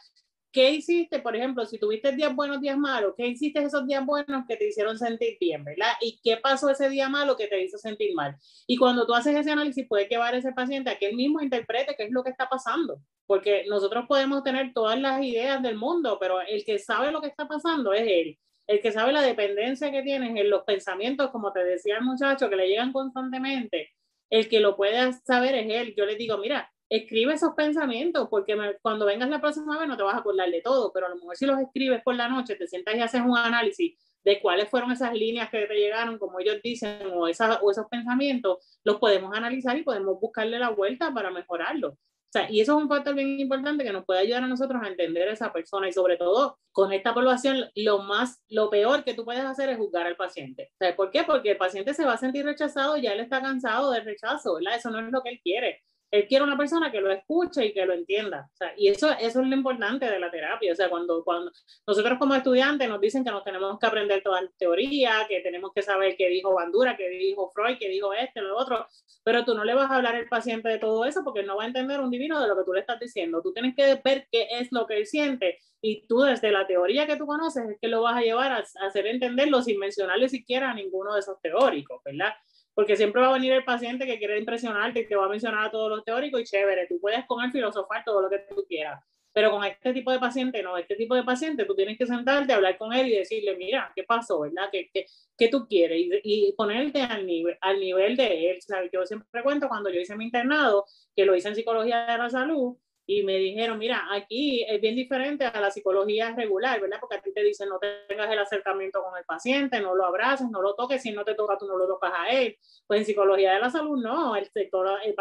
¿Qué 0.53 0.71
hiciste, 0.71 1.19
por 1.21 1.35
ejemplo, 1.35 1.65
si 1.65 1.79
tuviste 1.79 2.13
días 2.13 2.37
buenos, 2.37 2.61
días 2.61 2.77
malos? 2.77 3.15
¿Qué 3.17 3.27
hiciste 3.27 3.63
esos 3.63 3.87
días 3.87 4.05
buenos 4.05 4.45
que 4.47 4.57
te 4.57 4.69
hicieron 4.69 4.99
sentir 4.99 5.39
bien, 5.41 5.65
verdad? 5.65 5.93
¿Y 6.03 6.21
qué 6.23 6.37
pasó 6.37 6.69
ese 6.69 6.91
día 6.91 7.09
malo 7.09 7.39
que 7.39 7.47
te 7.47 7.65
hizo 7.65 7.79
sentir 7.79 8.15
mal? 8.15 8.37
Y 8.67 8.77
cuando 8.77 9.07
tú 9.07 9.15
haces 9.15 9.35
ese 9.35 9.51
análisis, 9.51 9.87
puedes 9.89 10.11
llevar 10.11 10.35
a 10.35 10.37
ese 10.37 10.53
paciente 10.53 10.91
a 10.91 10.99
que 10.99 11.09
él 11.09 11.17
mismo 11.17 11.41
interprete 11.41 11.95
qué 11.97 12.05
es 12.05 12.11
lo 12.11 12.23
que 12.23 12.29
está 12.29 12.51
pasando. 12.51 13.01
Porque 13.27 13.65
nosotros 13.67 14.05
podemos 14.07 14.45
tener 14.45 14.75
todas 14.75 15.01
las 15.01 15.23
ideas 15.23 15.63
del 15.63 15.77
mundo, 15.77 16.19
pero 16.21 16.43
el 16.43 16.67
que 16.67 16.79
sabe 16.79 17.13
lo 17.13 17.23
que 17.23 17.29
está 17.29 17.49
pasando 17.49 17.95
es 17.95 18.03
él. 18.03 18.39
El 18.67 18.81
que 18.83 18.93
sabe 18.93 19.13
la 19.13 19.23
dependencia 19.23 19.91
que 19.91 20.03
tienes 20.03 20.37
en 20.37 20.51
los 20.51 20.65
pensamientos, 20.65 21.31
como 21.31 21.51
te 21.53 21.65
decía 21.65 21.97
el 21.97 22.05
muchacho, 22.05 22.51
que 22.51 22.57
le 22.57 22.69
llegan 22.69 22.93
constantemente, 22.93 23.93
el 24.29 24.51
que 24.51 24.61
lo 24.61 24.77
puede 24.77 25.15
saber 25.25 25.55
es 25.55 25.71
él. 25.71 25.95
Yo 25.97 26.05
le 26.05 26.17
digo, 26.17 26.39
mira, 26.39 26.72
escribe 26.93 27.33
esos 27.33 27.55
pensamientos, 27.55 28.29
porque 28.29 28.55
cuando 28.83 29.07
vengas 29.07 29.31
la 29.31 29.41
próxima 29.41 29.79
vez 29.79 29.89
no 29.89 29.97
te 29.97 30.03
vas 30.03 30.15
a 30.15 30.19
acordar 30.19 30.51
de 30.51 30.61
todo, 30.61 30.93
pero 30.93 31.07
a 31.07 31.09
lo 31.09 31.17
mejor 31.17 31.35
si 31.37 31.47
los 31.47 31.59
escribes 31.59 32.03
por 32.03 32.15
la 32.15 32.29
noche, 32.29 32.55
te 32.55 32.67
sientas 32.67 32.95
y 32.95 33.01
haces 33.01 33.23
un 33.23 33.37
análisis 33.37 33.99
de 34.23 34.41
cuáles 34.43 34.69
fueron 34.69 34.93
esas 34.93 35.15
líneas 35.15 35.49
que 35.49 35.67
te 35.67 35.75
llegaron, 35.75 36.19
como 36.19 36.39
ellos 36.39 36.61
dicen, 36.63 37.11
o, 37.15 37.27
esas, 37.29 37.59
o 37.63 37.71
esos 37.71 37.87
pensamientos, 37.87 38.59
los 38.85 38.99
podemos 38.99 39.35
analizar 39.35 39.77
y 39.79 39.83
podemos 39.83 40.21
buscarle 40.21 40.59
la 40.59 40.69
vuelta 40.69 41.13
para 41.15 41.31
mejorarlo. 41.31 41.89
O 41.89 42.33
sea, 42.33 42.51
y 42.51 42.61
eso 42.61 42.77
es 42.77 42.83
un 42.83 42.89
factor 42.89 43.15
bien 43.15 43.41
importante 43.41 43.85
que 43.85 43.93
nos 43.93 44.05
puede 44.05 44.21
ayudar 44.21 44.45
a 44.45 44.47
nosotros 44.47 44.83
a 44.83 44.89
entender 44.89 45.29
a 45.29 45.33
esa 45.33 45.51
persona 45.51 45.89
y 45.89 45.93
sobre 45.93 46.19
todo 46.19 46.59
con 46.73 46.93
esta 46.93 47.15
población 47.15 47.71
lo 47.75 48.01
más, 48.01 48.43
lo 48.49 48.69
peor 48.69 49.03
que 49.05 49.15
tú 49.15 49.25
puedes 49.25 49.45
hacer 49.45 49.71
es 49.71 49.79
juzgar 49.79 50.07
al 50.07 50.17
paciente. 50.17 50.71
¿Sabes 50.79 50.95
por 50.95 51.11
qué? 51.11 51.25
Porque 51.25 51.53
el 51.53 51.57
paciente 51.57 51.95
se 51.95 52.05
va 52.05 52.15
a 52.15 52.19
sentir 52.19 52.45
rechazado, 52.45 52.99
ya 52.99 53.13
él 53.13 53.21
está 53.21 53.41
cansado 53.41 53.91
del 53.93 54.05
rechazo, 54.05 54.55
¿verdad? 54.55 54.77
Eso 54.77 54.91
no 54.91 55.01
es 55.01 55.11
lo 55.11 55.23
que 55.23 55.31
él 55.31 55.41
quiere 55.43 55.83
él 56.13 56.27
quiere 56.29 56.45
una 56.45 56.59
persona 56.59 56.93
que 56.93 57.01
lo 57.01 57.11
escuche 57.11 57.65
y 57.65 57.73
que 57.73 57.87
lo 57.87 57.95
entienda. 57.95 58.51
O 58.53 58.57
sea, 58.57 58.75
y 58.77 58.89
eso, 58.89 59.11
eso 59.13 59.41
es 59.41 59.47
lo 59.47 59.57
importante 59.57 60.05
de 60.05 60.21
la 60.21 60.31
terapia. 60.31 60.71
O 60.71 60.77
sea, 60.77 60.91
cuando, 60.91 61.25
cuando 61.25 61.51
nosotros 61.87 62.19
como 62.19 62.35
estudiantes 62.35 62.87
nos 62.87 63.01
dicen 63.01 63.25
que 63.25 63.31
nos 63.31 63.43
tenemos 63.43 63.79
que 63.79 63.87
aprender 63.87 64.23
toda 64.23 64.43
la 64.43 64.51
teoría, 64.59 65.25
que 65.27 65.41
tenemos 65.41 65.73
que 65.75 65.81
saber 65.81 66.15
qué 66.19 66.29
dijo 66.29 66.55
Bandura, 66.55 66.99
qué 66.99 67.09
dijo 67.09 67.51
Freud, 67.55 67.79
qué 67.81 67.89
dijo 67.89 68.13
este, 68.13 68.43
lo 68.43 68.59
otro, 68.59 68.87
pero 69.25 69.43
tú 69.47 69.55
no 69.55 69.65
le 69.65 69.73
vas 69.73 69.91
a 69.91 69.97
hablar 69.97 70.15
al 70.15 70.29
paciente 70.29 70.69
de 70.69 70.79
todo 70.79 71.07
eso 71.07 71.25
porque 71.25 71.45
no 71.45 71.57
va 71.57 71.65
a 71.65 71.69
entender 71.69 71.99
un 72.01 72.11
divino 72.11 72.43
de 72.43 72.47
lo 72.47 72.59
que 72.59 72.65
tú 72.65 72.75
le 72.75 72.81
estás 72.81 73.01
diciendo. 73.01 73.41
Tú 73.41 73.55
tienes 73.55 73.75
que 73.75 73.99
ver 74.05 74.29
qué 74.31 74.49
es 74.61 74.71
lo 74.71 74.87
que 74.87 74.99
él 74.99 75.07
siente 75.07 75.61
y 75.81 76.07
tú 76.07 76.21
desde 76.21 76.53
la 76.53 76.67
teoría 76.67 77.07
que 77.07 77.17
tú 77.17 77.25
conoces 77.25 77.71
es 77.71 77.79
que 77.81 77.89
lo 77.89 78.03
vas 78.03 78.17
a 78.19 78.21
llevar 78.21 78.53
a, 78.53 78.59
a 78.59 78.87
hacer 78.87 79.07
entenderlo 79.07 79.63
sin 79.63 79.79
mencionarle 79.79 80.29
siquiera 80.29 80.73
a 80.73 80.75
ninguno 80.75 81.15
de 81.15 81.21
esos 81.21 81.41
teóricos, 81.41 82.03
¿verdad? 82.05 82.35
Porque 82.75 82.97
siempre 82.97 83.21
va 83.21 83.29
a 83.31 83.35
venir 83.35 83.53
el 83.53 83.65
paciente 83.65 84.07
que 84.07 84.19
quiere 84.19 84.39
impresionarte 84.39 85.01
y 85.01 85.09
te 85.09 85.17
va 85.17 85.27
a 85.27 85.29
mencionar 85.29 85.67
a 85.67 85.71
todos 85.71 85.91
los 85.91 86.05
teóricos 86.05 86.41
y 86.41 86.45
chévere, 86.45 86.87
tú 86.87 86.99
puedes 87.01 87.25
con 87.27 87.45
él 87.45 87.53
filosofar 87.53 88.05
todo 88.05 88.23
lo 88.23 88.31
que 88.31 88.39
tú 88.49 88.65
quieras, 88.69 89.03
pero 89.33 89.51
con 89.51 89.65
este 89.65 89.93
tipo 89.93 90.13
de 90.13 90.19
paciente, 90.19 90.63
no, 90.63 90.77
este 90.77 90.95
tipo 90.95 91.15
de 91.15 91.25
paciente 91.25 91.65
tú 91.65 91.75
tienes 91.75 91.97
que 91.97 92.07
sentarte, 92.07 92.53
hablar 92.53 92.77
con 92.77 92.93
él 92.93 93.09
y 93.09 93.17
decirle, 93.17 93.57
mira, 93.57 93.91
¿qué 93.97 94.05
pasó, 94.05 94.41
verdad? 94.41 94.69
¿Qué, 94.71 94.91
qué, 94.93 95.07
qué 95.39 95.49
tú 95.49 95.67
quieres? 95.67 95.99
Y, 95.99 96.49
y, 96.49 96.53
ponerte 96.53 97.01
al 97.01 97.27
nivel, 97.27 97.57
al 97.61 97.81
nivel 97.81 98.17
de 98.17 98.51
él. 98.51 98.63
¿sabes? 98.63 98.91
Yo 98.93 99.07
siempre 99.07 99.43
cuento 99.43 99.69
cuando 99.69 99.89
yo 99.91 100.01
hice 100.01 100.17
mi 100.17 100.27
internado, 100.27 100.85
que 101.17 101.25
lo 101.25 101.35
hice 101.35 101.49
en 101.49 101.55
psicología 101.55 102.07
de 102.07 102.19
la 102.19 102.29
salud, 102.29 102.77
y 103.07 103.25
me 103.25 103.37
dijeron, 103.37 103.79
mira, 103.79 104.07
aquí 104.13 104.65
es 104.69 104.81
bien 104.81 104.95
diferente 104.95 105.45
a 105.45 105.61
la 105.61 105.71
psicología 105.71 106.35
regular, 106.37 106.81
¿verdad? 106.81 106.99
Porque 107.01 107.17
a 107.17 107.21
ti 107.21 107.33
te 107.33 107.43
dicen 107.43 107.69
no 107.69 107.79
tengas 108.09 108.31
el 108.31 108.39
acercamiento 108.39 109.03
con 109.03 109.19
el 109.19 109.25
paciente, 109.25 109.81
no 109.81 109.95
lo 109.95 110.07
abraces, 110.07 110.49
no 110.51 110.63
lo 110.63 110.75
toques, 110.75 111.03
si 111.03 111.11
no 111.11 111.25
te 111.25 111.35
toca 111.35 111.59
tú 111.59 111.67
no 111.67 111.77
lo 111.77 111.87
tocas 111.87 112.13
a 112.17 112.29
él. 112.29 112.57
Pues 112.87 113.01
en 113.01 113.07
psicología 113.07 113.55
de 113.55 113.61
la 113.61 113.71
salud 113.71 114.01
no, 114.01 114.37
el, 114.37 114.47
sector, 114.51 114.89
el, 115.05 115.15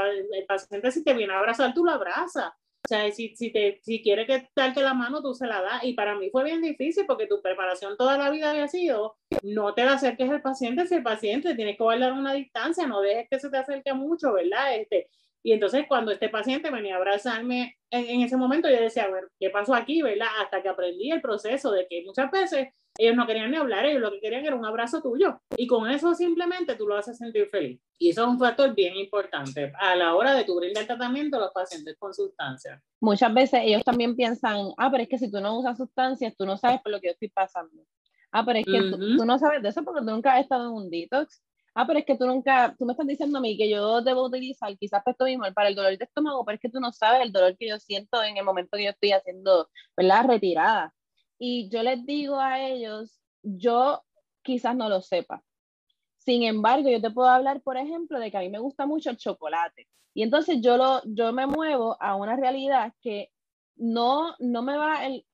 paciente 0.46 0.92
si 0.92 1.04
te 1.04 1.14
viene 1.14 1.34
a 1.34 1.40
abrazar, 1.40 1.74
tú 1.74 1.84
lo 1.84 1.92
abrazas. 1.92 2.52
O 2.84 2.88
sea, 2.88 3.12
si, 3.12 3.36
si, 3.36 3.52
te, 3.52 3.80
si 3.84 4.02
quiere 4.02 4.26
que 4.26 4.50
darte 4.56 4.82
la 4.82 4.94
mano, 4.94 5.22
tú 5.22 5.36
se 5.36 5.46
la 5.46 5.62
das. 5.62 5.84
Y 5.84 5.94
para 5.94 6.16
mí 6.16 6.30
fue 6.32 6.44
bien 6.44 6.62
difícil 6.62 7.06
porque 7.06 7.28
tu 7.28 7.42
preparación 7.42 7.96
toda 7.96 8.18
la 8.18 8.30
vida 8.30 8.52
había 8.52 8.68
sido, 8.68 9.18
no 9.44 9.74
te 9.74 9.86
la 9.86 9.94
acerques 9.94 10.30
al 10.30 10.42
paciente 10.42 10.88
si 10.88 10.96
el 10.96 11.04
paciente 11.04 11.56
tienes 11.56 11.78
que 11.78 11.84
guardar 11.84 12.14
una 12.14 12.34
distancia, 12.34 12.88
no 12.88 13.02
dejes 13.02 13.28
que 13.30 13.40
se 13.40 13.50
te 13.50 13.58
acerque 13.58 13.94
mucho, 13.94 14.34
¿verdad? 14.34 14.76
Este, 14.76 15.10
Y 15.44 15.54
entonces 15.54 15.86
cuando 15.88 16.12
este 16.12 16.30
paciente 16.30 16.70
venía 16.70 16.96
a 16.96 16.98
abrazarme 16.98 17.78
en, 17.89 18.22
ese 18.22 18.38
momento, 18.38 18.70
yo 18.70 18.80
decía, 18.80 19.04
a 19.04 19.12
ver, 19.12 19.30
¿qué 19.39 19.50
pasó 19.50 19.74
aquí? 19.74 20.02
¿verdad? 20.02 20.28
Hasta 20.42 20.62
que 20.62 20.70
aprendí 20.70 21.12
el 21.12 21.22
proceso 21.22 21.72
de 21.72 21.88
que 21.89 22.04
muchas 22.06 22.30
veces 22.32 22.70
ellos 22.98 23.16
no 23.16 23.26
querían 23.26 23.50
ni 23.50 23.58
hablar, 23.58 23.86
ellos 23.86 24.02
lo 24.02 24.12
que 24.12 24.20
querían 24.20 24.46
era 24.46 24.56
un 24.56 24.66
abrazo 24.66 25.02
tuyo. 25.02 25.42
Y 25.58 25.66
con 25.66 25.89
eso 25.89 26.14
simplemente 26.14 26.76
tú 26.76 26.88
lo 26.88 26.98
haces 26.98 27.18
sentir 27.18 27.48
feliz. 27.48 27.82
Y 27.98 28.10
eso 28.10 28.24
es 28.24 28.28
un 28.28 28.39
factor 28.39 28.76
bien 28.76 28.96
importante 28.96 29.72
a 29.80 29.96
la 29.96 30.16
hora 30.16 30.34
de 30.34 30.44
tu 30.44 30.56
brindar 30.56 30.86
tratamiento 30.86 31.38
a 31.38 31.42
los 31.42 31.52
pacientes 31.52 31.96
con 31.98 32.14
sustancias. 32.14 32.82
Muchas 33.00 33.34
veces 33.34 33.62
ellos 33.64 33.84
también 33.84 34.16
piensan, 34.16 34.72
ah, 34.78 34.89
pero 34.92 35.04
es 35.04 35.10
que 35.10 35.18
si 35.18 35.32
tú 35.32 35.39
no 35.39 35.58
usas 35.58 35.78
sustancias, 35.78 36.36
tú 36.38 36.46
no 36.46 36.58
sabes 36.58 36.82
por 36.82 36.92
lo 36.92 37.00
que 37.00 37.08
yo 37.08 37.14
estoy 37.14 37.30
pasando. 37.30 37.84
Ah, 38.32 38.46
pero 38.46 38.60
es 38.60 38.66
que 38.66 38.80
tú, 38.80 39.18
tú, 39.18 39.26
no 39.26 39.38
sabes 39.39 39.62
de 39.62 39.70
eso 39.70 39.84
porque 39.84 40.02
tú 40.02 40.12
nunca 40.12 40.36
has 40.36 40.42
estado 40.42 40.70
en 40.70 40.74
un 40.74 40.89
detox 40.89 41.42
ah, 41.76 41.88
pero 41.88 41.99
es 41.99 42.05
que 42.05 42.17
tú 42.17 42.26
nunca, 42.26 42.76
tú 42.78 42.86
me 42.86 42.93
estás 42.93 43.07
diciendo 43.07 43.38
a 43.38 43.41
mí 43.41 43.57
que 43.57 43.69
yo 43.69 44.01
debo 44.01 44.26
utilizar 44.26 44.78
quizás 44.78 45.03
mismo 45.26 45.45
para 45.53 45.69
el 45.69 45.76
dolor 45.76 45.97
de 45.97 46.03
estómago, 46.03 46.43
pero 46.45 46.55
es 46.55 46.61
que 46.61 46.69
tú 46.69 46.80
no 46.80 46.91
sabes 46.91 47.22
el 47.22 47.32
dolor 47.32 47.57
que 47.57 47.67
yo 47.69 47.80
siento 47.80 48.24
en 48.24 48.38
el 48.38 48.45
momento 48.45 48.78
que 48.78 48.86
yo 48.86 48.89
estoy 48.91 49.11
haciendo, 49.11 49.69
¿verdad? 49.95 50.26
Retirada. 50.28 50.93
Y 51.39 51.69
yo 51.69 51.84
les 51.84 52.05
digo 52.05 52.39
a 52.39 52.59
ellos, 52.61 53.19
yo 53.43 54.03
quizás 54.43 54.76
no 54.76 54.89
lo 54.89 55.01
sepa. 55.01 55.43
Sin 56.19 56.43
embargo, 56.43 56.89
yo 56.89 57.01
te 57.01 57.09
puedo 57.11 57.30
hablar, 57.30 57.61
por 57.61 57.78
ejemplo, 57.78 58.19
de 58.19 58.30
que 58.30 58.38
a 58.38 58.41
mí 58.41 58.49
me 58.49 58.59
gusta 58.59 58.86
mucho 58.86 59.09
el 59.09 59.17
chocolate. 59.17 59.88
Y 60.13 60.24
entonces 60.24 60.61
yo, 60.61 60.78
lo, 60.78 61.01
yo 61.05 61.34
me 61.34 61.47
muevo 61.47 61.97
a 61.99 62.15
una 62.15 62.36
realidad 62.36 62.93
que 63.01 63.32
no, 63.76 64.36
no 64.39 64.61
me 64.61 64.78
va, 64.78 65.05
el, 65.05 65.26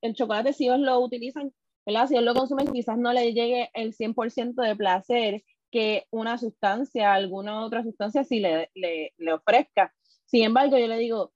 el 0.00 0.14
chocolate 0.14 0.52
si 0.52 0.66
ellos 0.66 0.78
lo 0.80 1.00
utilizan, 1.00 1.52
¿verdad? 1.84 2.06
Si 2.06 2.14
ellos 2.14 2.26
lo 2.26 2.34
consumen, 2.34 2.72
quizás 2.72 2.98
no 2.98 3.12
le 3.12 3.32
llegue 3.32 3.70
el 3.74 3.94
100% 3.94 4.54
de 4.62 4.76
placer 4.76 5.42
que 5.70 6.06
una 6.10 6.38
sustancia, 6.38 7.12
alguna 7.12 7.64
otra 7.64 7.82
sustancia 7.82 8.24
sí 8.24 8.40
le, 8.40 8.70
le, 8.74 9.12
le, 9.16 9.32
ofrezca. 9.32 9.92
Sin 10.26 10.44
embargo, 10.44 10.78
yo 10.78 10.88
le 10.88 10.98
digo, 10.98 11.32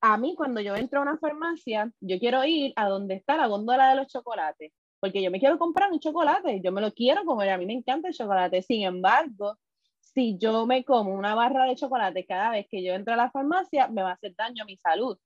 a 0.00 0.16
mí 0.16 0.34
cuando 0.36 0.60
yo 0.60 0.76
entro 0.76 1.00
a 1.00 1.02
una 1.02 1.18
farmacia, 1.18 1.92
yo 2.00 2.18
quiero 2.18 2.44
ir 2.44 2.72
a 2.76 2.88
donde 2.88 3.14
está 3.14 3.36
la 3.36 3.46
góndola 3.46 3.90
de 3.90 3.96
los 3.96 4.08
chocolates, 4.08 4.72
porque 5.00 5.22
yo 5.22 5.30
me 5.30 5.40
quiero 5.40 5.58
comprar 5.58 5.92
un 5.92 6.00
chocolate, 6.00 6.60
yo 6.62 6.72
me 6.72 6.80
lo 6.80 6.92
quiero 6.92 7.24
comer, 7.24 7.50
a 7.50 7.58
mí 7.58 7.66
me 7.66 7.74
encanta 7.74 8.08
el 8.08 8.14
chocolate. 8.14 8.62
Sin 8.62 8.82
embargo, 8.84 9.58
si 10.00 10.36
yo 10.38 10.66
me 10.66 10.84
como 10.84 11.14
una 11.14 11.34
barra 11.34 11.64
de 11.66 11.76
chocolate 11.76 12.26
cada 12.26 12.50
vez 12.50 12.66
que 12.70 12.82
yo 12.82 12.94
entro 12.94 13.14
a 13.14 13.16
la 13.16 13.30
farmacia, 13.30 13.88
me 13.88 14.02
va 14.02 14.10
a 14.10 14.14
hacer 14.14 14.34
daño 14.36 14.62
a 14.62 14.66
mi 14.66 14.76
salud. 14.76 15.18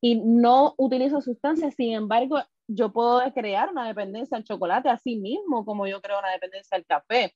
Y 0.00 0.16
no 0.16 0.74
utilizo 0.78 1.20
sustancias, 1.20 1.74
sin 1.74 1.94
embargo, 1.94 2.38
yo 2.68 2.92
puedo 2.92 3.20
crear 3.32 3.70
una 3.70 3.86
dependencia 3.86 4.36
al 4.36 4.44
chocolate, 4.44 4.88
así 4.88 5.16
mismo 5.16 5.64
como 5.64 5.86
yo 5.86 6.00
creo 6.00 6.18
una 6.18 6.32
dependencia 6.32 6.76
al 6.76 6.84
café. 6.84 7.34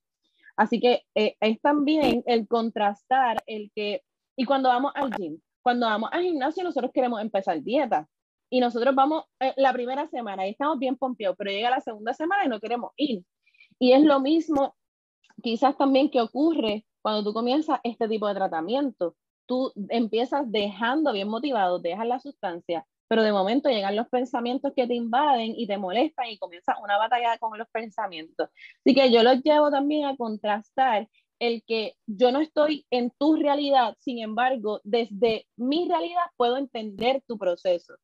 Así 0.61 0.78
que 0.78 1.06
eh, 1.14 1.36
es 1.40 1.58
también 1.62 2.22
el 2.26 2.46
contrastar 2.46 3.38
el 3.46 3.72
que, 3.74 4.02
y 4.36 4.44
cuando 4.44 4.68
vamos 4.68 4.92
al 4.94 5.11
gym, 5.11 5.40
cuando 5.62 5.86
vamos 5.86 6.11
al 6.12 6.22
gimnasio 6.22 6.62
nosotros 6.62 6.90
queremos 6.92 7.18
empezar 7.22 7.62
dieta 7.62 8.06
y 8.50 8.61
nosotros 8.61 8.94
vamos 8.94 9.24
eh, 9.40 9.54
la 9.56 9.72
primera 9.72 10.06
semana 10.08 10.46
y 10.46 10.50
estamos 10.50 10.78
bien 10.78 10.98
pompeados, 10.98 11.38
pero 11.38 11.50
llega 11.50 11.70
la 11.70 11.80
segunda 11.80 12.12
semana 12.12 12.44
y 12.44 12.48
no 12.50 12.61
queremos 12.61 12.90
ir. 12.98 13.24
Y 13.78 13.92
es 13.92 14.02
lo 14.02 14.20
mismo 14.20 14.76
quizás 15.42 15.78
también 15.78 16.11
que 16.11 16.20
ocurre 16.20 16.84
cuando 17.00 17.24
tú 17.24 17.32
comienzas 17.32 17.80
este 17.82 18.06
tipo 18.06 18.28
de 18.28 18.34
tratamiento. 18.34 19.16
Tú 19.46 19.72
empiezas 19.88 20.42
dejando 20.52 21.14
bien 21.14 21.28
motivado, 21.28 21.78
dejas 21.78 22.06
la 22.06 22.20
sustancia, 22.20 22.86
pero 23.11 23.24
de 23.24 23.32
momento 23.32 23.68
llegan 23.68 23.96
los 23.96 24.08
pensamientos 24.08 24.72
que 24.76 24.86
te 24.86 24.94
invaden 24.94 25.54
y 25.56 25.66
te 25.66 25.76
molestan 25.78 26.28
y 26.28 26.38
comienza 26.38 26.78
una 26.78 26.96
batalla 26.96 27.36
con 27.38 27.58
los 27.58 27.66
pensamientos. 27.70 28.48
Así 28.84 28.94
que 28.94 29.11
yo 29.11 29.24
los 29.24 29.42
llevo 29.42 29.68
también 29.68 30.06
a 30.06 30.16
contrastar 30.16 31.08
el 31.40 31.64
que 31.66 31.96
yo 32.06 32.30
no 32.30 32.38
estoy 32.38 32.86
en 32.88 33.11
tu 33.18 33.34
realidad, 33.34 33.96
sin 33.98 34.20
embargo, 34.20 34.80
desde 34.84 35.48
mi 35.56 35.88
realidad 35.88 36.22
puedo 36.36 36.56
entender 36.56 37.20
tu 37.26 37.36
proceso, 37.36 37.94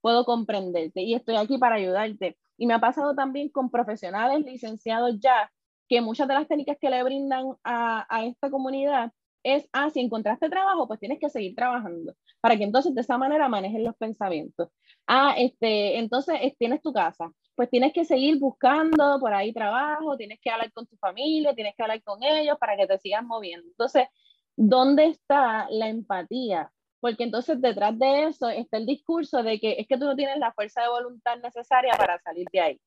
puedo 0.00 0.24
comprenderte 0.24 1.02
y 1.02 1.12
estoy 1.12 1.36
aquí 1.36 1.58
para 1.58 1.74
ayudarte. 1.74 2.38
Y 2.56 2.66
me 2.66 2.72
ha 2.72 2.80
pasado 2.80 3.14
también 3.14 3.50
con 3.50 3.68
profesionales 3.68 4.46
licenciados 4.46 5.20
ya, 5.20 5.52
que 5.90 6.00
muchas 6.00 6.26
de 6.26 6.34
las 6.34 6.48
técnicas 6.48 6.78
que 6.80 6.88
le 6.88 7.02
brindan 7.02 7.48
a, 7.64 8.06
a 8.08 8.24
esta 8.24 8.48
comunidad 8.48 9.12
es, 9.44 9.68
ah, 9.72 9.90
si 9.90 10.00
encontraste 10.00 10.48
trabajo, 10.48 10.88
pues 10.88 10.98
tienes 10.98 11.20
que 11.20 11.28
seguir 11.30 11.54
trabajando, 11.54 12.14
para 12.40 12.56
que 12.56 12.64
entonces 12.64 12.94
de 12.94 13.02
esa 13.02 13.18
manera 13.18 13.48
manejen 13.48 13.84
los 13.84 13.94
pensamientos. 13.96 14.70
Ah, 15.06 15.34
este, 15.36 15.98
entonces 15.98 16.36
tienes 16.58 16.82
tu 16.82 16.92
casa, 16.92 17.30
pues 17.54 17.70
tienes 17.70 17.92
que 17.92 18.04
seguir 18.04 18.38
buscando 18.38 19.20
por 19.20 19.32
ahí 19.34 19.52
trabajo, 19.52 20.16
tienes 20.16 20.40
que 20.40 20.50
hablar 20.50 20.72
con 20.72 20.86
tu 20.86 20.96
familia, 20.96 21.54
tienes 21.54 21.74
que 21.76 21.82
hablar 21.82 22.02
con 22.02 22.22
ellos 22.22 22.56
para 22.58 22.76
que 22.76 22.86
te 22.86 22.98
sigas 22.98 23.22
moviendo. 23.24 23.68
Entonces, 23.68 24.08
¿dónde 24.56 25.06
está 25.06 25.68
la 25.70 25.88
empatía? 25.88 26.72
Porque 27.00 27.24
entonces 27.24 27.60
detrás 27.60 27.98
de 27.98 28.24
eso 28.24 28.48
está 28.48 28.78
el 28.78 28.86
discurso 28.86 29.42
de 29.42 29.60
que 29.60 29.76
es 29.78 29.86
que 29.86 29.98
tú 29.98 30.06
no 30.06 30.16
tienes 30.16 30.38
la 30.38 30.52
fuerza 30.52 30.82
de 30.82 30.88
voluntad 30.88 31.36
necesaria 31.38 31.92
para 31.98 32.18
salir 32.20 32.46
de 32.50 32.60
ahí. 32.60 32.80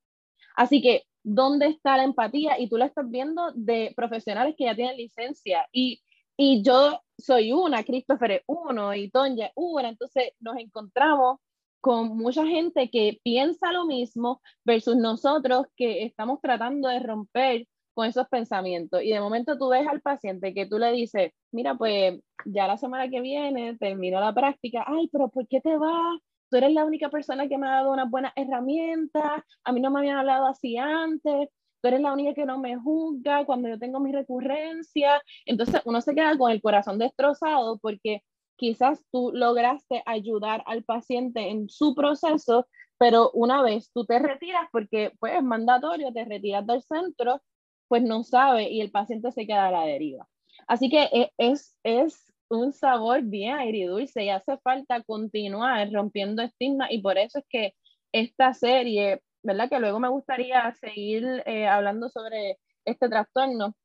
Así 0.56 0.82
que, 0.82 1.04
¿dónde 1.24 1.68
está 1.68 1.98
la 1.98 2.04
empatía? 2.04 2.60
Y 2.60 2.68
tú 2.68 2.78
lo 2.78 2.86
estás 2.86 3.08
viendo 3.10 3.52
de 3.54 3.94
profesionales 3.96 4.56
que 4.58 4.66
ya 4.66 4.76
tienen 4.76 4.98
licencia 4.98 5.68
y 5.72 6.02
y 6.38 6.64
yo 6.64 7.02
soy 7.18 7.52
una, 7.52 7.84
Christopher 7.84 8.32
es 8.32 8.42
uno 8.46 8.94
y 8.94 9.10
Tonya 9.10 9.48
es 9.48 9.54
una, 9.56 9.90
entonces 9.90 10.32
nos 10.40 10.58
encontramos 10.58 11.40
con 11.82 12.18
mucha 12.18 12.46
gente 12.46 12.90
que 12.90 13.20
piensa 13.24 13.72
lo 13.72 13.86
mismo 13.86 14.42
versus 14.64 14.96
nosotros 14.98 15.66
que 15.76 16.04
estamos 16.06 16.40
tratando 16.42 16.90
de 16.90 17.00
romper 17.00 17.68
con 17.94 18.08
esos 18.08 18.28
pensamientos. 18.28 19.02
Y 19.02 19.10
de 19.12 19.20
momento 19.20 19.58
tú 19.58 19.70
ves 19.70 19.88
al 19.88 20.02
paciente 20.02 20.54
que 20.54 20.68
tú 20.68 20.78
le 20.78 20.92
dices, 20.92 21.32
mira, 21.52 21.76
pues 21.76 22.20
ya 22.46 22.68
la 22.68 22.78
semana 22.78 23.10
que 23.10 23.22
viene 23.22 23.76
termino 23.78 24.20
la 24.20 24.34
práctica, 24.34 24.84
ay, 24.86 25.10
pero 25.12 25.30
¿por 25.30 25.48
qué 25.48 25.62
te 25.62 25.78
vas? 25.78 26.20
Tú 26.50 26.58
eres 26.58 26.74
la 26.74 26.86
única 26.86 27.10
persona 27.10 27.48
que 27.48 27.58
me 27.58 27.68
ha 27.68 27.72
dado 27.72 27.92
una 27.92 28.06
buena 28.06 28.32
herramienta, 28.36 29.44
a 29.64 29.72
mí 29.72 29.82
no 29.82 29.90
me 29.90 30.00
habían 30.00 30.18
hablado 30.18 30.46
así 30.46 30.78
antes, 30.78 31.50
eres 31.88 32.02
la 32.02 32.14
única 32.14 32.34
que 32.34 32.46
no 32.46 32.60
me 32.60 32.78
juzga 32.78 33.46
cuando 33.46 33.70
yo 33.70 33.80
tengo 33.80 34.00
mi 34.00 34.12
recurrencia. 34.12 35.22
Entonces 35.46 35.82
uno 35.86 36.02
se 36.02 36.16
queda 36.16 36.38
con 36.38 36.52
el 36.52 36.62
corazón 36.62 37.00
destrozado 37.00 37.80
porque 37.80 38.24
quizás 38.58 39.04
tú 39.12 39.32
lograste 39.34 40.04
ayudar 40.06 40.64
al 40.66 40.84
paciente 40.84 41.50
en 41.50 41.70
su 41.70 41.96
proceso, 41.96 42.68
pero 42.98 43.32
una 43.32 43.62
vez 43.62 43.92
tú 43.94 44.06
te 44.06 44.20
retiras 44.20 44.68
porque 44.72 45.14
pues 45.20 45.36
es 45.36 45.44
mandatorio, 45.44 46.12
te 46.12 46.26
retiras 46.26 46.66
del 46.66 46.82
centro, 46.82 47.42
pues 47.88 48.04
no 48.04 48.24
sabe 48.24 48.70
y 48.70 48.82
el 48.82 48.92
paciente 48.92 49.32
se 49.32 49.46
queda 49.48 49.68
a 49.68 49.72
la 49.72 49.86
deriva. 49.86 50.28
Así 50.68 50.90
que 50.90 51.04
e, 51.04 51.32
es, 51.38 51.78
es 51.84 52.34
un 52.50 52.74
sabor 52.74 53.22
bien 53.24 53.56
agridulce 53.56 54.24
y 54.24 54.30
hace 54.30 54.58
falta 54.58 55.04
continuar 55.04 55.92
rompiendo 55.92 56.42
estigmas 56.42 56.92
y 56.92 57.02
por 57.02 57.18
eso 57.18 57.40
es 57.40 57.46
que 57.50 57.74
esta 58.12 58.54
serie 58.54 59.22
¿verdad? 59.44 59.70
Que 59.70 59.80
luego 59.80 60.00
me 60.00 60.10
gustaría 60.10 60.74
seguir 60.76 61.44
eh, 61.46 61.68
hablando 61.68 62.10
sobre 62.10 62.60
este 62.86 63.10
trastorno 63.10 63.76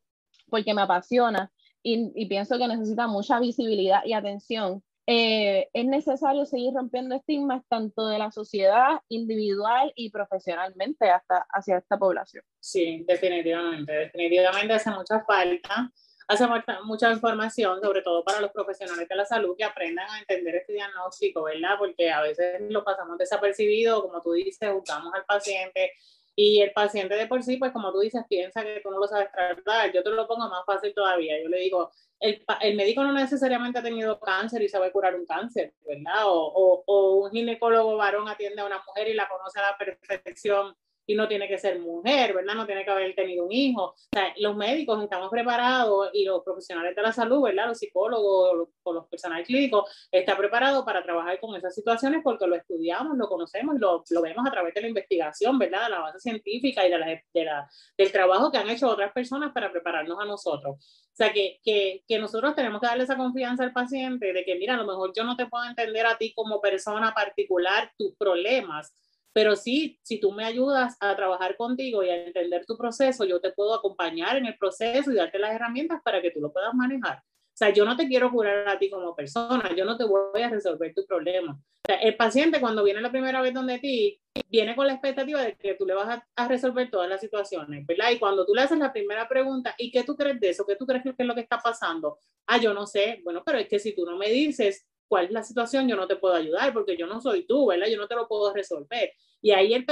porque 0.49 0.75
me 0.75 0.83
apasiona 0.83 1.51
y, 1.83 2.27
pienso 2.27 2.59
que 2.59 2.69
necesita 2.69 3.07
mucha 3.09 3.41
visibilidad 3.41 4.05
y 4.05 4.13
atención. 4.13 4.83
Eh, 5.07 5.69
es 5.73 5.85
necesario 5.85 6.47
seguir 6.47 6.73
rompiendo 6.75 7.17
estigmas 7.17 7.65
tanto 7.69 8.07
de 8.07 8.21
la 8.21 8.31
sociedad 8.31 9.01
individual 9.09 9.93
y 9.97 10.11
profesionalmente 10.11 11.11
hasta 11.11 11.45
hacia 11.51 11.79
esta 11.79 11.99
población. 11.99 12.45
Sí, 12.61 13.05
definitivamente, 13.09 13.93
definitivamente 13.93 14.75
hace 14.75 14.91
mucha 14.91 15.25
falta 15.25 15.91
hace 16.29 16.47
mucha 16.85 17.11
información, 17.11 17.81
sobre 17.81 18.03
todo 18.03 18.25
para 18.25 18.41
los 18.41 18.51
profesionales 18.51 19.09
de 19.09 19.17
la 19.17 19.25
salud, 19.25 19.57
que 19.57 19.65
aprendan 19.65 20.09
a 20.11 20.19
entender 20.19 20.57
este 20.57 20.75
diagnóstico, 20.75 21.43
¿verdad? 21.45 21.77
Porque 21.79 22.11
a 22.11 22.23
veces 22.23 22.61
lo 22.71 22.85
pasamos 22.85 23.19
desapercibido, 23.19 24.03
como 24.03 24.21
tú 24.23 24.33
dices, 24.33 24.73
juzgamos 24.73 25.13
al 25.15 25.25
paciente 25.25 25.93
y 26.35 26.63
el 26.63 26.73
paciente 26.73 27.15
de 27.15 27.27
por 27.27 27.43
sí, 27.43 27.59
pues 27.59 27.73
como 27.73 27.93
tú 27.93 28.01
dices, 28.01 28.23
piensa 28.29 28.63
que 28.63 28.81
tú 28.83 28.91
no 28.91 28.99
lo 28.99 29.07
sabes 29.07 29.31
tratar. 29.33 29.93
Yo 29.93 30.03
te 30.03 30.11
lo 30.11 30.27
pongo 30.27 30.49
más 30.49 30.65
fácil 30.65 30.95
todavía. 30.95 31.41
Yo 31.43 31.49
le 31.49 31.59
digo, 31.59 31.91
el, 32.21 32.43
el 32.63 32.77
médico 32.77 33.03
no 33.03 33.13
necesariamente 33.13 33.79
ha 33.79 33.83
tenido 33.83 34.19
cáncer 34.19 34.63
y 34.63 34.69
sabe 34.69 34.91
curar 34.93 35.15
un 35.15 35.27
cáncer, 35.27 35.75
¿verdad? 35.87 36.27
O, 36.27 36.33
o, 36.35 36.85
o 36.87 37.17
un 37.25 37.31
ginecólogo 37.31 37.97
varón 37.97 38.29
atiende 38.29 38.63
a 38.63 38.67
una 38.67 38.83
mujer 38.87 39.09
y 39.09 39.15
la 39.15 39.29
conoce 39.29 39.59
a 39.61 39.73
la 39.73 39.77
perfección 39.77 40.75
y 41.07 41.15
no 41.15 41.29
tiene 41.29 41.49
que 41.49 41.59
ser 41.59 41.79
mujer, 41.81 42.35
¿verdad? 42.35 42.55
No 42.55 42.67
tiene 42.67 42.85
que 42.85 42.91
haber 42.91 43.15
tenido 43.15 43.45
un 43.45 43.53
hijo. 43.53 43.85
O 43.85 43.95
sea, 44.13 44.33
los 44.39 44.57
médicos 44.57 45.03
estamos 45.03 45.31
preparados 45.31 46.11
y 46.13 46.25
los 46.25 46.43
profesionales 46.43 46.95
de 46.95 47.03
la 47.03 47.13
salud, 47.13 47.43
¿verdad? 47.43 47.69
Los 47.69 47.79
psicólogos 47.79 48.69
o 48.83 48.93
los 48.93 49.07
personales 49.09 49.47
clínicos 49.47 50.09
están 50.11 50.37
preparados 50.37 50.85
para 50.85 51.03
trabajar 51.03 51.39
con 51.41 51.55
esas 51.57 51.75
situaciones 51.75 52.21
porque 52.23 52.47
lo 52.47 52.57
estudiamos, 52.57 53.17
lo 53.17 53.29
conocemos 53.29 53.77
lo, 53.79 54.05
lo 54.09 54.23
vemos 54.23 54.47
a 54.47 54.51
través 54.51 54.75
de 54.75 54.83
la 54.83 54.89
investigación, 54.89 55.59
¿verdad? 55.59 55.85
De 55.85 55.91
la 55.91 56.01
base 56.01 56.21
científica 56.21 56.87
y 56.87 56.91
de 56.91 56.99
la, 56.99 57.07
de 57.07 57.45
la, 57.45 57.69
del 57.97 58.13
trabajo 58.13 58.51
que 58.51 58.59
han 58.59 58.71
hecho 58.71 58.89
otras 58.89 59.13
personas 59.13 59.53
para 59.53 59.71
prepararnos 59.71 60.19
a 60.21 60.25
nosotros. 60.25 60.77
O 60.77 61.15
sea, 61.15 61.33
que, 61.33 61.59
que, 61.63 62.03
que 62.09 62.19
nosotros 62.19 62.55
tenemos 62.55 62.81
que 62.81 62.87
darle 62.87 63.05
esa 63.05 63.17
confianza 63.17 63.65
al 63.65 63.73
paciente 63.73 64.33
de 64.33 64.45
que, 64.45 64.55
mira, 64.55 64.75
a 64.75 64.79
lo 64.79 64.87
mejor 64.87 65.13
yo 65.15 65.25
no 65.25 65.37
te 65.37 65.47
puedo 65.47 65.65
entender 65.65 66.07
a 66.07 66.17
ti 66.17 66.33
como 66.35 66.61
persona 66.61 67.13
particular 67.13 67.93
tus 67.99 68.15
problemas, 68.17 68.93
pero 69.33 69.57
sí, 69.57 69.99
si 70.03 70.21
tú 70.21 70.33
me 70.33 70.45
ayudas 70.45 70.97
a 71.01 71.17
trabajar 71.17 71.57
contigo 71.57 72.03
y 72.03 72.11
a 72.11 72.27
entender 72.27 72.67
tu 72.67 72.77
proceso, 72.77 73.25
yo 73.25 73.41
te 73.41 73.53
puedo 73.53 73.75
acompañar 73.75 74.37
en 74.37 74.47
el 74.47 74.57
proceso 74.59 75.11
y 75.11 75.15
darte 75.15 75.39
las 75.39 75.55
herramientas 75.55 76.01
para 76.05 76.21
que 76.21 76.31
tú 76.31 76.41
lo 76.41 76.53
puedas 76.53 76.75
manejar. 76.75 77.19
O 77.19 77.57
sea, 77.57 77.71
yo 77.71 77.85
no 77.85 77.97
te 77.97 78.09
quiero 78.09 78.31
curar 78.31 78.67
a 78.69 78.79
ti 78.79 78.89
como 78.89 79.15
persona, 79.15 79.75
yo 79.77 79.85
no 79.85 79.97
te 79.97 80.05
voy 80.05 80.43
a 80.43 80.49
resolver 80.49 80.95
tu 80.95 81.05
problema. 81.07 81.53
O 81.53 81.85
sea, 81.87 81.97
el 81.97 82.17
paciente 82.17 82.61
cuando 82.61 82.83
viene 82.83 83.01
la 83.01 83.11
primera 83.11 83.43
vez 83.43 83.53
donde 83.53 83.79
ti, 83.79 84.21
viene 84.49 84.75
con 84.75 84.87
la 84.87 84.95
expectativa 84.95 85.43
de 85.43 85.57
que 85.57 85.75
tú 85.75 85.85
le 85.85 85.95
vas 85.95 86.09
a, 86.09 86.27
a, 86.37 86.49
resolver 86.49 86.91
todas 86.91 87.09
las 87.09 87.21
situaciones, 87.21 87.85
¿verdad? 87.87 88.11
Y 88.11 88.19
cuando 88.19 88.47
tú 88.47 88.55
le 88.55 88.63
haces 88.63 88.79
la 88.79 88.93
primera 88.93 89.29
pregunta, 89.29 89.75
¿y 89.77 89.91
qué 89.91 90.03
tú 90.03 90.17
crees 90.17 90.41
de 90.41 90.51
eso? 90.51 90.65
¿Qué 90.67 90.77
tú 90.77 90.87
crees 90.87 91.03
que 91.03 91.15
es 91.17 91.27
lo 91.27 91.35
que 91.35 91.43
está 91.43 91.59
pasando? 91.59 92.19
Ah, 92.47 92.59
yo 92.59 92.73
no 92.73 92.87
sé. 92.87 93.21
Bueno, 93.25 93.43
pero 93.45 93.59
es 93.59 93.69
que 93.69 93.79
si 93.79 93.95
tú 93.95 94.07
no 94.07 94.17
me 94.17 94.31
dices 94.31 94.87
cuál 95.13 95.27
es 95.27 95.31
la 95.31 95.43
situación, 95.43 95.87
yo 95.87 95.95
no 95.95 96.07
te 96.07 96.17
puedo 96.17 96.33
ayudar 96.33 96.73
porque 96.73 96.97
yo 96.97 97.07
no 97.07 97.21
soy 97.21 97.47
tú, 97.47 97.67
¿verdad? 97.67 97.87
Yo 97.87 97.99
no 97.99 98.09
te 98.09 98.15
lo 98.15 98.27
puedo 98.27 98.51
resolver. 98.51 99.13
Y 99.43 99.51
ahí 99.51 99.75
el, 99.75 99.85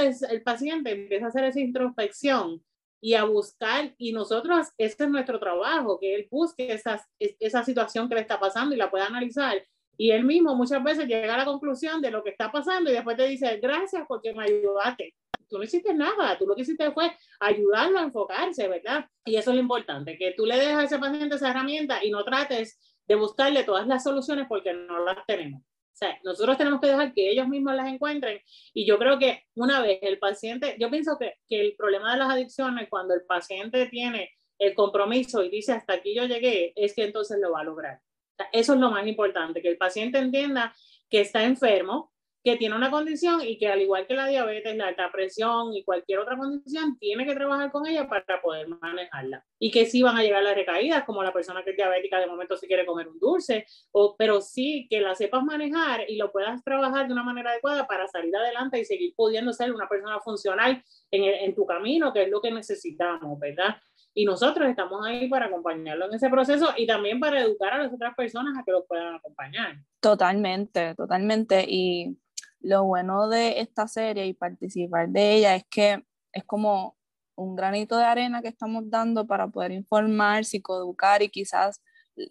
paciente 0.43 0.89
empieza 0.89 1.25
a 1.25 1.29
hacer 1.29 1.43
esa 1.43 1.59
introspección 1.59 2.59
y 2.99 3.13
a 3.13 3.25
buscar, 3.25 3.93
y 3.99 4.13
nosotros, 4.13 4.69
ese 4.79 5.03
es 5.03 5.09
nuestro 5.11 5.39
trabajo, 5.39 5.99
que 5.99 6.15
él 6.15 6.27
busque 6.31 6.73
esa, 6.73 7.07
esa 7.19 7.63
situación 7.63 8.09
que 8.09 8.15
le 8.15 8.21
está 8.21 8.39
pasando 8.39 8.73
y 8.73 8.79
la 8.79 8.89
pueda 8.89 9.05
analizar. 9.05 9.63
Y 9.95 10.09
él 10.09 10.23
mismo 10.23 10.55
muchas 10.55 10.83
veces 10.83 11.05
llega 11.05 11.35
a 11.35 11.37
la 11.37 11.45
conclusión 11.45 12.01
de 12.01 12.09
lo 12.09 12.23
que 12.23 12.31
está 12.31 12.51
pasando 12.51 12.89
y 12.89 12.93
después 12.93 13.15
te 13.15 13.27
dice, 13.27 13.57
gracias 13.57 14.03
porque 14.07 14.33
me 14.33 14.45
ayudaste. 14.45 15.13
Tú 15.47 15.59
no 15.59 15.63
hiciste 15.63 15.93
nada, 15.93 16.35
tú 16.39 16.47
lo 16.47 16.55
que 16.55 16.63
hiciste 16.63 16.89
fue 16.93 17.15
ayudarlo 17.39 17.99
a 17.99 18.03
enfocarse, 18.03 18.67
¿verdad? 18.67 19.05
Y 19.23 19.35
eso 19.35 19.51
es 19.51 19.55
lo 19.55 19.61
importante, 19.61 20.17
que 20.17 20.33
tú 20.35 20.47
le 20.47 20.57
dejas 20.57 20.77
a 20.77 20.83
ese 20.85 20.97
paciente 20.97 21.35
esa 21.35 21.51
herramienta 21.51 22.03
y 22.03 22.09
no 22.09 22.23
trates 22.23 22.79
de 23.11 23.17
buscarle 23.17 23.65
todas 23.65 23.85
las 23.87 24.03
soluciones 24.03 24.45
porque 24.47 24.73
no 24.73 25.03
las 25.03 25.17
tenemos. 25.25 25.61
O 25.61 25.95
sea, 26.01 26.17
nosotros 26.23 26.57
tenemos 26.57 26.79
que 26.79 26.87
dejar 26.87 27.13
que 27.13 27.29
ellos 27.29 27.45
mismos 27.45 27.75
las 27.75 27.89
encuentren. 27.89 28.39
Y 28.73 28.85
yo 28.85 28.97
creo 28.97 29.19
que 29.19 29.43
una 29.53 29.81
vez 29.81 29.99
el 30.01 30.17
paciente, 30.17 30.77
yo 30.79 30.89
pienso 30.89 31.17
que, 31.19 31.35
que 31.49 31.59
el 31.59 31.75
problema 31.75 32.13
de 32.13 32.19
las 32.19 32.29
adicciones, 32.29 32.87
cuando 32.89 33.13
el 33.13 33.23
paciente 33.23 33.87
tiene 33.87 34.31
el 34.57 34.73
compromiso 34.75 35.43
y 35.43 35.49
dice 35.49 35.73
hasta 35.73 35.95
aquí 35.95 36.15
yo 36.15 36.23
llegué, 36.23 36.71
es 36.77 36.95
que 36.95 37.03
entonces 37.03 37.37
lo 37.41 37.51
va 37.51 37.59
a 37.59 37.65
lograr. 37.65 37.95
O 37.97 38.35
sea, 38.37 38.47
eso 38.53 38.75
es 38.75 38.79
lo 38.79 38.91
más 38.91 39.05
importante, 39.05 39.61
que 39.61 39.67
el 39.67 39.77
paciente 39.77 40.17
entienda 40.17 40.73
que 41.09 41.19
está 41.19 41.43
enfermo, 41.43 42.10
que 42.43 42.57
tiene 42.57 42.75
una 42.75 42.89
condición 42.89 43.41
y 43.41 43.57
que 43.57 43.67
al 43.67 43.81
igual 43.81 44.07
que 44.07 44.15
la 44.15 44.27
diabetes, 44.27 44.75
la 44.75 44.87
alta 44.87 45.11
presión 45.11 45.75
y 45.75 45.83
cualquier 45.83 46.19
otra 46.19 46.37
condición, 46.37 46.97
tiene 46.97 47.25
que 47.25 47.35
trabajar 47.35 47.71
con 47.71 47.85
ella 47.87 48.07
para 48.09 48.41
poder 48.41 48.67
manejarla. 48.67 49.45
Y 49.59 49.69
que 49.69 49.85
sí 49.85 50.01
van 50.01 50.17
a 50.17 50.23
llegar 50.23 50.41
las 50.43 50.55
recaídas, 50.55 51.03
como 51.03 51.21
la 51.21 51.33
persona 51.33 51.63
que 51.63 51.71
es 51.71 51.77
diabética 51.77 52.19
de 52.19 52.27
momento 52.27 52.57
si 52.57 52.67
quiere 52.67 52.85
comer 52.85 53.07
un 53.07 53.19
dulce, 53.19 53.65
o, 53.91 54.15
pero 54.17 54.41
sí 54.41 54.87
que 54.89 55.01
la 55.01 55.13
sepas 55.13 55.43
manejar 55.43 56.09
y 56.09 56.17
lo 56.17 56.31
puedas 56.31 56.63
trabajar 56.63 57.07
de 57.07 57.13
una 57.13 57.23
manera 57.23 57.51
adecuada 57.51 57.85
para 57.85 58.07
salir 58.07 58.35
adelante 58.35 58.79
y 58.79 58.85
seguir 58.85 59.13
pudiendo 59.15 59.53
ser 59.53 59.71
una 59.71 59.87
persona 59.87 60.19
funcional 60.19 60.83
en, 61.11 61.23
en 61.23 61.55
tu 61.55 61.65
camino, 61.65 62.11
que 62.11 62.23
es 62.23 62.29
lo 62.29 62.41
que 62.41 62.51
necesitamos, 62.51 63.39
¿verdad? 63.39 63.77
Y 64.13 64.25
nosotros 64.25 64.67
estamos 64.67 65.05
ahí 65.05 65.29
para 65.29 65.45
acompañarlo 65.45 66.05
en 66.05 66.15
ese 66.15 66.29
proceso 66.29 66.73
y 66.75 66.85
también 66.85 67.19
para 67.19 67.41
educar 67.41 67.73
a 67.73 67.83
las 67.83 67.93
otras 67.93 68.13
personas 68.15 68.57
a 68.57 68.63
que 68.63 68.71
los 68.71 68.85
puedan 68.85 69.15
acompañar. 69.15 69.77
Totalmente, 70.01 70.95
totalmente. 70.95 71.65
Y 71.65 72.17
lo 72.61 72.85
bueno 72.85 73.27
de 73.27 73.59
esta 73.59 73.87
serie 73.87 74.25
y 74.27 74.33
participar 74.33 75.09
de 75.09 75.35
ella 75.35 75.55
es 75.55 75.65
que 75.69 76.03
es 76.31 76.43
como 76.45 76.95
un 77.35 77.55
granito 77.55 77.97
de 77.97 78.03
arena 78.03 78.41
que 78.41 78.49
estamos 78.49 78.89
dando 78.89 79.25
para 79.25 79.47
poder 79.47 79.71
informar, 79.71 80.45
psicoeducar 80.45 81.21
y 81.21 81.29
quizás 81.29 81.81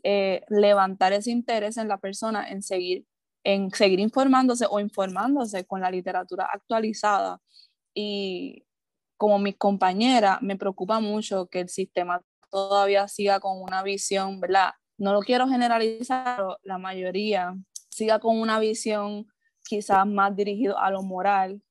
eh, 0.03 0.43
levantar 0.49 1.13
ese 1.13 1.31
interés 1.31 1.77
en 1.77 1.89
la 1.89 1.99
persona 1.99 2.49
en 2.49 2.63
seguir, 2.63 3.07
en 3.45 3.71
seguir 3.71 3.99
informándose 3.99 4.67
o 4.69 4.79
informándose 4.79 5.65
con 5.65 5.81
la 5.81 5.91
literatura 5.91 6.49
actualizada. 6.53 7.41
Y 7.95 8.67
como 9.17 9.39
mi 9.39 9.53
compañera, 9.53 10.39
me 10.43 10.57
preocupa 10.57 11.01
mucho 11.01 11.49
que 11.49 11.61
el 11.61 11.69
sistema 11.69 12.23
todavía 12.51 13.09
siga 13.09 13.41
con 13.41 13.61
una 13.61 13.83
visión, 13.83 14.41
¿verdad? 14.41 14.73
No 14.99 15.13
lo 15.13 15.21
quiero 15.21 15.49
generalizar, 15.49 16.37
pero 16.37 16.59
la 16.63 16.79
mayoría 16.79 17.55
siga 17.89 18.19
con 18.19 18.39
una 18.39 18.59
visión 18.59 19.27
quizás 19.71 20.05
más 20.05 20.35
dirigido 20.35 20.77
a 20.81 20.91
lo 20.91 21.05
moral 21.05 21.63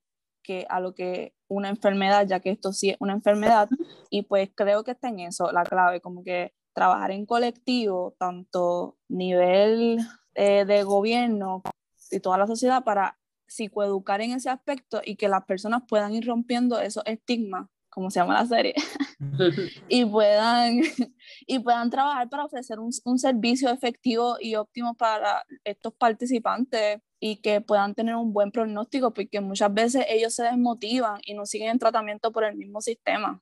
que 0.41 0.65
a 0.69 0.79
lo 0.79 0.95
que 0.95 1.33
una 1.49 1.67
enfermedad, 1.67 2.25
ya 2.25 2.39
que 2.39 2.49
esto 2.49 2.71
sí 2.71 2.91
es 2.91 2.97
una 3.01 3.11
enfermedad. 3.11 3.67
Y 4.09 4.21
pues 4.21 4.49
creo 4.55 4.85
que 4.85 4.91
está 4.91 5.09
en 5.09 5.19
eso 5.19 5.51
la 5.51 5.63
clave, 5.63 5.99
como 5.99 6.23
que 6.23 6.53
trabajar 6.73 7.11
en 7.11 7.25
colectivo, 7.25 8.15
tanto 8.17 8.97
nivel 9.09 9.99
eh, 10.33 10.63
de 10.63 10.83
gobierno 10.83 11.61
y 12.09 12.21
toda 12.21 12.37
la 12.37 12.47
sociedad 12.47 12.85
para 12.85 13.19
psicoeducar 13.47 14.21
en 14.21 14.31
ese 14.31 14.49
aspecto 14.49 15.01
y 15.03 15.17
que 15.17 15.27
las 15.27 15.43
personas 15.43 15.83
puedan 15.85 16.13
ir 16.13 16.25
rompiendo 16.25 16.79
esos 16.79 17.03
estigmas 17.05 17.67
como 17.89 18.09
se 18.11 18.19
llama 18.19 18.35
la 18.35 18.45
serie, 18.45 18.75
y, 19.89 20.05
puedan, 20.05 20.81
y 21.47 21.59
puedan 21.59 21.89
trabajar 21.89 22.29
para 22.29 22.45
ofrecer 22.45 22.79
un, 22.79 22.91
un, 23.05 23.19
servicio 23.19 23.69
efectivo 23.69 24.37
y 24.39 24.55
óptimo 24.55 24.93
para 24.95 25.45
estos 25.63 25.93
participantes 25.93 27.01
y 27.19 27.37
que 27.37 27.61
puedan 27.61 27.95
tener 27.95 28.15
un 28.15 28.31
buen 28.31 28.51
pronóstico, 28.51 29.13
porque 29.13 29.41
muchas 29.41 29.73
veces 29.73 30.05
ellos 30.09 30.33
se 30.33 30.43
desmotivan 30.43 31.19
y 31.25 31.33
no 31.33 31.45
siguen 31.45 31.71
el 31.71 31.79
tratamiento 31.79 32.31
por 32.31 32.43
el 32.43 32.55
mismo 32.55 32.81
sistema. 32.81 33.41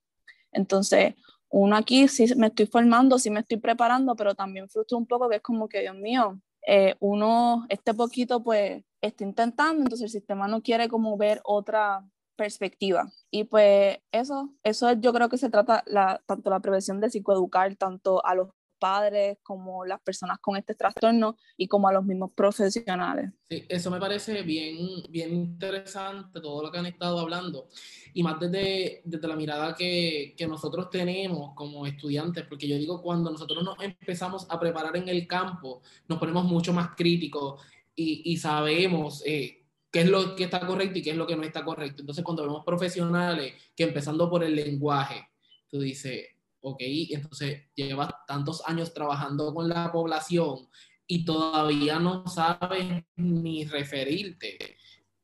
Entonces, 0.51 1.13
uno 1.49 1.75
aquí 1.75 2.07
sí 2.07 2.25
me 2.35 2.47
estoy 2.47 2.65
formando, 2.65 3.19
sí 3.19 3.29
me 3.29 3.41
estoy 3.41 3.57
preparando, 3.57 4.15
pero 4.15 4.35
también 4.35 4.69
frustra 4.69 4.97
un 4.97 5.05
poco 5.05 5.29
que 5.29 5.37
es 5.37 5.41
como 5.41 5.69
que, 5.69 5.81
Dios 5.81 5.95
mío, 5.95 6.39
eh, 6.65 6.95
uno, 6.99 7.65
este 7.69 7.93
poquito, 7.93 8.43
pues, 8.43 8.83
está 9.01 9.23
intentando, 9.23 9.83
entonces 9.83 10.05
el 10.05 10.09
sistema 10.09 10.47
no 10.47 10.61
quiere 10.61 10.89
como 10.89 11.15
ver 11.17 11.39
otra 11.43 12.03
perspectiva. 12.37 13.11
Y 13.29 13.43
pues 13.43 13.97
eso, 14.11 14.53
eso 14.63 14.93
yo 14.93 15.11
creo 15.11 15.27
que 15.27 15.37
se 15.37 15.49
trata 15.49 15.83
tanto 16.25 16.49
la 16.49 16.59
prevención 16.61 17.01
de 17.01 17.09
psicoeducar, 17.09 17.75
tanto 17.75 18.25
a 18.25 18.35
los 18.35 18.49
padres 18.77 19.37
como 19.43 19.85
las 19.85 19.99
personas 20.01 20.37
con 20.39 20.55
este 20.55 20.75
trastorno 20.75 21.35
y 21.57 21.67
como 21.67 21.87
a 21.87 21.93
los 21.93 22.05
mismos 22.05 22.31
profesionales. 22.33 23.31
Sí, 23.49 23.65
eso 23.67 23.91
me 23.91 23.99
parece 23.99 24.43
bien, 24.43 24.77
bien 25.09 25.33
interesante 25.33 26.39
todo 26.39 26.63
lo 26.63 26.71
que 26.71 26.77
han 26.77 26.85
estado 26.85 27.19
hablando 27.19 27.69
y 28.13 28.23
más 28.23 28.39
desde, 28.39 29.01
desde 29.03 29.27
la 29.27 29.35
mirada 29.35 29.75
que, 29.75 30.35
que 30.37 30.47
nosotros 30.47 30.89
tenemos 30.89 31.53
como 31.55 31.85
estudiantes, 31.85 32.45
porque 32.47 32.67
yo 32.67 32.77
digo, 32.77 33.01
cuando 33.01 33.31
nosotros 33.31 33.63
nos 33.63 33.81
empezamos 33.81 34.47
a 34.49 34.59
preparar 34.59 34.95
en 34.97 35.09
el 35.09 35.27
campo, 35.27 35.81
nos 36.07 36.19
ponemos 36.19 36.45
mucho 36.45 36.73
más 36.73 36.89
críticos 36.95 37.61
y, 37.95 38.31
y 38.31 38.37
sabemos 38.37 39.23
eh, 39.25 39.56
qué 39.91 40.01
es 40.01 40.09
lo 40.09 40.35
que 40.35 40.45
está 40.45 40.65
correcto 40.65 40.99
y 40.99 41.01
qué 41.01 41.11
es 41.11 41.17
lo 41.17 41.27
que 41.27 41.35
no 41.35 41.43
está 41.43 41.63
correcto. 41.63 42.01
Entonces, 42.01 42.23
cuando 42.23 42.43
vemos 42.43 42.63
profesionales 42.65 43.53
que 43.75 43.83
empezando 43.83 44.29
por 44.29 44.43
el 44.43 44.55
lenguaje, 44.55 45.27
tú 45.69 45.79
dices, 45.79 46.25
ok, 46.61 46.81
entonces 46.81 47.63
llevas 47.75 48.09
tantos 48.27 48.61
años 48.65 48.93
trabajando 48.93 49.53
con 49.53 49.69
la 49.69 49.91
población 49.91 50.67
y 51.07 51.23
todavía 51.23 51.99
no 51.99 52.27
sabes 52.27 53.03
ni 53.15 53.65
referirte 53.65 54.77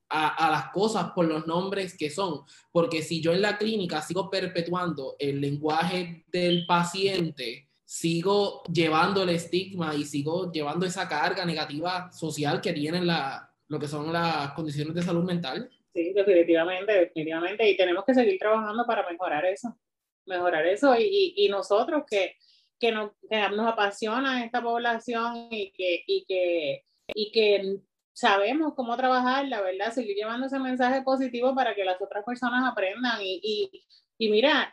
a, 0.09 0.51
las 0.51 0.71
cosas 0.71 1.11
por 1.11 1.25
los 1.25 1.47
nombres 1.47 1.97
que 1.97 2.09
son. 2.09 2.41
Porque 2.71 3.01
si 3.01 3.19
yo 3.19 3.33
en 3.33 3.41
la 3.41 3.57
clínica 3.57 4.01
sigo 4.01 4.29
perpetuando 4.29 5.15
el 5.19 5.41
lenguaje 5.41 6.25
del 6.31 6.65
paciente, 6.67 7.69
sigo 7.83 8.63
llevando 8.71 9.23
el 9.23 9.29
estigma 9.29 9.95
y 9.95 10.05
sigo 10.05 10.51
llevando 10.51 10.85
esa 10.85 11.09
carga 11.09 11.45
negativa 11.45 12.11
social 12.11 12.61
que 12.61 12.73
tienen 12.73 13.07
la, 13.07 13.52
lo 13.73 13.79
que 13.79 13.87
son 13.87 14.13
las 14.13 14.51
condiciones 14.53 14.93
de 14.93 15.01
salud 15.01 15.23
mental. 15.23 15.67
Sí, 15.93 16.13
definitivamente, 16.13 16.93
definitivamente. 16.93 17.67
Y 17.69 17.75
tenemos 17.75 18.05
que 18.05 18.13
seguir 18.13 18.37
trabajando 18.37 18.85
para 18.85 19.09
mejorar 19.09 19.45
eso, 19.45 19.75
mejorar 20.27 20.65
eso. 20.67 20.95
Y, 20.97 21.47
nosotros 21.49 22.03
que, 22.07 22.35
que, 22.79 22.91
nos, 22.91 23.11
apasiona 23.67 24.45
esta 24.45 24.61
población 24.61 25.47
y 25.49 25.71
que, 25.71 26.03
y 26.05 26.23
que, 26.25 26.83
y 27.15 27.31
que 27.31 27.77
sabemos 28.13 28.75
cómo 28.75 28.95
trabajar, 28.95 29.47
la 29.47 29.61
verdad, 29.61 29.91
seguir 29.91 30.15
llevando 30.15 30.45
ese 30.45 30.59
mensaje 30.59 31.01
positivo 31.01 31.55
para 31.55 31.73
que 31.73 31.83
las 31.83 31.99
otras 31.99 32.23
personas 32.23 32.71
aprendan. 32.71 33.19
Y, 33.23 33.71
y 34.19 34.29
mira, 34.29 34.71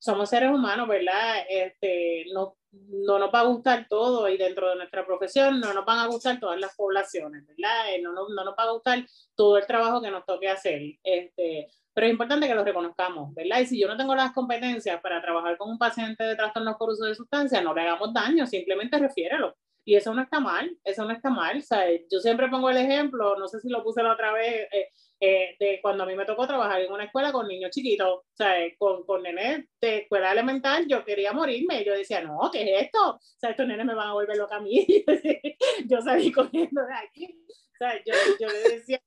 somos 0.00 0.30
seres 0.30 0.50
humanos, 0.50 0.88
¿verdad? 0.88 1.44
Este, 1.48 2.26
no, 2.32 2.56
no 2.72 3.18
nos 3.18 3.32
va 3.32 3.40
a 3.40 3.46
gustar 3.46 3.86
todo 3.88 4.28
y 4.28 4.36
dentro 4.36 4.68
de 4.70 4.76
nuestra 4.76 5.06
profesión 5.06 5.60
no 5.60 5.72
nos 5.72 5.84
van 5.84 5.98
a 5.98 6.06
gustar 6.06 6.38
todas 6.38 6.60
las 6.60 6.74
poblaciones, 6.76 7.46
¿verdad? 7.46 7.94
Eh, 7.94 8.00
no, 8.02 8.12
no, 8.12 8.28
no 8.28 8.44
nos 8.44 8.54
va 8.54 8.64
a 8.64 8.72
gustar 8.72 9.04
todo 9.34 9.56
el 9.56 9.66
trabajo 9.66 10.00
que 10.00 10.10
nos 10.10 10.24
toque 10.24 10.48
hacer. 10.48 10.80
Este, 11.02 11.68
pero 11.98 12.06
es 12.06 12.12
importante 12.12 12.46
que 12.46 12.54
lo 12.54 12.62
reconozcamos, 12.62 13.34
¿verdad? 13.34 13.58
Y 13.58 13.66
si 13.66 13.80
yo 13.80 13.88
no 13.88 13.96
tengo 13.96 14.14
las 14.14 14.32
competencias 14.32 15.00
para 15.00 15.20
trabajar 15.20 15.56
con 15.56 15.70
un 15.70 15.78
paciente 15.78 16.22
de 16.22 16.36
trastornos 16.36 16.76
por 16.76 16.90
uso 16.90 17.04
de 17.04 17.14
sustancias, 17.14 17.62
no 17.64 17.74
le 17.74 17.80
hagamos 17.80 18.14
daño, 18.14 18.46
simplemente 18.46 18.98
refiérelo. 18.98 19.56
Y 19.84 19.96
eso 19.96 20.14
no 20.14 20.22
está 20.22 20.38
mal, 20.38 20.70
eso 20.84 21.04
no 21.04 21.12
está 21.12 21.30
mal. 21.30 21.58
O 21.58 21.76
yo 22.10 22.20
siempre 22.20 22.48
pongo 22.48 22.70
el 22.70 22.76
ejemplo, 22.76 23.36
no 23.36 23.48
sé 23.48 23.58
si 23.58 23.68
lo 23.68 23.82
puse 23.82 24.02
la 24.02 24.12
otra 24.12 24.32
vez, 24.32 24.68
eh, 24.70 24.90
eh, 25.20 25.56
de 25.58 25.80
cuando 25.82 26.04
a 26.04 26.06
mí 26.06 26.14
me 26.14 26.24
tocó 26.24 26.46
trabajar 26.46 26.80
en 26.80 26.92
una 26.92 27.04
escuela 27.04 27.32
con 27.32 27.48
niños 27.48 27.70
chiquitos, 27.70 28.22
sea, 28.34 28.54
con, 28.78 29.04
con 29.04 29.22
nenes 29.22 29.66
de 29.80 29.98
escuela 29.98 30.32
elemental, 30.32 30.86
yo 30.86 31.04
quería 31.04 31.32
morirme. 31.32 31.84
Yo 31.84 31.94
decía, 31.94 32.22
no, 32.22 32.50
¿qué 32.52 32.62
es 32.62 32.84
esto? 32.84 33.16
O 33.16 33.20
sea, 33.20 33.50
estos 33.50 33.66
nenes 33.66 33.86
me 33.86 33.94
van 33.94 34.08
a 34.08 34.12
volver 34.12 34.36
loca 34.36 34.56
a 34.56 34.60
mí. 34.60 34.86
yo 35.86 36.00
salí 36.00 36.30
corriendo 36.30 36.82
de 36.84 36.94
aquí. 36.94 37.44
O 37.48 37.76
sea, 37.78 37.96
yo, 38.04 38.14
yo 38.40 38.48
le 38.48 38.76
decía, 38.76 39.00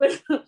pero, 0.00 0.44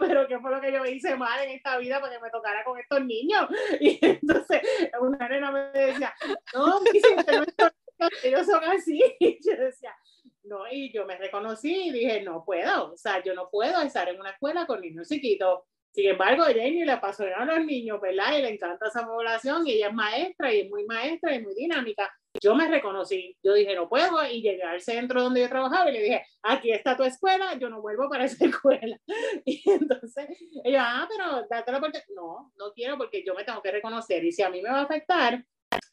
pero 0.00 0.26
¿qué 0.26 0.38
fue 0.38 0.50
lo 0.50 0.60
que 0.60 0.72
yo 0.72 0.84
hice 0.84 1.16
mal 1.16 1.42
en 1.44 1.50
esta 1.50 1.78
vida 1.78 2.00
para 2.00 2.14
que 2.14 2.20
me 2.20 2.30
tocara 2.30 2.64
con 2.64 2.78
estos 2.78 3.04
niños? 3.04 3.46
Y 3.80 3.98
entonces 4.02 4.60
una 5.00 5.28
nena 5.28 5.50
me 5.52 5.60
decía, 5.70 6.14
no, 6.54 6.78
usted 6.78 7.44
no 7.58 7.68
ellos 8.22 8.46
son 8.46 8.64
así. 8.64 9.00
Yo 9.20 9.56
decía, 9.56 9.94
no, 10.44 10.58
y 10.70 10.92
yo 10.92 11.06
me 11.06 11.16
reconocí 11.16 11.88
y 11.88 11.92
dije, 11.92 12.22
no 12.22 12.44
puedo, 12.44 12.92
o 12.92 12.96
sea, 12.96 13.22
yo 13.22 13.34
no 13.34 13.48
puedo 13.50 13.80
estar 13.82 14.08
en 14.08 14.20
una 14.20 14.30
escuela 14.30 14.66
con 14.66 14.80
niños 14.80 15.08
chiquitos. 15.08 15.60
Sin 15.92 16.08
embargo, 16.08 16.42
Jamie 16.44 16.84
le 16.84 16.92
a 16.92 17.44
los 17.44 17.64
niños, 17.64 18.00
¿verdad? 18.00 18.36
Y 18.36 18.42
le 18.42 18.48
encanta 18.54 18.88
esa 18.88 19.06
población 19.06 19.64
y 19.64 19.74
ella 19.74 19.88
es 19.88 19.94
maestra 19.94 20.52
y 20.52 20.62
es 20.62 20.70
muy 20.70 20.84
maestra 20.86 21.34
y 21.34 21.40
muy 21.40 21.54
dinámica. 21.54 22.12
Yo 22.42 22.56
me 22.56 22.66
reconocí, 22.66 23.38
yo 23.44 23.54
dije, 23.54 23.76
no 23.76 23.88
puedo, 23.88 24.26
y 24.26 24.42
llegué 24.42 24.64
al 24.64 24.80
centro 24.80 25.22
donde 25.22 25.42
yo 25.42 25.48
trabajaba 25.48 25.88
y 25.88 25.92
le 25.92 26.02
dije, 26.02 26.26
aquí 26.42 26.72
está 26.72 26.96
tu 26.96 27.04
escuela, 27.04 27.56
yo 27.60 27.70
no 27.70 27.80
vuelvo 27.80 28.08
para 28.10 28.24
esa 28.24 28.44
escuela. 28.44 28.98
Y 29.44 29.62
entonces, 29.70 30.26
ella, 30.64 30.82
ah, 30.84 31.08
pero 31.08 31.46
dátelo 31.48 31.78
porque, 31.78 32.02
no, 32.16 32.52
no 32.58 32.72
quiero 32.74 32.98
porque 32.98 33.22
yo 33.24 33.34
me 33.34 33.44
tengo 33.44 33.62
que 33.62 33.70
reconocer 33.70 34.24
y 34.24 34.32
si 34.32 34.42
a 34.42 34.50
mí 34.50 34.60
me 34.62 34.70
va 34.70 34.80
a 34.80 34.82
afectar, 34.82 35.44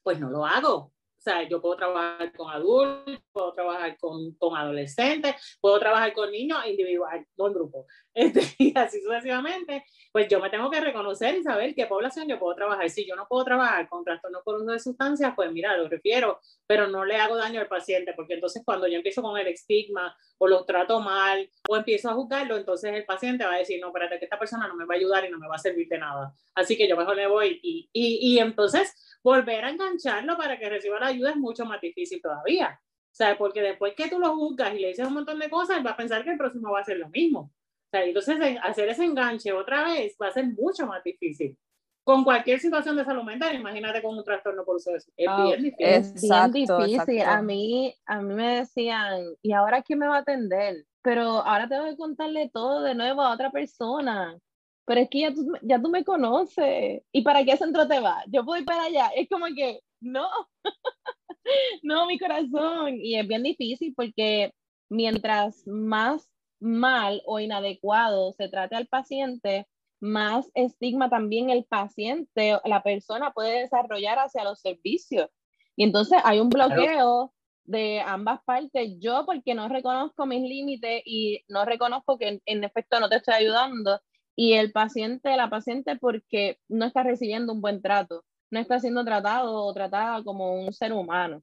pues 0.02 0.20
no 0.20 0.32
lo 0.32 0.48
hago. 0.48 0.92
O 1.22 1.24
sea, 1.24 1.48
yo 1.48 1.62
puedo 1.62 1.76
trabajar 1.76 2.34
con 2.34 2.50
adultos, 2.50 3.20
puedo 3.32 3.54
trabajar 3.54 3.96
con, 4.00 4.34
con 4.40 4.58
adolescentes, 4.58 5.36
puedo 5.62 5.78
trabajar 5.80 6.14
con 6.14 6.32
niños 6.32 6.58
individual, 6.66 7.24
no 7.38 7.48
en 7.48 7.54
grupo. 7.54 7.86
Este, 8.14 8.42
y 8.58 8.78
así 8.78 9.02
sucesivamente, 9.02 9.86
pues 10.12 10.28
yo 10.28 10.42
me 10.42 10.50
tengo 10.50 10.70
que 10.70 10.82
reconocer 10.82 11.38
y 11.38 11.44
saber 11.44 11.74
qué 11.74 11.86
población 11.86 12.28
yo 12.28 12.38
puedo 12.38 12.54
trabajar. 12.56 12.90
Si 12.90 13.08
yo 13.08 13.16
no 13.16 13.26
puedo 13.26 13.46
trabajar 13.46 13.88
con 13.88 14.04
trastorno 14.04 14.42
por 14.44 14.58
uso 14.58 14.72
de 14.72 14.80
sustancias, 14.80 15.32
pues 15.34 15.50
mira, 15.54 15.78
lo 15.78 15.88
refiero, 15.88 16.42
pero 16.68 16.88
no 16.88 17.06
le 17.06 17.16
hago 17.16 17.38
daño 17.38 17.62
al 17.62 17.70
paciente, 17.70 18.12
porque 18.14 18.34
entonces 18.34 18.64
cuando 18.66 18.86
yo 18.88 18.98
empiezo 18.98 19.22
con 19.22 19.38
el 19.38 19.48
estigma 19.48 20.14
o 20.40 20.48
lo 20.48 20.66
trato 20.66 21.00
mal 21.00 21.50
o 21.70 21.78
empiezo 21.78 22.10
a 22.10 22.14
juzgarlo, 22.14 22.58
entonces 22.58 22.94
el 22.94 23.06
paciente 23.06 23.46
va 23.46 23.54
a 23.54 23.60
decir, 23.60 23.80
no, 23.80 23.88
espérate, 23.88 24.20
que 24.20 24.26
esta 24.26 24.38
persona 24.38 24.68
no 24.68 24.76
me 24.76 24.86
va 24.86 24.96
a 24.96 24.98
ayudar 24.98 25.24
y 25.24 25.30
no 25.30 25.40
me 25.40 25.48
va 25.48 25.56
a 25.56 25.60
servir 25.60 25.88
de 25.88 26.00
nada. 26.00 26.34
Así 26.54 26.76
que 26.76 26.90
yo 26.90 26.98
mejor 26.98 27.16
le 27.16 27.28
voy 27.28 27.62
y, 27.64 27.90
y, 27.94 28.34
y 28.34 28.40
entonces 28.40 28.94
volver 29.24 29.64
a 29.64 29.70
engancharlo 29.70 30.36
para 30.38 30.58
que 30.58 30.70
reciba 30.70 31.00
la 31.00 31.11
ayuda 31.12 31.32
es 31.32 31.38
mucho 31.38 31.66
más 31.66 31.82
difícil 31.82 32.22
todavía. 32.22 32.80
O 32.82 33.14
sea, 33.16 33.38
porque 33.38 33.62
después 33.62 33.94
que 33.96 34.10
tú 34.10 34.20
lo 34.20 34.36
juzgas 34.36 34.74
y 34.74 34.80
le 34.80 34.90
dices 34.90 35.08
un 35.08 35.14
montón 35.14 35.40
de 35.40 35.50
cosas, 35.50 35.78
él 35.78 35.86
va 35.86 35.92
a 35.92 35.98
pensar 35.98 36.24
que 36.24 36.32
el 36.32 36.38
próximo 36.38 36.72
va 36.72 36.80
a 36.80 36.86
ser 36.86 36.98
lo 36.98 37.10
mismo. 37.10 37.40
O 37.42 37.90
sea, 37.92 38.06
entonces 38.06 38.38
hacer 38.64 38.88
ese 38.90 39.04
enganche 39.04 39.52
otra 39.52 39.84
vez 39.84 40.16
va 40.22 40.28
a 40.28 40.32
ser 40.32 40.46
mucho 40.48 40.88
más 40.88 41.04
difícil. 41.04 41.58
Con 42.04 42.24
cualquier 42.24 42.60
situación 42.60 42.96
de 42.96 43.06
salud 43.06 43.24
mental, 43.24 43.54
imagínate 43.54 44.02
con 44.02 44.18
un 44.18 44.24
trastorno 44.24 44.64
por 44.66 44.78
eso. 44.78 44.92
Es 44.96 45.06
bien 45.18 45.62
difícil. 45.62 45.86
Es 45.86 46.22
bien 46.22 46.52
difícil. 46.52 47.22
A 47.22 47.42
mí, 47.42 47.94
a 48.06 48.22
mí 48.22 48.34
me 48.34 48.56
decían, 48.56 49.22
¿y 49.42 49.52
ahora 49.52 49.84
quién 49.84 50.00
me 50.00 50.08
va 50.08 50.18
a 50.18 50.20
atender? 50.22 50.86
Pero 51.04 51.24
ahora 51.24 51.68
tengo 51.68 51.86
que 51.86 51.98
contarle 51.98 52.50
todo 52.52 52.82
de 52.82 52.96
nuevo 52.96 53.22
a 53.22 53.34
otra 53.34 53.52
persona 53.52 54.40
pero 54.86 55.02
es 55.02 55.10
que 55.10 55.22
ya 55.22 55.34
tú, 55.34 55.54
ya 55.62 55.82
tú 55.82 55.90
me 55.90 56.04
conoces. 56.04 57.02
¿Y 57.14 57.22
para 57.22 57.46
qué 57.46 57.56
centro 57.56 57.88
te 57.88 58.02
vas? 58.02 58.26
Yo 58.28 58.44
puedo 58.44 58.60
ir 58.60 58.66
para 58.66 58.84
allá. 58.84 59.10
Es 59.16 59.30
como 59.30 59.46
que, 59.56 59.80
no, 60.02 60.28
no, 61.84 62.08
mi 62.08 62.20
corazón. 62.20 62.96
Y 63.00 63.18
es 63.18 63.28
bien 63.28 63.44
difícil 63.44 63.94
porque 63.96 64.54
mientras 64.90 65.66
más 65.68 66.30
mal 66.60 67.22
o 67.26 67.40
inadecuado 67.40 68.34
se 68.34 68.50
trate 68.50 68.76
al 68.76 68.88
paciente, 68.88 69.68
más 70.00 70.50
estigma 70.54 71.10
también 71.10 71.50
el 71.50 71.66
paciente, 71.66 72.58
la 72.66 72.84
persona 72.84 73.32
puede 73.32 73.62
desarrollar 73.62 74.20
hacia 74.20 74.44
los 74.44 74.60
servicios. 74.60 75.30
Y 75.76 75.84
entonces 75.84 76.20
hay 76.24 76.40
un 76.40 76.50
bloqueo 76.50 77.34
de 77.64 78.02
ambas 78.02 78.42
partes. 78.44 78.96
Yo 79.00 79.26
porque 79.26 79.54
no 79.54 79.70
reconozco 79.70 80.26
mis 80.26 80.42
límites 80.42 81.02
y 81.06 81.44
no 81.48 81.66
reconozco 81.66 82.18
que 82.18 82.42
en 82.46 82.64
efecto 82.64 83.00
no 83.00 83.10
te 83.10 83.18
estoy 83.18 83.36
ayudando 83.36 84.00
y 84.36 84.54
el 84.54 84.72
paciente, 84.72 85.36
la 85.36 85.50
paciente, 85.50 85.98
porque 85.98 86.60
no 86.68 86.86
está 86.86 87.04
recibiendo 87.04 87.54
un 87.54 87.62
buen 87.62 87.82
trato, 87.82 88.24
no 88.52 88.60
está 88.60 88.80
siendo 88.80 89.04
tratado 89.04 89.66
o 89.66 89.74
tratada 89.74 90.24
como 90.24 90.54
un 90.54 90.72
ser 90.74 90.94
humano. 90.94 91.42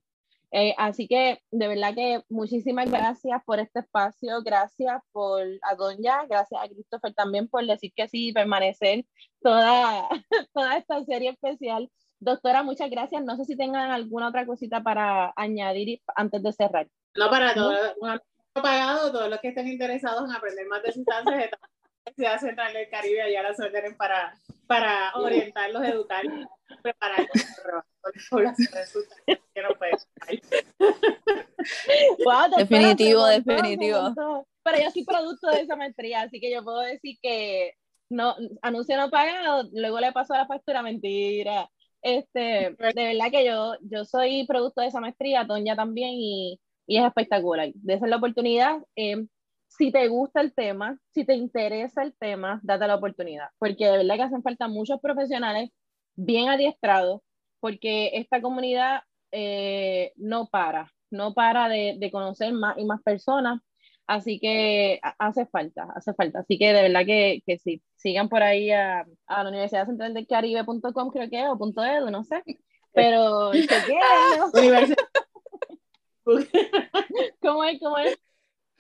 Eh, 0.51 0.75
así 0.79 1.07
que 1.07 1.43
de 1.51 1.69
verdad 1.69 1.95
que 1.95 2.23
muchísimas 2.31 2.91
gracias 2.91 3.43
por 3.45 3.59
este 3.59 3.81
espacio, 3.81 4.41
gracias 4.43 5.03
por 5.13 5.43
a 5.63 5.75
Doña, 5.75 6.25
gracias 6.27 6.59
a 6.63 6.69
Christopher 6.69 7.13
también 7.13 7.49
por 7.49 7.67
decir 7.67 7.93
que 7.95 8.09
sí, 8.09 8.33
permanecer 8.33 9.05
toda, 9.43 10.09
toda 10.55 10.77
esta 10.79 11.05
serie 11.05 11.31
especial. 11.31 11.91
Doctora, 12.21 12.63
muchas 12.63 12.91
gracias. 12.91 13.23
No 13.23 13.37
sé 13.37 13.45
si 13.45 13.57
tengan 13.57 13.91
alguna 13.91 14.29
otra 14.29 14.47
cosita 14.47 14.83
para 14.83 15.33
añadir 15.37 16.01
antes 16.17 16.43
de 16.43 16.53
cerrar. 16.53 16.89
No, 17.15 17.31
para 17.31 17.55
todos, 17.55 17.79
un 18.01 18.19
pagado, 18.63 19.13
todos 19.13 19.31
los 19.31 19.41
que 19.41 19.49
estén 19.49 19.69
interesados 19.69 20.29
en 20.29 20.35
aprender 20.35 20.67
más 20.67 20.83
de 20.83 20.93
sustancias, 20.93 21.51
Universidad 22.17 22.41
Central 22.41 22.73
del 22.73 22.89
Caribe 22.89 23.23
allá 23.23 23.43
las 23.43 23.61
orden 23.61 23.97
para, 23.97 24.35
para 24.67 25.13
orientarlos, 25.15 25.85
educarlos, 25.85 26.47
prepararlos 26.83 27.29
para 27.61 27.85
que 29.55 29.63
no 29.63 29.69
pueden. 29.79 29.99
wow, 32.25 32.57
definitivo, 32.57 33.27
definitivo. 33.27 34.45
Pero 34.63 34.79
yo 34.79 34.91
soy 34.91 35.05
producto 35.05 35.49
de 35.49 35.61
esa 35.63 35.77
maestría, 35.77 36.23
así 36.23 36.41
que 36.41 36.51
yo 36.51 36.63
puedo 36.63 36.81
decir 36.81 37.17
que 37.23 37.75
no, 38.11 38.35
anuncio 38.63 38.97
no 38.97 39.11
pagado, 39.11 39.69
luego 39.73 40.01
le 40.01 40.13
paso 40.13 40.35
a 40.35 40.39
la 40.39 40.47
factura, 40.47 40.83
mentira. 40.83 41.71
Este, 42.01 42.75
de 42.79 42.93
verdad 42.95 43.31
que 43.31 43.45
yo, 43.45 43.75
yo 43.83 44.05
soy 44.05 44.47
producto 44.47 44.81
de 44.81 44.89
esa 44.89 45.01
maestría, 45.01 45.47
Toña 45.47 45.75
también, 45.77 46.11
y, 46.13 46.61
y 46.87 46.99
es 46.99 47.05
espectacular. 47.05 47.71
De 47.75 47.95
esa 47.95 48.07
es 48.07 48.11
la 48.11 48.17
oportunidad. 48.17 48.79
Eh, 48.97 49.27
si 49.69 49.93
te 49.93 50.09
gusta 50.09 50.41
el 50.41 50.55
tema, 50.55 50.99
si 51.13 51.25
te 51.25 51.35
interesa 51.35 52.03
el 52.03 52.15
tema, 52.17 52.61
date 52.63 52.87
la 52.87 52.97
oportunidad, 52.97 53.49
porque 53.59 53.87
de 53.87 53.99
verdad 53.99 54.17
que 54.17 54.23
hacen 54.23 54.43
falta 54.43 54.67
muchos 54.69 55.01
profesionales 55.01 55.71
bien 56.17 56.49
adiestrados, 56.49 57.21
porque 57.61 58.11
esta 58.15 58.41
comunidad 58.41 59.03
eh, 59.31 60.13
no 60.17 60.49
para, 60.49 60.93
no 61.11 61.35
para 61.35 61.69
de, 61.69 62.11
conocer 62.11 62.53
más 62.53 62.77
y 62.79 62.85
más 62.85 63.03
personas, 63.03 63.61
así 64.07 64.41
que 64.41 65.01
hace 65.19 65.47
falta, 65.47 65.87
hace 65.95 66.15
falta, 66.15 66.41
así 66.41 66.59
que 66.59 66.73
de 66.73 66.83
verdad 66.83 67.05
que, 67.07 67.43
que 67.47 67.59
sí, 67.59 67.83
sigan 67.97 68.29
por 68.29 68.43
ahí 68.43 68.71
a, 68.71 69.07
a 69.27 69.43
la 69.45 69.51
Universidad 69.51 69.87
Central 69.87 70.15
del 70.15 70.27
Caribe.com 70.27 71.11
creo 71.11 71.29
que, 71.29 71.47
o 71.47 71.59
punto 71.59 71.85
.edu, 71.85 72.11
no 72.11 72.25
sé, 72.25 72.43
pero 72.93 73.53
¿Cómo 77.41 77.65
es? 77.65 77.81
¿Cómo 77.81 77.99
es? 77.99 78.19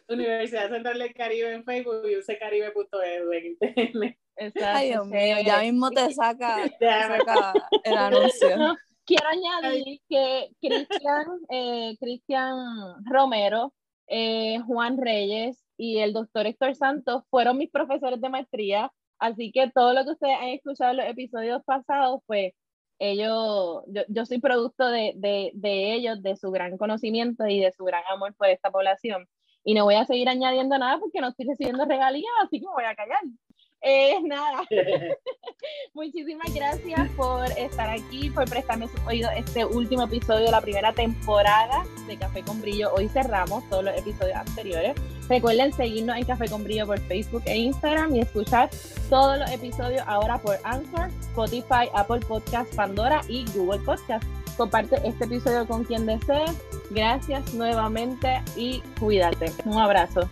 Universidad 0.09 0.71
Central 0.71 0.99
del 0.99 1.15
Caribe 1.15 1.53
en 1.53 1.65
Facebook 1.65 2.03
y 2.09 2.17
usecaribe.edu 2.17 3.33
en 3.33 3.47
internet. 3.47 4.19
Ay, 4.65 4.89
Dios 4.89 5.07
mío, 5.07 5.37
ya 5.45 5.61
mismo 5.61 5.91
te 5.91 6.13
saca, 6.13 6.65
el 7.85 7.97
anuncio. 7.97 8.77
quiero 9.05 9.29
añadir 9.29 10.01
que 10.09 10.51
Cristian, 10.61 11.27
eh, 11.51 11.97
Cristian 12.01 12.57
Romero, 13.05 13.75
eh, 14.07 14.61
Juan 14.67 14.97
Reyes 14.97 15.63
y 15.77 15.99
el 15.99 16.13
doctor 16.13 16.47
Héctor 16.47 16.75
Santos 16.75 17.25
fueron 17.29 17.59
mis 17.59 17.71
profesores 17.71 18.21
de 18.21 18.29
maestría, 18.31 18.91
así 19.19 19.53
que 19.53 19.71
todo 19.71 19.93
lo 19.93 20.05
que 20.05 20.13
ustedes 20.13 20.39
han 20.41 20.49
escuchado 20.49 20.93
en 20.93 20.97
los 20.99 21.07
episodios 21.07 21.63
pasados, 21.65 22.21
pues 22.27 22.55
ellos, 23.01 23.83
yo, 23.89 24.03
yo 24.09 24.25
soy 24.25 24.41
producto 24.41 24.89
de, 24.89 25.13
de, 25.17 25.51
de 25.55 25.93
ellos, 25.95 26.23
de 26.23 26.37
su 26.37 26.51
gran 26.51 26.79
conocimiento 26.79 27.47
y 27.47 27.61
de 27.61 27.73
su 27.73 27.85
gran 27.85 28.03
amor 28.11 28.35
por 28.35 28.49
esta 28.49 28.71
población 28.71 29.29
y 29.69 29.75
no 29.75 29.85
voy 29.85 29.97
a 29.97 30.07
seguir 30.07 30.27
añadiendo 30.31 30.79
nada 30.79 30.99
porque 30.99 31.21
no 31.21 31.29
estoy 31.29 31.45
recibiendo 31.47 31.85
regalías, 31.85 32.33
así 32.43 32.59
que 32.59 32.65
me 32.67 32.73
voy 32.73 32.85
a 32.85 32.95
callar. 32.95 33.21
Eh, 33.83 34.17
nada. 34.25 34.63
Muchísimas 35.93 36.55
gracias 36.55 37.11
por 37.11 37.45
estar 37.51 37.91
aquí, 37.91 38.31
por 38.31 38.49
prestarme 38.49 38.89
su 38.89 38.97
oído 39.07 39.29
este 39.37 39.67
último 39.67 40.05
episodio 40.05 40.47
de 40.47 40.53
la 40.53 40.63
primera 40.63 40.95
temporada 40.95 41.85
de 42.07 42.17
Café 42.17 42.43
con 42.45 42.63
Brillo. 42.63 42.95
Hoy 42.95 43.09
cerramos 43.09 43.63
todos 43.69 43.85
los 43.85 43.95
episodios 43.95 44.37
anteriores. 44.37 44.95
Recuerden 45.29 45.71
seguirnos 45.75 46.17
en 46.17 46.25
Café 46.25 46.49
con 46.49 46.65
Brillo 46.65 46.87
por 46.87 46.99
Facebook 47.01 47.43
e 47.45 47.59
Instagram 47.59 48.17
y 48.17 48.21
escuchar 48.21 48.71
todos 49.11 49.39
los 49.39 49.51
episodios 49.51 50.03
ahora 50.07 50.39
por 50.39 50.57
Anchor, 50.65 51.11
Spotify, 51.21 51.91
Apple 51.93 52.21
Podcast, 52.21 52.75
Pandora 52.75 53.21
y 53.29 53.45
Google 53.53 53.81
Podcast. 53.81 54.25
Comparte 54.59 54.97
este 55.05 55.25
episodio 55.25 55.67
con 55.69 55.85
quien 55.85 56.05
desee. 56.05 56.45
Gracias 56.91 57.55
nuevamente 57.55 58.43
y 58.57 58.83
cuídate. 58.99 59.53
Un 59.65 59.79
abrazo. 59.79 60.29